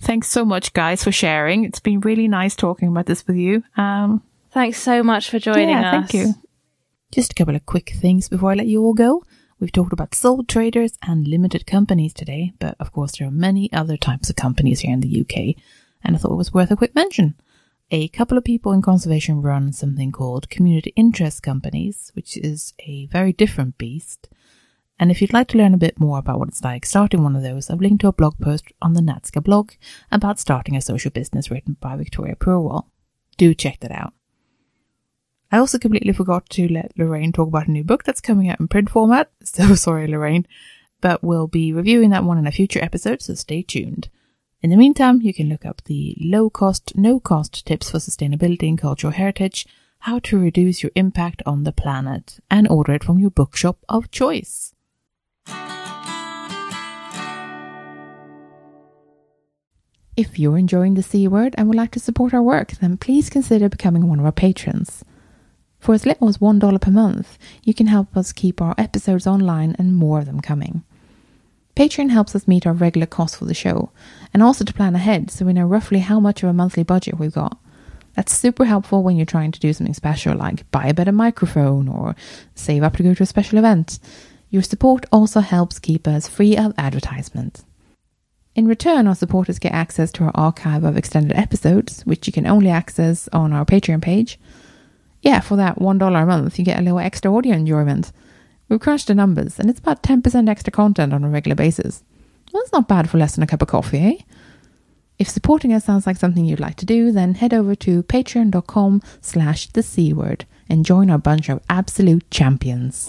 Thanks 0.00 0.28
so 0.28 0.44
much, 0.44 0.72
guys, 0.72 1.02
for 1.02 1.12
sharing. 1.12 1.64
It's 1.64 1.80
been 1.80 2.00
really 2.00 2.28
nice 2.28 2.54
talking 2.54 2.88
about 2.88 3.06
this 3.06 3.26
with 3.26 3.36
you. 3.36 3.62
Um, 3.76 4.22
Thanks 4.50 4.78
so 4.78 5.02
much 5.02 5.30
for 5.30 5.38
joining 5.38 5.70
yeah, 5.70 5.88
us. 5.88 6.10
Thank 6.10 6.14
you. 6.14 6.34
Just 7.10 7.32
a 7.32 7.34
couple 7.34 7.56
of 7.56 7.64
quick 7.64 7.92
things 7.96 8.28
before 8.28 8.50
I 8.50 8.54
let 8.54 8.66
you 8.66 8.82
all 8.82 8.94
go. 8.94 9.24
We've 9.60 9.72
talked 9.72 9.92
about 9.92 10.14
sole 10.14 10.42
traders 10.44 10.98
and 11.02 11.28
limited 11.28 11.66
companies 11.66 12.12
today, 12.12 12.52
but 12.58 12.74
of 12.80 12.92
course 12.92 13.12
there 13.16 13.28
are 13.28 13.30
many 13.30 13.72
other 13.72 13.96
types 13.96 14.28
of 14.28 14.36
companies 14.36 14.80
here 14.80 14.92
in 14.92 15.00
the 15.00 15.20
UK, 15.20 15.62
and 16.02 16.16
I 16.16 16.18
thought 16.18 16.32
it 16.32 16.36
was 16.36 16.52
worth 16.52 16.70
a 16.70 16.76
quick 16.76 16.94
mention. 16.94 17.34
A 17.94 18.08
couple 18.08 18.38
of 18.38 18.44
people 18.44 18.72
in 18.72 18.80
conservation 18.80 19.42
run 19.42 19.70
something 19.70 20.12
called 20.12 20.48
community 20.48 20.94
interest 20.96 21.42
companies, 21.42 22.10
which 22.14 22.38
is 22.38 22.72
a 22.78 23.04
very 23.08 23.34
different 23.34 23.76
beast. 23.76 24.30
And 24.98 25.10
if 25.10 25.20
you'd 25.20 25.34
like 25.34 25.48
to 25.48 25.58
learn 25.58 25.74
a 25.74 25.78
bit 25.78 26.00
more 26.00 26.18
about 26.18 26.38
what 26.38 26.48
it's 26.48 26.64
like 26.64 26.86
starting 26.86 27.22
one 27.22 27.36
of 27.36 27.42
those, 27.42 27.68
I've 27.68 27.82
linked 27.82 28.00
to 28.00 28.08
a 28.08 28.12
blog 28.12 28.38
post 28.40 28.64
on 28.80 28.94
the 28.94 29.02
NatSCA 29.02 29.44
blog 29.44 29.72
about 30.10 30.40
starting 30.40 30.74
a 30.74 30.80
social 30.80 31.10
business 31.10 31.50
written 31.50 31.76
by 31.80 31.96
Victoria 31.96 32.34
Purewal. 32.34 32.86
Do 33.36 33.52
check 33.52 33.80
that 33.80 33.92
out. 33.92 34.14
I 35.50 35.58
also 35.58 35.78
completely 35.78 36.14
forgot 36.14 36.48
to 36.50 36.72
let 36.72 36.92
Lorraine 36.96 37.32
talk 37.32 37.48
about 37.48 37.68
a 37.68 37.72
new 37.72 37.84
book 37.84 38.04
that's 38.04 38.22
coming 38.22 38.48
out 38.48 38.58
in 38.58 38.68
print 38.68 38.88
format. 38.88 39.30
So 39.44 39.74
sorry, 39.74 40.06
Lorraine, 40.06 40.46
but 41.02 41.22
we'll 41.22 41.46
be 41.46 41.74
reviewing 41.74 42.08
that 42.08 42.24
one 42.24 42.38
in 42.38 42.46
a 42.46 42.52
future 42.52 42.82
episode, 42.82 43.20
so 43.20 43.34
stay 43.34 43.60
tuned. 43.60 44.08
In 44.62 44.70
the 44.70 44.76
meantime, 44.76 45.20
you 45.22 45.34
can 45.34 45.48
look 45.48 45.66
up 45.66 45.82
the 45.86 46.16
low 46.20 46.48
cost, 46.48 46.92
no 46.94 47.18
cost 47.18 47.66
tips 47.66 47.90
for 47.90 47.98
sustainability 47.98 48.68
and 48.68 48.78
cultural 48.78 49.12
heritage, 49.12 49.66
how 49.98 50.20
to 50.20 50.38
reduce 50.38 50.84
your 50.84 50.92
impact 50.94 51.42
on 51.44 51.64
the 51.64 51.72
planet, 51.72 52.38
and 52.48 52.68
order 52.68 52.92
it 52.92 53.02
from 53.02 53.18
your 53.18 53.30
bookshop 53.30 53.78
of 53.88 54.12
choice. 54.12 54.72
If 60.16 60.38
you're 60.38 60.58
enjoying 60.58 60.94
the 60.94 61.02
C 61.02 61.26
word 61.26 61.56
and 61.58 61.66
would 61.66 61.76
like 61.76 61.90
to 61.92 61.98
support 61.98 62.32
our 62.32 62.42
work, 62.42 62.72
then 62.72 62.96
please 62.96 63.28
consider 63.28 63.68
becoming 63.68 64.06
one 64.06 64.20
of 64.20 64.24
our 64.24 64.30
patrons. 64.30 65.04
For 65.80 65.92
as 65.92 66.06
little 66.06 66.28
as 66.28 66.38
$1 66.38 66.80
per 66.80 66.90
month, 66.92 67.36
you 67.64 67.74
can 67.74 67.88
help 67.88 68.16
us 68.16 68.32
keep 68.32 68.62
our 68.62 68.76
episodes 68.78 69.26
online 69.26 69.74
and 69.76 69.96
more 69.96 70.20
of 70.20 70.26
them 70.26 70.40
coming. 70.40 70.84
Patreon 71.74 72.10
helps 72.10 72.36
us 72.36 72.46
meet 72.46 72.66
our 72.66 72.72
regular 72.72 73.06
costs 73.06 73.36
for 73.38 73.46
the 73.46 73.54
show, 73.54 73.90
and 74.34 74.42
also 74.42 74.64
to 74.64 74.74
plan 74.74 74.94
ahead 74.94 75.30
so 75.30 75.46
we 75.46 75.52
know 75.52 75.66
roughly 75.66 76.00
how 76.00 76.20
much 76.20 76.42
of 76.42 76.48
a 76.48 76.52
monthly 76.52 76.82
budget 76.82 77.18
we've 77.18 77.32
got. 77.32 77.58
That's 78.14 78.36
super 78.36 78.66
helpful 78.66 79.02
when 79.02 79.16
you're 79.16 79.24
trying 79.24 79.52
to 79.52 79.60
do 79.60 79.72
something 79.72 79.94
special 79.94 80.36
like 80.36 80.70
buy 80.70 80.86
a 80.86 80.94
better 80.94 81.12
microphone 81.12 81.88
or 81.88 82.14
save 82.54 82.82
up 82.82 82.96
to 82.96 83.02
go 83.02 83.14
to 83.14 83.22
a 83.22 83.26
special 83.26 83.58
event. 83.58 83.98
Your 84.50 84.62
support 84.62 85.06
also 85.10 85.40
helps 85.40 85.78
keep 85.78 86.06
us 86.06 86.28
free 86.28 86.56
of 86.58 86.74
advertisement. 86.76 87.64
In 88.54 88.68
return, 88.68 89.06
our 89.06 89.14
supporters 89.14 89.58
get 89.58 89.72
access 89.72 90.12
to 90.12 90.24
our 90.24 90.32
archive 90.34 90.84
of 90.84 90.98
extended 90.98 91.38
episodes, 91.38 92.02
which 92.04 92.26
you 92.26 92.34
can 92.34 92.46
only 92.46 92.68
access 92.68 93.28
on 93.28 93.54
our 93.54 93.64
Patreon 93.64 94.02
page. 94.02 94.38
Yeah, 95.22 95.40
for 95.40 95.56
that 95.56 95.78
$1 95.78 96.22
a 96.22 96.26
month, 96.26 96.58
you 96.58 96.64
get 96.66 96.78
a 96.78 96.82
little 96.82 96.98
extra 96.98 97.34
audio 97.34 97.54
enjoyment. 97.54 98.12
We've 98.72 98.80
crunched 98.80 99.08
the 99.08 99.14
numbers, 99.14 99.58
and 99.58 99.68
it's 99.68 99.80
about 99.80 100.02
10% 100.02 100.48
extra 100.48 100.72
content 100.72 101.12
on 101.12 101.22
a 101.24 101.28
regular 101.28 101.54
basis. 101.54 102.02
Well, 102.50 102.62
that's 102.62 102.72
not 102.72 102.88
bad 102.88 103.10
for 103.10 103.18
less 103.18 103.34
than 103.34 103.44
a 103.44 103.46
cup 103.46 103.60
of 103.60 103.68
coffee, 103.68 103.98
eh? 103.98 104.14
If 105.18 105.28
supporting 105.28 105.74
us 105.74 105.84
sounds 105.84 106.06
like 106.06 106.16
something 106.16 106.46
you'd 106.46 106.58
like 106.58 106.76
to 106.76 106.86
do, 106.86 107.12
then 107.12 107.34
head 107.34 107.52
over 107.52 107.74
to 107.74 108.02
patreon.com 108.04 109.02
slash 109.20 109.66
the 109.66 109.82
C 109.82 110.14
word 110.14 110.46
and 110.70 110.86
join 110.86 111.10
our 111.10 111.18
bunch 111.18 111.50
of 111.50 111.60
absolute 111.68 112.30
champions. 112.30 113.08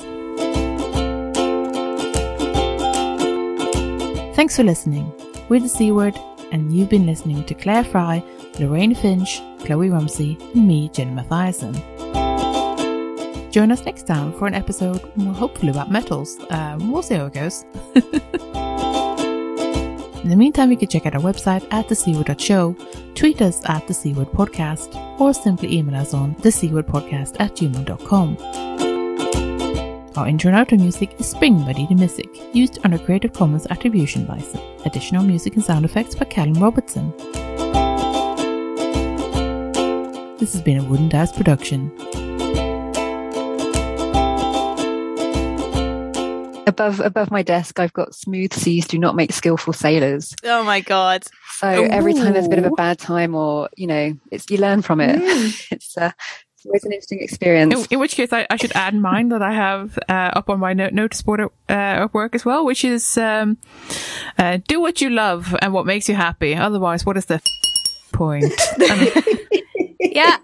Thanks 4.36 4.57
for 4.57 4.64
listening. 4.64 5.14
We're 5.47 5.61
the 5.61 5.70
C 5.70 5.93
Word, 5.93 6.20
and 6.51 6.76
you've 6.76 6.89
been 6.89 7.05
listening 7.05 7.45
to 7.45 7.53
Claire 7.53 7.86
Fry, 7.86 8.22
Lorraine 8.59 8.95
Finch, 8.95 9.39
Kloe 9.59 9.88
Rumsey, 9.88 10.38
and 10.53 10.68
me, 10.68 10.89
Jen 10.89 11.16
Mathiasson. 11.16 11.92
Join 13.54 13.72
us 13.72 13.86
next 13.86 14.08
time 14.08 14.34
for 14.34 14.47
an 14.47 14.56
episode, 14.56 14.99
hopefully 15.36 15.70
about 15.70 15.91
metals. 15.91 16.39
Um, 16.49 16.91
we'll 16.91 17.04
see 17.04 17.14
how 17.14 17.28
it 17.28 17.34
goes. 17.34 17.64
In 20.24 20.30
the 20.30 20.36
meantime, 20.36 20.72
you 20.72 20.78
can 20.78 20.88
check 20.88 21.06
out 21.06 21.14
our 21.14 21.22
website 21.22 21.64
at 21.72 21.88
thecword.show, 21.88 22.76
tweet 23.14 23.43
us 23.43 23.62
at 23.70 23.86
the 23.88 23.93
Podcast, 23.93 24.95
or 25.20 25.36
simply 25.36 25.72
email 25.78 26.01
us 26.01 26.16
on 26.16 26.34
thecwordpodcast 26.34 27.36
at 27.39 27.56
gmail.com. 27.56 28.38
Our 30.18 30.28
intro 30.28 30.51
and 30.51 30.68
outro 30.68 30.80
music 30.80 31.20
is 31.20 31.30
Spring 31.30 31.64
by 31.64 31.74
Didi 31.74 32.30
used 32.54 32.80
under 32.84 32.97
Creative 32.97 33.32
Commons 33.32 33.68
Attribution 33.68 34.26
License. 34.26 34.64
Additional 34.88 35.24
music 35.24 35.54
and 35.54 35.64
sound 35.64 35.86
effects 35.86 36.16
by 36.16 36.26
Callum 36.26 36.56
Robertson. 36.56 37.14
This 40.39 40.54
has 40.54 40.62
been 40.64 40.80
a 40.80 40.84
Wooden 40.84 41.10
Dice 41.10 41.32
production. 41.32 41.91
Above 46.66 46.99
above 46.99 47.30
my 47.30 47.43
desk, 47.43 47.80
I've 47.80 47.93
got 47.93 48.16
smooth 48.16 48.53
seas 48.53 48.88
do 48.88 48.97
not 48.97 49.16
make 49.16 49.32
skillful 49.34 49.74
sailors. 49.74 50.34
Oh 50.43 50.64
my 50.64 50.80
god! 50.80 51.26
So 51.57 51.68
Ooh. 51.68 51.88
every 51.88 52.14
time 52.14 52.34
there's 52.34 52.45
a 52.45 52.49
bit 52.49 52.59
of 52.59 52.66
a 52.66 52.72
bad 52.72 52.99
time, 52.99 53.36
or 53.36 53.70
you 53.76 53.88
know, 53.88 54.14
it's 54.32 54.49
you 54.49 54.57
learn 54.57 54.82
from 54.82 55.01
it. 55.01 55.20
Mm. 55.20 55.68
it's 55.72 55.97
uh, 55.97 56.11
it's 56.64 56.66
always 56.66 56.84
an 56.86 56.93
interesting 56.93 57.22
experience. 57.22 57.74
In, 57.74 57.93
in 57.95 57.99
which 57.99 58.16
case, 58.16 58.32
I, 58.32 58.47
I, 58.49 58.55
should 58.55 58.72
add 58.74 58.95
mine 58.95 59.30
that 59.30 59.41
I 59.41 59.53
have 59.53 59.99
uh, 60.07 60.32
up 60.34 60.49
on 60.49 60.59
my 60.59 60.72
note, 60.72 60.93
notice 60.93 61.22
board 61.22 61.41
at, 61.41 61.51
uh, 61.70 62.03
at 62.03 62.14
work 62.14 62.34
as 62.36 62.45
well, 62.45 62.66
which 62.66 62.86
is 62.86 63.18
um, 63.18 63.57
uh, 64.38 64.59
do 64.66 64.80
what 64.80 65.01
you 65.01 65.09
love 65.09 65.53
and 65.61 65.74
what 65.74 65.86
makes 65.86 66.07
you 66.07 66.16
happy. 66.16 66.55
Otherwise, 66.55 67.05
what 67.05 67.18
is 67.18 67.26
the 67.26 67.41
point? 68.14 68.53
yeah, 69.99 70.38